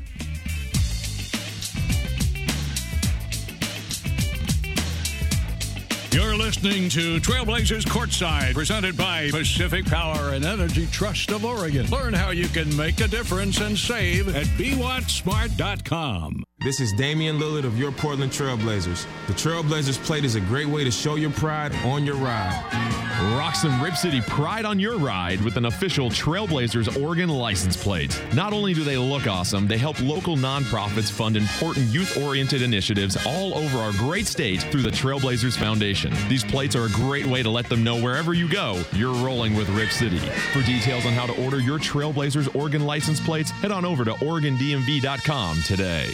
Listening 6.54 6.88
to 6.90 7.18
Trailblazers 7.18 7.84
Courtside, 7.84 8.54
presented 8.54 8.96
by 8.96 9.28
Pacific 9.32 9.84
Power 9.86 10.34
and 10.34 10.44
Energy 10.44 10.86
Trust 10.86 11.32
of 11.32 11.44
Oregon. 11.44 11.84
Learn 11.90 12.14
how 12.14 12.30
you 12.30 12.46
can 12.46 12.74
make 12.76 13.00
a 13.00 13.08
difference 13.08 13.60
and 13.60 13.76
save 13.76 14.28
at 14.36 14.46
BeWattSmart.com. 14.56 16.44
This 16.60 16.78
is 16.78 16.92
Damian 16.92 17.40
Lillard 17.40 17.64
of 17.64 17.76
your 17.76 17.90
Portland 17.90 18.30
Trailblazers. 18.30 19.04
The 19.26 19.32
Trailblazers 19.32 19.98
plate 20.04 20.24
is 20.24 20.36
a 20.36 20.40
great 20.42 20.68
way 20.68 20.84
to 20.84 20.92
show 20.92 21.16
your 21.16 21.32
pride 21.32 21.74
on 21.84 22.04
your 22.04 22.14
ride. 22.16 23.03
Rock 23.32 23.54
some 23.54 23.82
Rip 23.82 23.96
City 23.96 24.20
pride 24.20 24.66
on 24.66 24.78
your 24.78 24.98
ride 24.98 25.40
with 25.40 25.56
an 25.56 25.64
official 25.64 26.10
Trailblazers 26.10 27.00
Oregon 27.02 27.30
license 27.30 27.74
plate. 27.74 28.22
Not 28.34 28.52
only 28.52 28.74
do 28.74 28.84
they 28.84 28.98
look 28.98 29.26
awesome, 29.26 29.66
they 29.66 29.78
help 29.78 29.98
local 30.02 30.36
nonprofits 30.36 31.10
fund 31.10 31.36
important 31.36 31.86
youth 31.86 32.18
oriented 32.18 32.60
initiatives 32.60 33.16
all 33.26 33.54
over 33.54 33.78
our 33.78 33.92
great 33.92 34.26
state 34.26 34.60
through 34.64 34.82
the 34.82 34.90
Trailblazers 34.90 35.56
Foundation. 35.56 36.12
These 36.28 36.44
plates 36.44 36.76
are 36.76 36.84
a 36.84 36.90
great 36.90 37.24
way 37.24 37.42
to 37.42 37.48
let 37.48 37.66
them 37.70 37.82
know 37.82 37.98
wherever 37.98 38.34
you 38.34 38.46
go, 38.46 38.82
you're 38.92 39.14
rolling 39.14 39.54
with 39.56 39.70
Rip 39.70 39.90
City. 39.90 40.18
For 40.18 40.62
details 40.62 41.06
on 41.06 41.14
how 41.14 41.24
to 41.24 41.44
order 41.44 41.60
your 41.60 41.78
Trailblazers 41.78 42.54
Oregon 42.54 42.84
license 42.84 43.20
plates, 43.20 43.50
head 43.50 43.72
on 43.72 43.86
over 43.86 44.04
to 44.04 44.12
OregonDMV.com 44.12 45.62
today. 45.62 46.12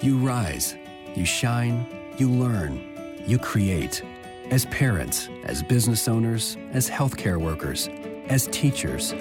You 0.00 0.16
rise, 0.16 0.74
you 1.14 1.26
shine, 1.26 1.86
you 2.16 2.30
learn, 2.30 2.80
you 3.26 3.38
create. 3.38 4.02
As 4.50 4.64
parents, 4.66 5.28
as 5.44 5.62
business 5.62 6.08
owners, 6.08 6.56
as 6.72 6.88
healthcare 6.88 7.38
workers, 7.38 7.90
as 8.28 8.46
teachers. 8.46 9.12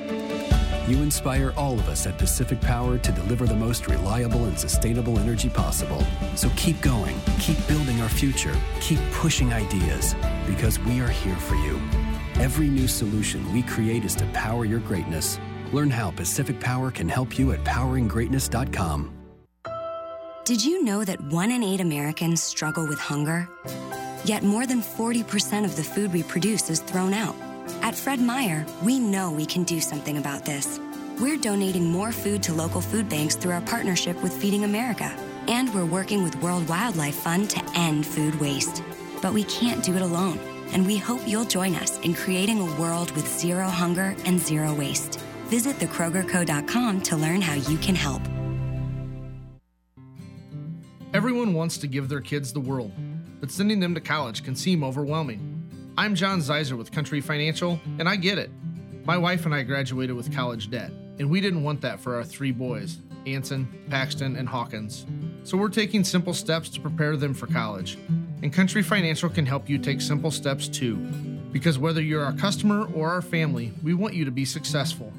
You 0.88 1.02
inspire 1.04 1.54
all 1.58 1.74
of 1.74 1.90
us 1.90 2.08
at 2.08 2.18
Pacific 2.18 2.62
Power 2.62 2.98
to 2.98 3.12
deliver 3.12 3.46
the 3.46 3.54
most 3.54 3.88
reliable 3.88 4.46
and 4.46 4.58
sustainable 4.58 5.20
energy 5.20 5.50
possible. 5.50 6.02
So 6.36 6.50
keep 6.56 6.80
going, 6.80 7.20
keep 7.40 7.58
building 7.68 8.00
our 8.00 8.08
future, 8.08 8.56
keep 8.80 9.00
pushing 9.12 9.52
ideas, 9.52 10.16
because 10.46 10.80
we 10.80 11.02
are 11.02 11.10
here 11.10 11.36
for 11.36 11.56
you. 11.56 11.78
Every 12.36 12.70
new 12.70 12.88
solution 12.88 13.52
we 13.52 13.64
create 13.64 14.06
is 14.06 14.16
to 14.16 14.26
power 14.28 14.64
your 14.64 14.80
greatness. 14.80 15.42
Learn 15.74 15.90
how 15.90 16.12
Pacific 16.12 16.62
Power 16.62 16.90
can 16.90 17.10
help 17.10 17.38
you 17.38 17.52
at 17.52 17.66
poweringgreatness.com. 17.66 19.14
Did 20.46 20.64
you 20.64 20.86
know 20.86 21.04
that 21.04 21.20
one 21.34 21.52
in 21.52 21.64
eight 21.64 21.82
Americans 21.82 22.42
struggle 22.42 22.88
with 22.88 23.00
hunger? 23.00 23.50
Yet 24.26 24.44
more 24.44 24.66
than 24.66 24.82
40% 24.82 25.66
of 25.66 25.76
the 25.76 25.84
food 25.84 26.14
we 26.14 26.24
produce 26.24 26.70
is 26.70 26.80
thrown 26.80 27.14
out. 27.14 27.36
At 27.82 27.96
Fred 27.96 28.20
Meyer, 28.20 28.66
we 28.84 29.00
know 29.00 29.32
we 29.32 29.46
can 29.46 29.64
do 29.64 29.80
something 29.80 30.18
about 30.18 30.46
this. 30.46 30.80
We're 31.20 31.38
donating 31.38 31.92
more 31.92 32.12
food 32.12 32.44
to 32.44 32.54
local 32.54 32.82
food 32.82 33.10
banks 33.10 33.36
through 33.36 33.54
our 33.54 33.62
partnership 33.62 34.22
with 34.22 34.34
Feeding 34.34 34.64
America. 34.64 35.12
And 35.48 35.74
we're 35.74 35.86
working 35.86 36.24
with 36.24 36.42
World 36.42 36.68
Wildlife 36.68 37.16
Fund 37.16 37.50
to 37.52 37.64
end 37.76 38.06
food 38.06 38.40
waste. 38.40 38.84
But 39.22 39.34
we 39.34 39.44
can't 39.46 39.84
do 39.84 39.96
it 39.96 40.02
alone. 40.02 40.40
And 40.74 40.86
we 40.86 40.98
hope 40.98 41.22
you'll 41.26 41.46
join 41.46 41.76
us 41.76 42.00
in 42.00 42.14
creating 42.14 42.60
a 42.60 42.80
world 42.80 43.12
with 43.12 43.28
zero 43.28 43.68
hunger 43.68 44.16
and 44.26 44.40
zero 44.40 44.74
waste. 44.74 45.20
Visit 45.48 45.78
thekrogerco.com 45.78 47.02
to 47.02 47.16
learn 47.16 47.42
how 47.42 47.54
you 47.54 47.78
can 47.78 47.96
help. 47.96 48.22
Everyone 51.14 51.54
wants 51.54 51.78
to 51.80 51.88
give 51.88 52.10
their 52.10 52.20
kids 52.20 52.52
the 52.52 52.60
world, 52.60 52.92
but 53.40 53.52
sending 53.52 53.80
them 53.80 53.96
to 53.96 54.02
college 54.02 54.44
can 54.44 54.56
seem 54.56 54.84
overwhelming. 54.84 55.54
I'm 55.98 56.16
John 56.16 56.40
Zeiser 56.40 56.78
with 56.78 56.92
Country 56.92 57.22
Financial, 57.22 57.80
and 58.00 58.08
I 58.08 58.16
get 58.16 58.38
it. 58.38 58.52
My 59.06 59.18
wife 59.18 59.46
and 59.46 59.56
I 59.56 59.64
graduated 59.64 60.16
with 60.16 60.34
college 60.36 60.70
debt, 60.70 60.92
and 61.20 61.30
we 61.30 61.42
didn't 61.42 61.64
want 61.64 61.82
that 61.82 62.00
for 62.00 62.16
our 62.16 62.24
three 62.24 62.52
boys 62.52 63.00
Anson, 63.26 63.68
Paxton, 63.90 64.36
and 64.36 64.48
Hawkins. 64.48 65.06
So 65.44 65.58
we're 65.58 65.70
taking 65.70 66.04
simple 66.04 66.34
steps 66.34 66.70
to 66.70 66.80
prepare 66.82 67.18
them 67.18 67.34
for 67.34 67.48
college. 67.48 67.98
And 68.42 68.54
Country 68.54 68.82
Financial 68.82 69.30
can 69.30 69.46
help 69.46 69.70
you 69.70 69.78
take 69.78 70.02
simple 70.02 70.32
steps 70.32 70.68
too. 70.68 70.96
Because 71.52 71.80
whether 71.80 72.02
you're 72.02 72.24
our 72.24 72.34
customer 72.34 72.86
or 72.94 73.10
our 73.10 73.22
family, 73.22 73.74
we 73.84 73.94
want 73.94 74.14
you 74.14 74.26
to 74.26 74.32
be 74.32 74.46
successful. 74.46 75.12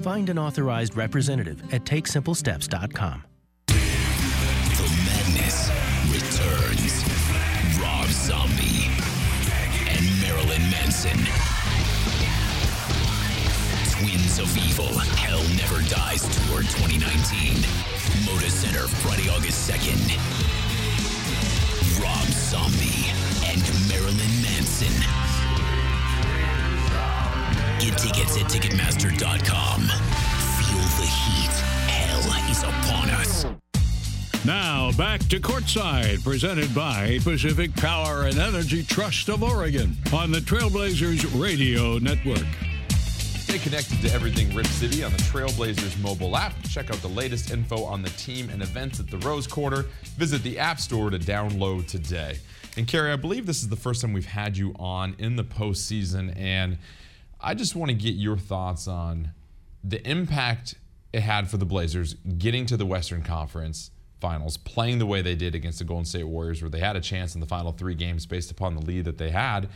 Find 0.00 0.28
an 0.28 0.38
authorized 0.38 0.96
representative 0.96 1.62
at 1.72 1.84
TakeSimpleSteps.com. 1.84 3.24
The 3.66 3.74
madness 5.06 5.70
returns. 6.10 7.03
Manson. 10.74 11.18
Twins 13.94 14.38
of 14.38 14.50
Evil, 14.56 14.98
Hell 15.22 15.42
Never 15.56 15.80
Dies 15.88 16.22
Tour 16.22 16.62
2019. 16.62 17.62
Moda 18.26 18.50
Center, 18.50 18.88
Friday, 18.88 19.28
August 19.28 19.70
2nd. 19.70 20.02
Rob 22.02 22.26
Zombie 22.32 23.06
and 23.46 23.62
Marilyn 23.88 24.34
Manson. 24.42 24.94
Get 27.78 27.96
tickets 27.98 28.36
at 28.36 28.50
Ticketmaster.com. 28.50 29.80
Feel 30.58 30.86
the 30.98 31.06
heat. 31.06 31.54
Hell 31.88 32.50
is 32.50 32.62
upon 32.62 33.10
us. 33.10 33.63
Now 34.44 34.92
back 34.92 35.20
to 35.28 35.40
Courtside, 35.40 36.22
presented 36.22 36.74
by 36.74 37.18
Pacific 37.22 37.74
Power 37.76 38.24
and 38.24 38.38
Energy 38.38 38.82
Trust 38.82 39.30
of 39.30 39.42
Oregon 39.42 39.96
on 40.12 40.30
the 40.30 40.40
Trailblazers 40.40 41.40
Radio 41.40 41.96
Network. 41.96 42.44
Stay 42.90 43.58
connected 43.58 44.02
to 44.02 44.12
everything 44.12 44.54
Rip 44.54 44.66
City 44.66 45.02
on 45.02 45.12
the 45.12 45.18
Trailblazers 45.18 45.98
mobile 46.02 46.36
app. 46.36 46.52
Check 46.68 46.90
out 46.90 46.98
the 46.98 47.08
latest 47.08 47.52
info 47.52 47.84
on 47.84 48.02
the 48.02 48.10
team 48.10 48.50
and 48.50 48.60
events 48.60 49.00
at 49.00 49.08
the 49.08 49.16
Rose 49.18 49.46
Quarter. 49.46 49.86
Visit 50.18 50.42
the 50.42 50.58
App 50.58 50.78
Store 50.78 51.08
to 51.08 51.18
download 51.18 51.86
today. 51.86 52.36
And 52.76 52.86
Kerry, 52.86 53.12
I 53.12 53.16
believe 53.16 53.46
this 53.46 53.62
is 53.62 53.70
the 53.70 53.76
first 53.76 54.02
time 54.02 54.12
we've 54.12 54.26
had 54.26 54.58
you 54.58 54.74
on 54.78 55.16
in 55.18 55.36
the 55.36 55.44
postseason, 55.44 56.38
and 56.38 56.76
I 57.40 57.54
just 57.54 57.74
want 57.74 57.88
to 57.88 57.96
get 57.96 58.14
your 58.14 58.36
thoughts 58.36 58.88
on 58.88 59.30
the 59.82 60.06
impact 60.06 60.74
it 61.14 61.20
had 61.20 61.48
for 61.48 61.56
the 61.56 61.64
Blazers 61.64 62.12
getting 62.36 62.66
to 62.66 62.76
the 62.76 62.84
Western 62.84 63.22
Conference 63.22 63.90
finals, 64.24 64.56
playing 64.56 64.98
the 64.98 65.04
way 65.04 65.20
they 65.20 65.34
did 65.34 65.54
against 65.54 65.80
the 65.80 65.84
Golden 65.84 66.06
State 66.06 66.24
Warriors, 66.24 66.62
where 66.62 66.70
they 66.70 66.80
had 66.80 66.96
a 66.96 67.00
chance 67.00 67.34
in 67.34 67.42
the 67.42 67.46
final 67.46 67.72
three 67.72 67.94
games 67.94 68.24
based 68.24 68.50
upon 68.50 68.74
the 68.74 68.80
lead 68.80 69.04
that 69.04 69.18
they 69.18 69.28
had, 69.30 69.68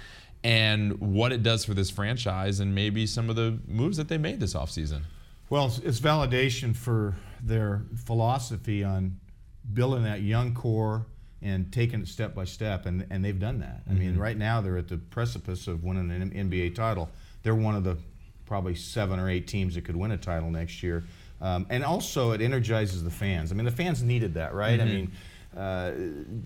and 0.43 0.99
what 1.01 1.33
it 1.33 1.43
does 1.43 1.67
for 1.67 1.75
this 1.75 1.91
franchise 1.91 2.59
and 2.59 2.75
maybe 2.75 3.07
some 3.07 3.29
of 3.29 3.37
the 3.37 3.59
moves 3.67 3.99
that 3.99 4.09
they 4.09 4.17
made 4.17 4.41
this 4.41 4.55
offseason. 4.55 5.03
Well, 5.51 5.67
it's, 5.67 5.79
it's 5.81 6.01
validation 6.01 6.75
for 6.75 7.15
their 7.43 7.83
philosophy 8.07 8.83
on 8.83 9.19
building 9.75 10.05
that 10.05 10.23
young 10.23 10.55
core 10.55 11.05
and 11.43 11.71
taking 11.71 12.01
it 12.01 12.09
step 12.09 12.35
by 12.35 12.45
step, 12.45 12.87
and, 12.87 13.07
and 13.11 13.23
they've 13.23 13.39
done 13.39 13.59
that. 13.61 13.83
I 13.89 13.93
mean, 13.93 14.15
Mhm. 14.15 14.19
right 14.19 14.37
now 14.39 14.63
they're 14.63 14.79
at 14.79 14.89
the 14.89 14.97
precipice 14.97 15.69
of 15.69 15.85
winning 15.85 16.11
an 16.11 16.31
NBA 16.33 16.75
title. 16.75 17.11
They're 17.43 17.55
one 17.55 17.75
of 17.77 17.85
the 17.85 17.99
probably 18.47 18.75
seven 18.75 19.19
or 19.21 19.29
eight 19.29 19.47
teams 19.47 19.75
that 19.75 19.85
could 19.85 19.95
win 19.97 20.11
a 20.11 20.17
title 20.17 20.51
next 20.51 20.83
year. 20.83 21.05
Um, 21.41 21.67
and 21.71 21.85
also, 21.85 22.33
it 22.33 22.41
energizes 22.41 23.05
the 23.05 23.11
fans. 23.11 23.53
I 23.53 23.55
mean, 23.55 23.65
the 23.65 23.71
fans 23.71 24.03
needed 24.03 24.35
that, 24.35 24.55
right? 24.55 24.81
I 24.81 24.85
Mhm. 24.85 24.89
mean, 24.89 25.13
uh, 25.57 25.93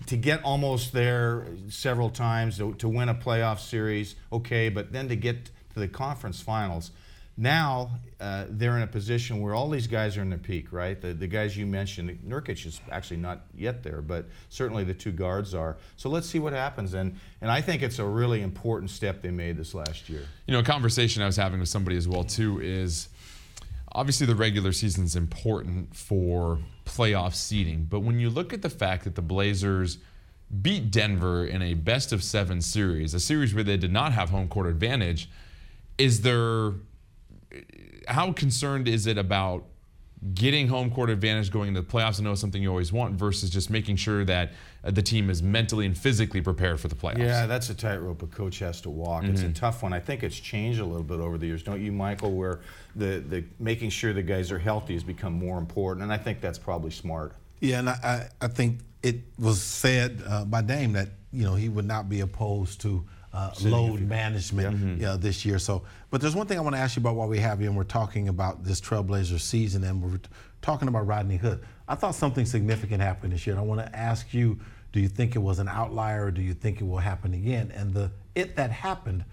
to 0.07 0.17
get 0.17 0.43
almost 0.43 0.93
there 0.93 1.47
several 1.69 2.09
times, 2.09 2.57
to, 2.57 2.73
to 2.75 2.87
win 2.87 3.09
a 3.09 3.15
playoff 3.15 3.59
series, 3.59 4.15
okay, 4.31 4.69
but 4.69 4.91
then 4.91 5.09
to 5.09 5.15
get 5.15 5.45
to 5.73 5.79
the 5.79 5.87
conference 5.87 6.39
finals. 6.41 6.91
Now 7.35 7.99
uh, 8.19 8.45
they're 8.47 8.77
in 8.77 8.83
a 8.83 8.87
position 8.87 9.41
where 9.41 9.55
all 9.55 9.67
these 9.69 9.87
guys 9.87 10.15
are 10.17 10.21
in 10.21 10.29
their 10.29 10.37
peak, 10.37 10.71
right? 10.71 11.01
The, 11.01 11.15
the 11.15 11.25
guys 11.27 11.57
you 11.57 11.65
mentioned, 11.65 12.19
Nurkic 12.25 12.63
is 12.65 12.79
actually 12.91 13.17
not 13.17 13.47
yet 13.57 13.81
there, 13.81 14.01
but 14.03 14.27
certainly 14.49 14.83
the 14.83 14.93
two 14.93 15.11
guards 15.11 15.55
are. 15.55 15.77
So 15.97 16.09
let's 16.09 16.29
see 16.29 16.37
what 16.37 16.53
happens. 16.53 16.93
And, 16.93 17.19
and 17.41 17.49
I 17.49 17.59
think 17.59 17.81
it's 17.81 17.97
a 17.97 18.05
really 18.05 18.41
important 18.43 18.91
step 18.91 19.23
they 19.23 19.31
made 19.31 19.57
this 19.57 19.73
last 19.73 20.09
year. 20.09 20.27
You 20.45 20.53
know, 20.53 20.59
a 20.59 20.63
conversation 20.63 21.23
I 21.23 21.25
was 21.25 21.35
having 21.35 21.59
with 21.59 21.69
somebody 21.69 21.97
as 21.97 22.07
well 22.07 22.23
too 22.23 22.61
is 22.61 23.09
obviously 23.95 24.25
the 24.25 24.35
regular 24.35 24.71
season 24.71 25.03
is 25.03 25.15
important 25.15 25.95
for 25.95 26.59
playoff 26.85 27.33
seeding, 27.33 27.85
but 27.85 28.01
when 28.01 28.19
you 28.19 28.29
look 28.29 28.53
at 28.53 28.61
the 28.61 28.69
fact 28.69 29.03
that 29.03 29.15
the 29.15 29.21
Blazers 29.21 29.97
beat 30.61 30.91
Denver 30.91 31.45
in 31.45 31.61
a 31.61 31.73
best 31.73 32.11
of 32.11 32.23
7 32.23 32.61
series, 32.61 33.13
a 33.13 33.19
series 33.19 33.53
where 33.53 33.63
they 33.63 33.77
did 33.77 33.91
not 33.91 34.13
have 34.13 34.29
home 34.29 34.47
court 34.47 34.67
advantage, 34.67 35.29
is 35.97 36.21
there 36.21 36.73
how 38.07 38.33
concerned 38.33 38.87
is 38.87 39.07
it 39.07 39.17
about 39.17 39.65
getting 40.33 40.67
home 40.67 40.89
court 40.91 41.09
advantage 41.09 41.51
going 41.51 41.69
into 41.69 41.81
the 41.81 41.87
playoffs? 41.87 42.19
I 42.19 42.23
know 42.23 42.31
it's 42.31 42.41
something 42.41 42.61
you 42.61 42.69
always 42.69 42.93
want 42.93 43.15
versus 43.15 43.49
just 43.49 43.69
making 43.69 43.97
sure 43.97 44.23
that 44.25 44.51
uh, 44.83 44.91
the 44.91 45.01
team 45.01 45.29
is 45.29 45.43
mentally 45.43 45.85
and 45.85 45.97
physically 45.97 46.41
prepared 46.41 46.79
for 46.79 46.87
the 46.87 46.95
playoffs. 46.95 47.19
Yeah, 47.19 47.45
that's 47.45 47.69
a 47.69 47.73
tightrope 47.73 48.21
a 48.21 48.27
coach 48.27 48.59
has 48.59 48.79
to 48.81 48.89
walk. 48.89 49.23
It's 49.25 49.41
a 49.41 49.45
Mhm. 49.45 49.55
tough 49.55 49.83
one. 49.83 49.93
I 49.93 49.99
think 49.99 50.23
it's 50.23 50.39
changed 50.39 50.79
a 50.79 50.85
little 50.85 51.03
bit 51.03 51.19
over 51.19 51.37
the 51.37 51.45
years, 51.47 51.63
don't 51.63 51.81
you, 51.81 51.91
Michael? 51.91 52.31
Where 52.35 52.59
the, 52.95 53.23
the 53.27 53.43
making 53.59 53.89
sure 53.89 54.13
the 54.13 54.23
guys 54.23 54.51
are 54.51 54.59
healthy 54.59 54.93
has 54.93 55.03
become 55.03 55.33
more 55.33 55.57
important, 55.57 56.03
and 56.03 56.13
I 56.13 56.17
think 56.17 56.41
that's 56.41 56.59
probably 56.59 56.91
smart. 56.91 57.35
Yeah, 57.59 57.79
and 57.79 57.89
I, 57.89 58.29
I 58.41 58.45
I 58.45 58.47
think 58.49 58.79
it 59.01 59.21
was 59.39 59.61
said 59.61 60.21
uh, 60.27 60.45
by 60.45 60.61
Dame 60.61 60.93
that 60.93 61.09
you 61.31 61.43
know 61.43 61.55
he 61.55 61.69
would 61.69 61.85
not 61.85 62.07
be 62.09 62.19
opposed 62.21 62.81
to 62.81 63.05
uh, 63.33 63.51
load 63.63 64.01
management 64.01 64.77
Mhm. 64.77 64.95
you 64.97 65.03
know, 65.03 65.17
this 65.17 65.43
year. 65.43 65.57
So, 65.59 65.81
but 66.11 66.21
there's 66.21 66.35
one 66.35 66.45
thing 66.47 66.57
I 66.57 66.61
want 66.61 66.75
to 66.75 66.81
ask 66.81 66.95
you 66.95 67.01
about 67.01 67.15
while 67.15 67.27
we 67.27 67.39
have 67.39 67.59
you, 67.61 67.67
and 67.67 67.75
we're 67.75 67.83
talking 67.83 68.27
about 68.27 68.63
this 68.63 68.79
Trailblazer 68.79 69.39
season, 69.39 69.83
and 69.83 70.01
we're 70.03 70.19
talking 70.61 70.87
about 70.87 71.07
Rodney 71.07 71.37
Hood. 71.37 71.59
I 71.87 71.95
thought 71.95 72.15
something 72.15 72.45
significant 72.45 73.01
happened 73.01 73.33
this 73.33 73.45
year, 73.47 73.55
and 73.55 73.63
I 73.63 73.65
want 73.67 73.81
to 73.81 73.95
ask 73.95 74.33
you 74.33 74.59
Do 74.93 74.99
you 74.99 75.07
think 75.07 75.35
it 75.35 75.39
was 75.39 75.57
an 75.57 75.67
outlier 75.67 76.25
or 76.25 76.29
do 76.31 76.43
you 76.43 76.53
think 76.53 76.79
it 76.79 76.83
will 76.83 76.99
happen 76.99 77.33
again? 77.33 77.71
And 77.75 77.95
the 77.95 78.11
it 78.35 78.55
that 78.57 78.69
happened 78.69 79.25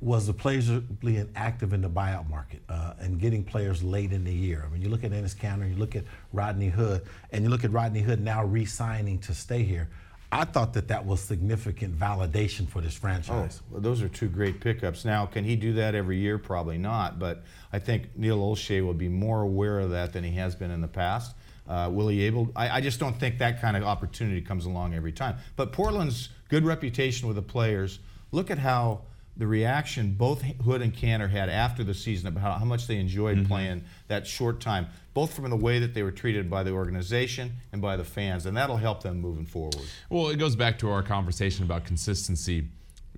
was 0.00 0.26
the 0.26 0.32
players 0.32 0.70
being 0.70 1.28
active 1.36 1.74
in 1.74 1.82
the 1.82 1.90
buyout 1.90 2.30
market 2.30 2.62
uh, 2.70 2.94
and 2.98 3.20
getting 3.20 3.44
players 3.44 3.82
late 3.82 4.12
in 4.12 4.24
the 4.24 4.32
year. 4.32 4.64
I 4.66 4.72
mean, 4.72 4.80
you 4.80 4.88
look 4.88 5.04
at 5.04 5.10
Enes 5.10 5.36
Kanter, 5.36 5.68
you 5.68 5.76
look 5.76 5.96
at 5.96 6.04
Rodney 6.32 6.68
Hood, 6.70 7.02
and 7.30 7.44
you 7.44 7.50
look 7.50 7.62
at 7.64 7.72
Rodney 7.72 8.00
Hood 8.00 8.22
now 8.22 8.42
re-signing 8.42 9.18
to 9.20 9.34
stay 9.34 9.62
here. 9.62 9.88
I 10.32 10.44
thought 10.44 10.72
that 10.74 10.88
that 10.88 11.06
was 11.06 11.20
significant 11.20 11.96
validation 11.96 12.68
for 12.68 12.80
this 12.80 12.94
franchise. 12.94 13.60
Oh, 13.62 13.66
well, 13.72 13.80
those 13.80 14.02
are 14.02 14.08
two 14.08 14.28
great 14.28 14.60
pickups. 14.60 15.04
Now, 15.04 15.24
can 15.24 15.44
he 15.44 15.54
do 15.56 15.74
that 15.74 15.94
every 15.94 16.18
year? 16.18 16.36
Probably 16.36 16.78
not. 16.78 17.18
But 17.18 17.44
I 17.72 17.78
think 17.78 18.08
Neil 18.16 18.38
Olshey 18.38 18.84
will 18.84 18.94
be 18.94 19.08
more 19.08 19.42
aware 19.42 19.78
of 19.80 19.90
that 19.90 20.12
than 20.12 20.24
he 20.24 20.32
has 20.32 20.56
been 20.56 20.70
in 20.70 20.80
the 20.80 20.88
past. 20.88 21.34
Uh, 21.68 21.90
will 21.92 22.08
he 22.08 22.22
able? 22.22 22.50
I, 22.54 22.78
I, 22.78 22.80
just 22.80 23.00
don't 23.00 23.18
think 23.18 23.38
that 23.38 23.60
kind 23.60 23.76
of 23.76 23.82
opportunity 23.82 24.40
comes 24.40 24.66
along 24.66 24.94
every 24.94 25.10
time. 25.10 25.36
But 25.56 25.72
Portland's 25.72 26.28
good 26.48 26.64
reputation 26.64 27.26
with 27.26 27.36
the 27.36 27.42
players. 27.42 27.98
Look 28.30 28.52
at 28.52 28.58
how 28.58 29.02
the 29.36 29.46
reaction 29.46 30.14
both 30.14 30.42
Hood 30.42 30.82
and 30.82 30.94
Kanter 30.94 31.28
had 31.28 31.48
after 31.48 31.84
the 31.84 31.94
season 31.94 32.28
about 32.28 32.40
how, 32.40 32.52
how 32.52 32.64
much 32.64 32.86
they 32.86 32.96
enjoyed 32.96 33.38
mm-hmm. 33.38 33.46
playing 33.46 33.84
that 34.08 34.26
short 34.26 34.60
time, 34.60 34.86
both 35.14 35.34
from 35.34 35.50
the 35.50 35.56
way 35.56 35.78
that 35.78 35.94
they 35.94 36.02
were 36.02 36.10
treated 36.10 36.50
by 36.50 36.62
the 36.62 36.70
organization 36.70 37.52
and 37.72 37.82
by 37.82 37.96
the 37.96 38.04
fans, 38.04 38.46
and 38.46 38.56
that'll 38.56 38.76
help 38.76 39.02
them 39.02 39.20
moving 39.20 39.44
forward. 39.44 39.76
Well, 40.08 40.28
it 40.28 40.38
goes 40.38 40.56
back 40.56 40.78
to 40.80 40.90
our 40.90 41.02
conversation 41.02 41.64
about 41.64 41.84
consistency. 41.84 42.68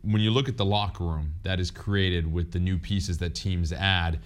When 0.02 0.22
you 0.22 0.30
look 0.30 0.48
at 0.48 0.56
the 0.56 0.64
locker 0.64 1.04
room 1.04 1.34
that 1.42 1.60
is 1.60 1.70
created 1.70 2.32
with 2.32 2.52
the 2.52 2.60
new 2.60 2.78
pieces 2.78 3.18
that 3.18 3.34
teams 3.34 3.72
add, 3.72 4.20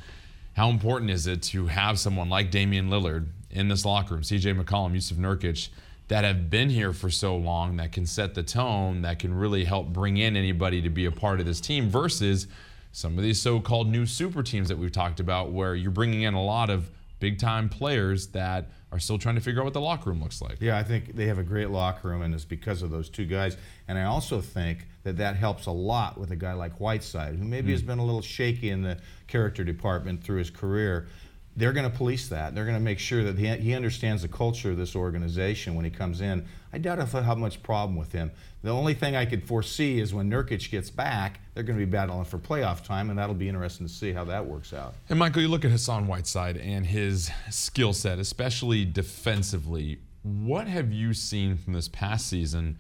how 0.55 0.69
important 0.69 1.11
is 1.11 1.27
it 1.27 1.43
to 1.43 1.67
have 1.67 1.99
someone 1.99 2.29
like 2.29 2.51
Damian 2.51 2.89
Lillard 2.89 3.29
in 3.51 3.69
this 3.69 3.85
locker 3.85 4.15
room, 4.15 4.23
CJ 4.23 4.63
McCollum, 4.63 4.95
Jusuf 4.95 5.17
Nurkic, 5.17 5.69
that 6.13 6.25
have 6.25 6.51
been 6.51 6.69
here 6.69 6.93
for 6.93 7.09
so 7.09 7.35
long 7.35 7.79
that 7.79 7.91
can 7.91 8.05
set 8.05 8.35
the 8.35 8.43
tone, 8.43 9.01
that 9.01 9.19
can 9.19 9.33
really 9.33 9.65
help 9.65 9.95
bring 9.95 10.19
in 10.19 10.37
anybody 10.37 10.83
to 10.83 10.91
be 10.91 11.07
a 11.07 11.11
part 11.11 11.41
of 11.41 11.47
this 11.47 11.59
team 11.59 11.89
versus 11.89 12.47
some 12.93 13.17
of 13.17 13.25
these 13.25 13.41
so-called 13.41 13.89
new 13.89 14.05
super 14.05 14.43
teams 14.43 14.69
that 14.69 14.77
we've 14.77 14.93
talked 14.93 15.21
about 15.21 15.53
where 15.53 15.75
you're 15.75 15.91
bringing 15.91 16.21
in 16.21 16.35
a 16.35 16.45
lot 16.45 16.69
of 16.69 16.91
big 17.19 17.39
time 17.39 17.67
players 17.67 18.27
that 18.27 18.69
are 18.93 18.99
still 18.99 19.17
trying 19.17 19.37
to 19.37 19.41
figure 19.41 19.63
out 19.63 19.65
what 19.65 19.73
the 19.73 19.81
locker 19.81 20.11
room 20.11 20.23
looks 20.23 20.43
like. 20.43 20.59
Yeah, 20.61 20.77
I 20.77 20.83
think 20.83 21.17
they 21.17 21.25
have 21.29 21.39
a 21.39 21.43
great 21.43 21.71
locker 21.71 22.09
room, 22.09 22.21
and 22.21 22.35
it's 22.35 22.45
because 22.45 22.83
of 22.83 22.91
those 22.91 23.09
two 23.09 23.25
guys. 23.25 23.57
And 23.89 23.97
I 23.97 24.05
also 24.05 24.43
think 24.43 24.87
that 25.05 25.17
that 25.17 25.37
helps 25.37 25.65
a 25.65 25.71
lot 25.71 26.19
with 26.19 26.31
a 26.31 26.37
guy 26.37 26.53
like 26.53 26.75
Whiteside, 26.75 27.37
who 27.37 27.45
maybe 27.45 27.69
mm. 27.69 27.73
has 27.73 27.81
been 27.83 27.99
a 27.99 28.05
little 28.05 28.21
shaky 28.21 28.69
in 28.69 28.83
the 28.83 28.99
character 29.29 29.65
department 29.65 30.23
through 30.23 30.41
his 30.41 30.51
career 30.51 31.09
they're 31.57 31.73
going 31.73 31.91
to 31.91 31.97
police 31.97 32.29
that. 32.29 32.55
They're 32.55 32.65
going 32.65 32.77
to 32.77 32.83
make 32.83 32.99
sure 32.99 33.23
that 33.25 33.39
he, 33.39 33.47
he 33.57 33.75
understands 33.75 34.23
the 34.23 34.29
culture 34.29 34.71
of 34.71 34.79
this 34.79 34.97
organization 34.97 35.75
when 35.75 35.85
he 35.85 35.91
comes 35.91 36.21
in. 36.21 36.47
I 36.73 36.79
doubt 36.79 36.99
if 36.99 37.15
I 37.15 37.21
have 37.21 37.37
much 37.37 37.63
problem 37.63 37.97
with 37.97 38.13
him. 38.13 38.31
The 38.63 38.71
only 38.71 38.95
thing 38.95 39.17
I 39.17 39.27
could 39.27 39.47
foresee 39.47 40.01
is 40.01 40.15
when 40.15 40.31
Nurkic 40.31 40.71
gets 40.71 40.89
back, 40.89 41.41
they're 41.53 41.65
going 41.65 41.79
to 41.79 41.85
be 41.85 41.91
battling 41.91 42.25
for 42.25 42.39
playoff 42.39 42.83
time, 42.85 43.11
and 43.11 43.19
that'll 43.19 43.35
be 43.35 43.49
interesting 43.49 43.87
to 43.87 43.93
see 43.93 44.13
how 44.13 44.25
that 44.25 44.47
works 44.47 44.73
out. 44.73 44.95
And 45.09 45.19
Michael, 45.19 45.43
you 45.43 45.49
look 45.49 45.65
at 45.65 45.71
Hassan 45.71 46.07
Whiteside 46.07 46.57
and 46.57 46.87
his 46.87 47.31
skill 47.51 47.93
set, 47.93 48.19
especially 48.19 48.85
defensively. 48.85 49.99
What 50.23 50.69
have 50.69 50.93
you 50.93 51.13
seen 51.13 51.57
from 51.57 51.75
this 51.75 51.89
past 51.89 52.29
season? 52.29 52.79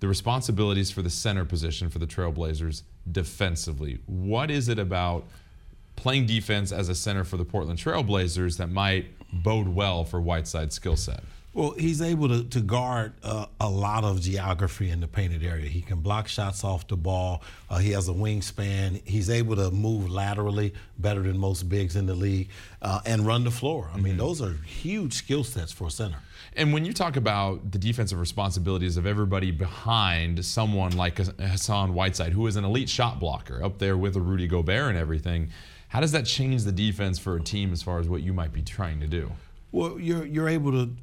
The 0.00 0.08
responsibilities 0.08 0.90
for 0.90 1.02
the 1.02 1.10
center 1.10 1.44
position 1.44 1.88
for 1.88 1.98
the 1.98 2.06
Trailblazers 2.06 2.82
defensively. 3.10 4.00
What 4.06 4.50
is 4.50 4.68
it 4.68 4.78
about? 4.78 5.24
Playing 6.00 6.26
defense 6.26 6.72
as 6.72 6.88
a 6.88 6.94
center 6.94 7.24
for 7.24 7.36
the 7.36 7.44
Portland 7.44 7.78
Trailblazers 7.78 8.56
that 8.58 8.70
might 8.70 9.06
bode 9.32 9.68
well 9.68 10.04
for 10.04 10.20
Whiteside's 10.20 10.74
skill 10.74 10.96
set? 10.96 11.22
Well, 11.52 11.72
he's 11.72 12.00
able 12.00 12.28
to, 12.28 12.44
to 12.44 12.60
guard 12.60 13.12
uh, 13.24 13.46
a 13.60 13.68
lot 13.68 14.04
of 14.04 14.20
geography 14.20 14.88
in 14.88 15.00
the 15.00 15.08
painted 15.08 15.42
area. 15.42 15.68
He 15.68 15.82
can 15.82 16.00
block 16.00 16.28
shots 16.28 16.62
off 16.62 16.86
the 16.86 16.96
ball. 16.96 17.42
Uh, 17.68 17.78
he 17.78 17.90
has 17.90 18.08
a 18.08 18.12
wingspan. 18.12 19.04
He's 19.04 19.28
able 19.28 19.56
to 19.56 19.72
move 19.72 20.08
laterally 20.08 20.74
better 20.98 21.22
than 21.22 21.36
most 21.36 21.68
bigs 21.68 21.96
in 21.96 22.06
the 22.06 22.14
league 22.14 22.50
uh, 22.82 23.00
and 23.04 23.26
run 23.26 23.42
the 23.42 23.50
floor. 23.50 23.90
I 23.92 23.96
mean, 23.96 24.12
mm-hmm. 24.12 24.18
those 24.18 24.40
are 24.40 24.52
huge 24.64 25.14
skill 25.14 25.42
sets 25.42 25.72
for 25.72 25.88
a 25.88 25.90
center. 25.90 26.18
And 26.54 26.72
when 26.72 26.84
you 26.84 26.92
talk 26.92 27.16
about 27.16 27.72
the 27.72 27.78
defensive 27.78 28.20
responsibilities 28.20 28.96
of 28.96 29.04
everybody 29.04 29.50
behind 29.50 30.44
someone 30.44 30.96
like 30.96 31.18
Hassan 31.18 31.94
Whiteside, 31.94 32.32
who 32.32 32.46
is 32.46 32.54
an 32.54 32.64
elite 32.64 32.88
shot 32.88 33.18
blocker 33.18 33.62
up 33.62 33.78
there 33.78 33.96
with 33.96 34.14
a 34.14 34.20
Rudy 34.20 34.46
Gobert 34.46 34.88
and 34.88 34.96
everything, 34.96 35.50
how 35.90 35.98
does 35.98 36.12
that 36.12 36.24
change 36.24 36.62
the 36.62 36.72
defense 36.72 37.18
for 37.18 37.34
a 37.34 37.40
team 37.42 37.72
as 37.72 37.82
far 37.82 37.98
as 37.98 38.08
what 38.08 38.22
you 38.22 38.32
might 38.32 38.52
be 38.52 38.62
trying 38.62 39.00
to 39.00 39.08
do? 39.08 39.32
Well, 39.72 39.98
you're 39.98 40.24
you're 40.24 40.48
able 40.48 40.70
to 40.70 40.94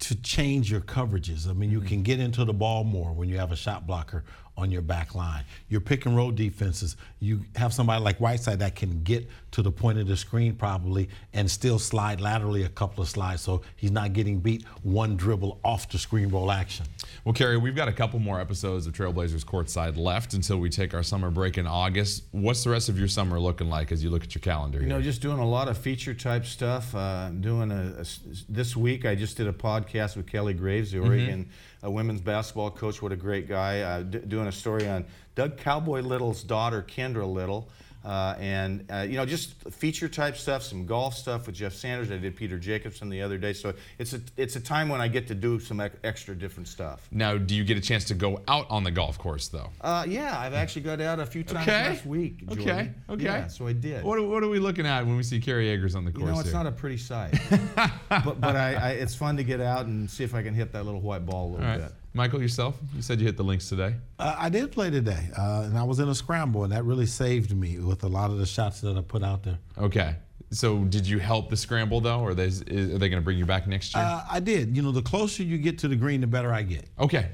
to 0.00 0.14
change 0.22 0.70
your 0.70 0.80
coverages. 0.80 1.46
I 1.46 1.52
mean, 1.52 1.70
you 1.70 1.80
mm-hmm. 1.80 1.88
can 1.88 2.02
get 2.02 2.20
into 2.20 2.46
the 2.46 2.54
ball 2.54 2.82
more 2.84 3.12
when 3.12 3.28
you 3.28 3.36
have 3.36 3.52
a 3.52 3.56
shot 3.56 3.86
blocker 3.86 4.24
on 4.60 4.70
your 4.70 4.82
back 4.82 5.14
line. 5.14 5.44
Your 5.68 5.80
pick 5.80 6.06
and 6.06 6.16
roll 6.16 6.30
defenses, 6.30 6.96
you 7.18 7.40
have 7.56 7.72
somebody 7.72 8.02
like 8.02 8.18
Whiteside 8.18 8.58
that 8.60 8.74
can 8.76 9.02
get 9.02 9.28
to 9.52 9.62
the 9.62 9.72
point 9.72 9.98
of 9.98 10.06
the 10.06 10.16
screen 10.16 10.54
probably 10.54 11.08
and 11.32 11.50
still 11.50 11.78
slide 11.78 12.20
laterally 12.20 12.62
a 12.64 12.68
couple 12.68 13.02
of 13.02 13.08
slides 13.08 13.42
so 13.42 13.62
he's 13.76 13.90
not 13.90 14.12
getting 14.12 14.38
beat 14.38 14.64
one 14.82 15.16
dribble 15.16 15.58
off 15.64 15.88
the 15.88 15.98
screen 15.98 16.28
roll 16.28 16.52
action. 16.52 16.86
Well, 17.24 17.32
Kerry, 17.32 17.56
we've 17.56 17.74
got 17.74 17.88
a 17.88 17.92
couple 17.92 18.18
more 18.18 18.40
episodes 18.40 18.86
of 18.86 18.92
Trailblazers 18.92 19.44
Courtside 19.44 19.96
left 19.96 20.34
until 20.34 20.58
we 20.58 20.70
take 20.70 20.94
our 20.94 21.02
summer 21.02 21.30
break 21.30 21.58
in 21.58 21.66
August. 21.66 22.24
What's 22.32 22.64
the 22.64 22.70
rest 22.70 22.88
of 22.88 22.98
your 22.98 23.08
summer 23.08 23.40
looking 23.40 23.68
like 23.68 23.92
as 23.92 24.04
you 24.04 24.10
look 24.10 24.22
at 24.22 24.34
your 24.34 24.40
calendar? 24.40 24.80
You 24.80 24.86
know, 24.86 25.02
just 25.02 25.22
doing 25.22 25.38
a 25.38 25.48
lot 25.48 25.68
of 25.68 25.78
feature 25.78 26.14
type 26.14 26.44
stuff. 26.46 26.94
Uh, 26.94 27.30
doing 27.30 27.70
a, 27.70 28.00
a, 28.00 28.04
this 28.48 28.76
week, 28.76 29.06
I 29.06 29.14
just 29.14 29.36
did 29.36 29.46
a 29.46 29.52
podcast 29.52 30.16
with 30.16 30.26
Kelly 30.26 30.54
Graves, 30.54 30.92
the 30.92 30.98
mm-hmm. 30.98 31.06
Oregon 31.06 31.40
mm-hmm. 31.44 31.50
Uh, 31.84 31.90
women's 31.90 32.20
basketball 32.20 32.70
coach. 32.70 33.02
What 33.02 33.12
a 33.12 33.16
great 33.16 33.48
guy. 33.48 33.80
Uh, 33.80 34.02
d- 34.02 34.18
doing 34.18 34.46
a 34.46 34.52
story 34.52 34.88
on 34.88 35.04
Doug 35.34 35.56
Cowboy 35.56 36.00
Little's 36.00 36.42
daughter, 36.42 36.82
Kendra 36.86 37.30
Little. 37.30 37.68
Uh, 38.04 38.34
and 38.38 38.86
uh, 38.90 39.06
you 39.08 39.16
know 39.16 39.26
just 39.26 39.52
feature 39.70 40.08
type 40.08 40.36
stuff, 40.36 40.62
some 40.62 40.86
golf 40.86 41.14
stuff 41.14 41.46
with 41.46 41.54
Jeff 41.54 41.74
Sanders. 41.74 42.10
I 42.10 42.16
did 42.16 42.34
Peter 42.34 42.58
Jacobsen 42.58 43.10
the 43.10 43.20
other 43.20 43.36
day, 43.36 43.52
so 43.52 43.74
it's 43.98 44.14
a 44.14 44.20
it's 44.38 44.56
a 44.56 44.60
time 44.60 44.88
when 44.88 45.02
I 45.02 45.08
get 45.08 45.28
to 45.28 45.34
do 45.34 45.60
some 45.60 45.80
extra 46.02 46.34
different 46.34 46.68
stuff. 46.68 47.06
Now, 47.10 47.36
do 47.36 47.54
you 47.54 47.62
get 47.62 47.76
a 47.76 47.80
chance 47.80 48.04
to 48.06 48.14
go 48.14 48.40
out 48.48 48.66
on 48.70 48.84
the 48.84 48.90
golf 48.90 49.18
course 49.18 49.48
though? 49.48 49.70
Uh, 49.82 50.06
yeah, 50.08 50.38
I've 50.38 50.54
actually 50.54 50.82
got 50.82 51.00
out 51.00 51.20
a 51.20 51.26
few 51.26 51.44
times 51.44 51.68
okay. 51.68 51.90
last 51.90 52.06
week. 52.06 52.38
Jordan. 52.46 52.68
Okay, 52.68 52.92
okay. 53.10 53.24
Yeah, 53.24 53.46
so 53.48 53.66
I 53.66 53.74
did. 53.74 54.02
What, 54.02 54.26
what 54.26 54.42
are 54.42 54.48
we 54.48 54.58
looking 54.58 54.86
at 54.86 55.04
when 55.06 55.16
we 55.16 55.22
see 55.22 55.40
Kerry 55.40 55.70
Eggers 55.70 55.94
on 55.94 56.06
the 56.06 56.10
course? 56.10 56.22
You 56.22 56.32
know, 56.32 56.40
it's 56.40 56.48
here? 56.48 56.56
not 56.56 56.66
a 56.66 56.72
pretty 56.72 56.96
sight, 56.96 57.38
but 58.08 58.40
but 58.40 58.56
I, 58.56 58.74
I, 58.74 58.90
it's 58.92 59.14
fun 59.14 59.36
to 59.36 59.44
get 59.44 59.60
out 59.60 59.86
and 59.86 60.10
see 60.10 60.24
if 60.24 60.34
I 60.34 60.42
can 60.42 60.54
hit 60.54 60.72
that 60.72 60.84
little 60.84 61.00
white 61.02 61.26
ball 61.26 61.48
a 61.48 61.50
little 61.56 61.76
bit. 61.76 61.92
Michael, 62.12 62.42
yourself? 62.42 62.76
You 62.94 63.02
said 63.02 63.20
you 63.20 63.26
hit 63.26 63.36
the 63.36 63.44
links 63.44 63.68
today. 63.68 63.94
Uh, 64.18 64.34
I 64.36 64.48
did 64.48 64.72
play 64.72 64.90
today, 64.90 65.28
uh, 65.38 65.62
and 65.66 65.78
I 65.78 65.84
was 65.84 66.00
in 66.00 66.08
a 66.08 66.14
scramble, 66.14 66.64
and 66.64 66.72
that 66.72 66.84
really 66.84 67.06
saved 67.06 67.56
me 67.56 67.78
with 67.78 68.02
a 68.02 68.08
lot 68.08 68.30
of 68.30 68.38
the 68.38 68.46
shots 68.46 68.80
that 68.80 68.96
I 68.96 69.00
put 69.00 69.22
out 69.22 69.44
there. 69.44 69.58
Okay. 69.78 70.16
So, 70.50 70.78
did 70.84 71.06
you 71.06 71.20
help 71.20 71.48
the 71.48 71.56
scramble 71.56 72.00
though, 72.00 72.18
or 72.18 72.30
are 72.30 72.34
they, 72.34 72.48
are 72.48 72.98
they 72.98 73.08
going 73.08 73.12
to 73.12 73.20
bring 73.20 73.38
you 73.38 73.46
back 73.46 73.68
next 73.68 73.94
year? 73.94 74.02
Uh, 74.02 74.24
I 74.28 74.40
did. 74.40 74.76
You 74.76 74.82
know, 74.82 74.90
the 74.90 75.02
closer 75.02 75.44
you 75.44 75.58
get 75.58 75.78
to 75.80 75.88
the 75.88 75.94
green, 75.94 76.20
the 76.20 76.26
better 76.26 76.52
I 76.52 76.62
get. 76.62 76.88
Okay. 76.98 77.28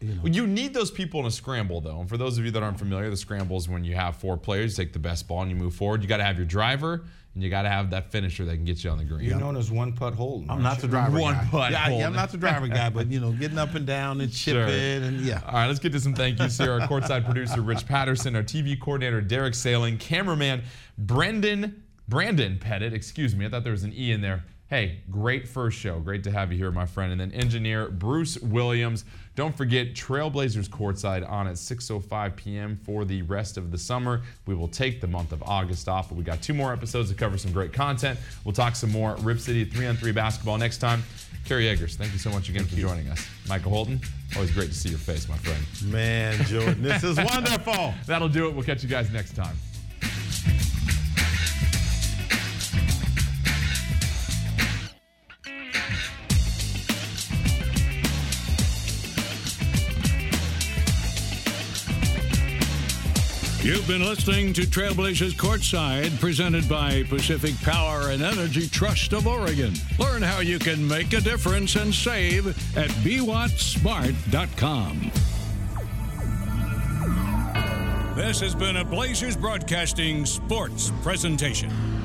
You, 0.00 0.14
know. 0.14 0.22
you 0.24 0.46
need 0.46 0.72
those 0.72 0.90
people 0.90 1.20
in 1.20 1.26
a 1.26 1.30
scramble, 1.30 1.80
though. 1.80 2.00
And 2.00 2.08
for 2.08 2.16
those 2.16 2.38
of 2.38 2.44
you 2.44 2.50
that 2.52 2.62
aren't 2.62 2.78
familiar, 2.78 3.10
the 3.10 3.16
scramble 3.16 3.56
is 3.58 3.68
when 3.68 3.84
you 3.84 3.94
have 3.94 4.16
four 4.16 4.36
players, 4.36 4.78
you 4.78 4.84
take 4.84 4.92
the 4.92 4.98
best 4.98 5.28
ball 5.28 5.42
and 5.42 5.50
you 5.50 5.56
move 5.56 5.74
forward. 5.74 6.02
You 6.02 6.08
got 6.08 6.18
to 6.18 6.24
have 6.24 6.36
your 6.36 6.46
driver, 6.46 7.04
and 7.34 7.44
you 7.44 7.50
got 7.50 7.62
to 7.62 7.68
have 7.68 7.90
that 7.90 8.10
finisher 8.10 8.44
that 8.46 8.54
can 8.54 8.64
get 8.64 8.82
you 8.82 8.90
on 8.90 8.98
the 8.98 9.04
green. 9.04 9.28
You're 9.28 9.38
known 9.38 9.56
as 9.56 9.70
one 9.70 9.92
putt 9.92 10.14
Holton. 10.14 10.50
I'm 10.50 10.62
not 10.62 10.78
the 10.78 10.88
driver 10.88 11.20
one 11.20 11.34
guy. 11.34 11.48
putt. 11.50 11.72
Yeah, 11.72 11.88
yeah, 11.90 12.06
I'm 12.06 12.14
not 12.14 12.30
the 12.30 12.38
driver 12.38 12.66
guy, 12.66 12.88
but 12.88 13.08
you 13.08 13.20
know, 13.20 13.32
getting 13.32 13.58
up 13.58 13.74
and 13.74 13.86
down 13.86 14.20
and 14.20 14.32
chipping 14.32 14.66
sure. 14.68 15.08
and 15.08 15.20
yeah. 15.20 15.42
All 15.46 15.52
right, 15.52 15.66
let's 15.66 15.78
get 15.78 15.92
to 15.92 16.00
some 16.00 16.14
thank 16.14 16.38
yous 16.38 16.56
here. 16.56 16.72
Our 16.72 16.80
courtside 16.80 17.24
producer 17.26 17.60
Rich 17.60 17.86
Patterson, 17.86 18.34
our 18.34 18.42
TV 18.42 18.80
coordinator 18.80 19.20
Derek 19.20 19.54
Sailing, 19.54 19.98
cameraman 19.98 20.62
Brendan 20.96 21.84
Brandon 22.08 22.58
Pettit. 22.58 22.92
Excuse 22.92 23.36
me, 23.36 23.46
I 23.46 23.48
thought 23.50 23.64
there 23.64 23.72
was 23.72 23.84
an 23.84 23.92
e 23.94 24.12
in 24.12 24.22
there. 24.22 24.44
Hey, 24.70 25.00
great 25.10 25.48
first 25.48 25.76
show. 25.76 25.98
Great 25.98 26.22
to 26.22 26.30
have 26.30 26.52
you 26.52 26.58
here, 26.58 26.70
my 26.70 26.86
friend. 26.86 27.10
And 27.10 27.20
then 27.20 27.32
engineer 27.32 27.88
Bruce 27.88 28.38
Williams. 28.38 29.04
Don't 29.34 29.52
forget 29.52 29.94
Trailblazers 29.94 30.68
Courtside 30.68 31.28
on 31.28 31.48
at 31.48 31.54
6:05 31.54 32.36
p.m. 32.36 32.78
for 32.84 33.04
the 33.04 33.22
rest 33.22 33.56
of 33.56 33.72
the 33.72 33.78
summer. 33.78 34.22
We 34.46 34.54
will 34.54 34.68
take 34.68 35.00
the 35.00 35.08
month 35.08 35.32
of 35.32 35.42
August 35.42 35.88
off, 35.88 36.08
but 36.08 36.14
we 36.14 36.22
got 36.22 36.40
two 36.40 36.54
more 36.54 36.72
episodes 36.72 37.08
to 37.10 37.16
cover 37.16 37.36
some 37.36 37.50
great 37.52 37.72
content. 37.72 38.16
We'll 38.44 38.54
talk 38.54 38.76
some 38.76 38.92
more 38.92 39.16
Rip 39.16 39.40
City 39.40 39.66
3-on-3 39.66 40.14
basketball 40.14 40.56
next 40.56 40.78
time. 40.78 41.02
Kerry 41.44 41.68
Eggers, 41.68 41.96
thank 41.96 42.12
you 42.12 42.20
so 42.20 42.30
much 42.30 42.48
again 42.48 42.60
thank 42.62 42.74
for 42.74 42.76
you. 42.76 42.86
joining 42.86 43.08
us. 43.08 43.26
Michael 43.48 43.72
Holton, 43.72 44.00
always 44.36 44.52
great 44.52 44.68
to 44.68 44.76
see 44.76 44.90
your 44.90 44.98
face, 44.98 45.28
my 45.28 45.36
friend. 45.38 45.92
Man, 45.92 46.44
Jordan, 46.44 46.80
this 46.80 47.02
is 47.02 47.16
wonderful. 47.24 47.92
That'll 48.06 48.28
do 48.28 48.46
it. 48.46 48.54
We'll 48.54 48.64
catch 48.64 48.84
you 48.84 48.88
guys 48.88 49.10
next 49.10 49.34
time. 49.34 49.56
You've 63.62 63.86
been 63.86 64.02
listening 64.02 64.54
to 64.54 64.62
Trailblazers 64.62 65.34
Courtside, 65.34 66.18
presented 66.18 66.66
by 66.66 67.02
Pacific 67.02 67.54
Power 67.60 68.08
and 68.08 68.22
Energy 68.22 68.66
Trust 68.66 69.12
of 69.12 69.26
Oregon. 69.26 69.74
Learn 69.98 70.22
how 70.22 70.40
you 70.40 70.58
can 70.58 70.88
make 70.88 71.12
a 71.12 71.20
difference 71.20 71.76
and 71.76 71.94
save 71.94 72.46
at 72.74 72.88
BeWattSmart.com. 73.04 75.12
This 78.16 78.40
has 78.40 78.54
been 78.54 78.76
a 78.76 78.84
Blazers 78.84 79.36
Broadcasting 79.36 80.24
Sports 80.24 80.90
presentation. 81.02 81.99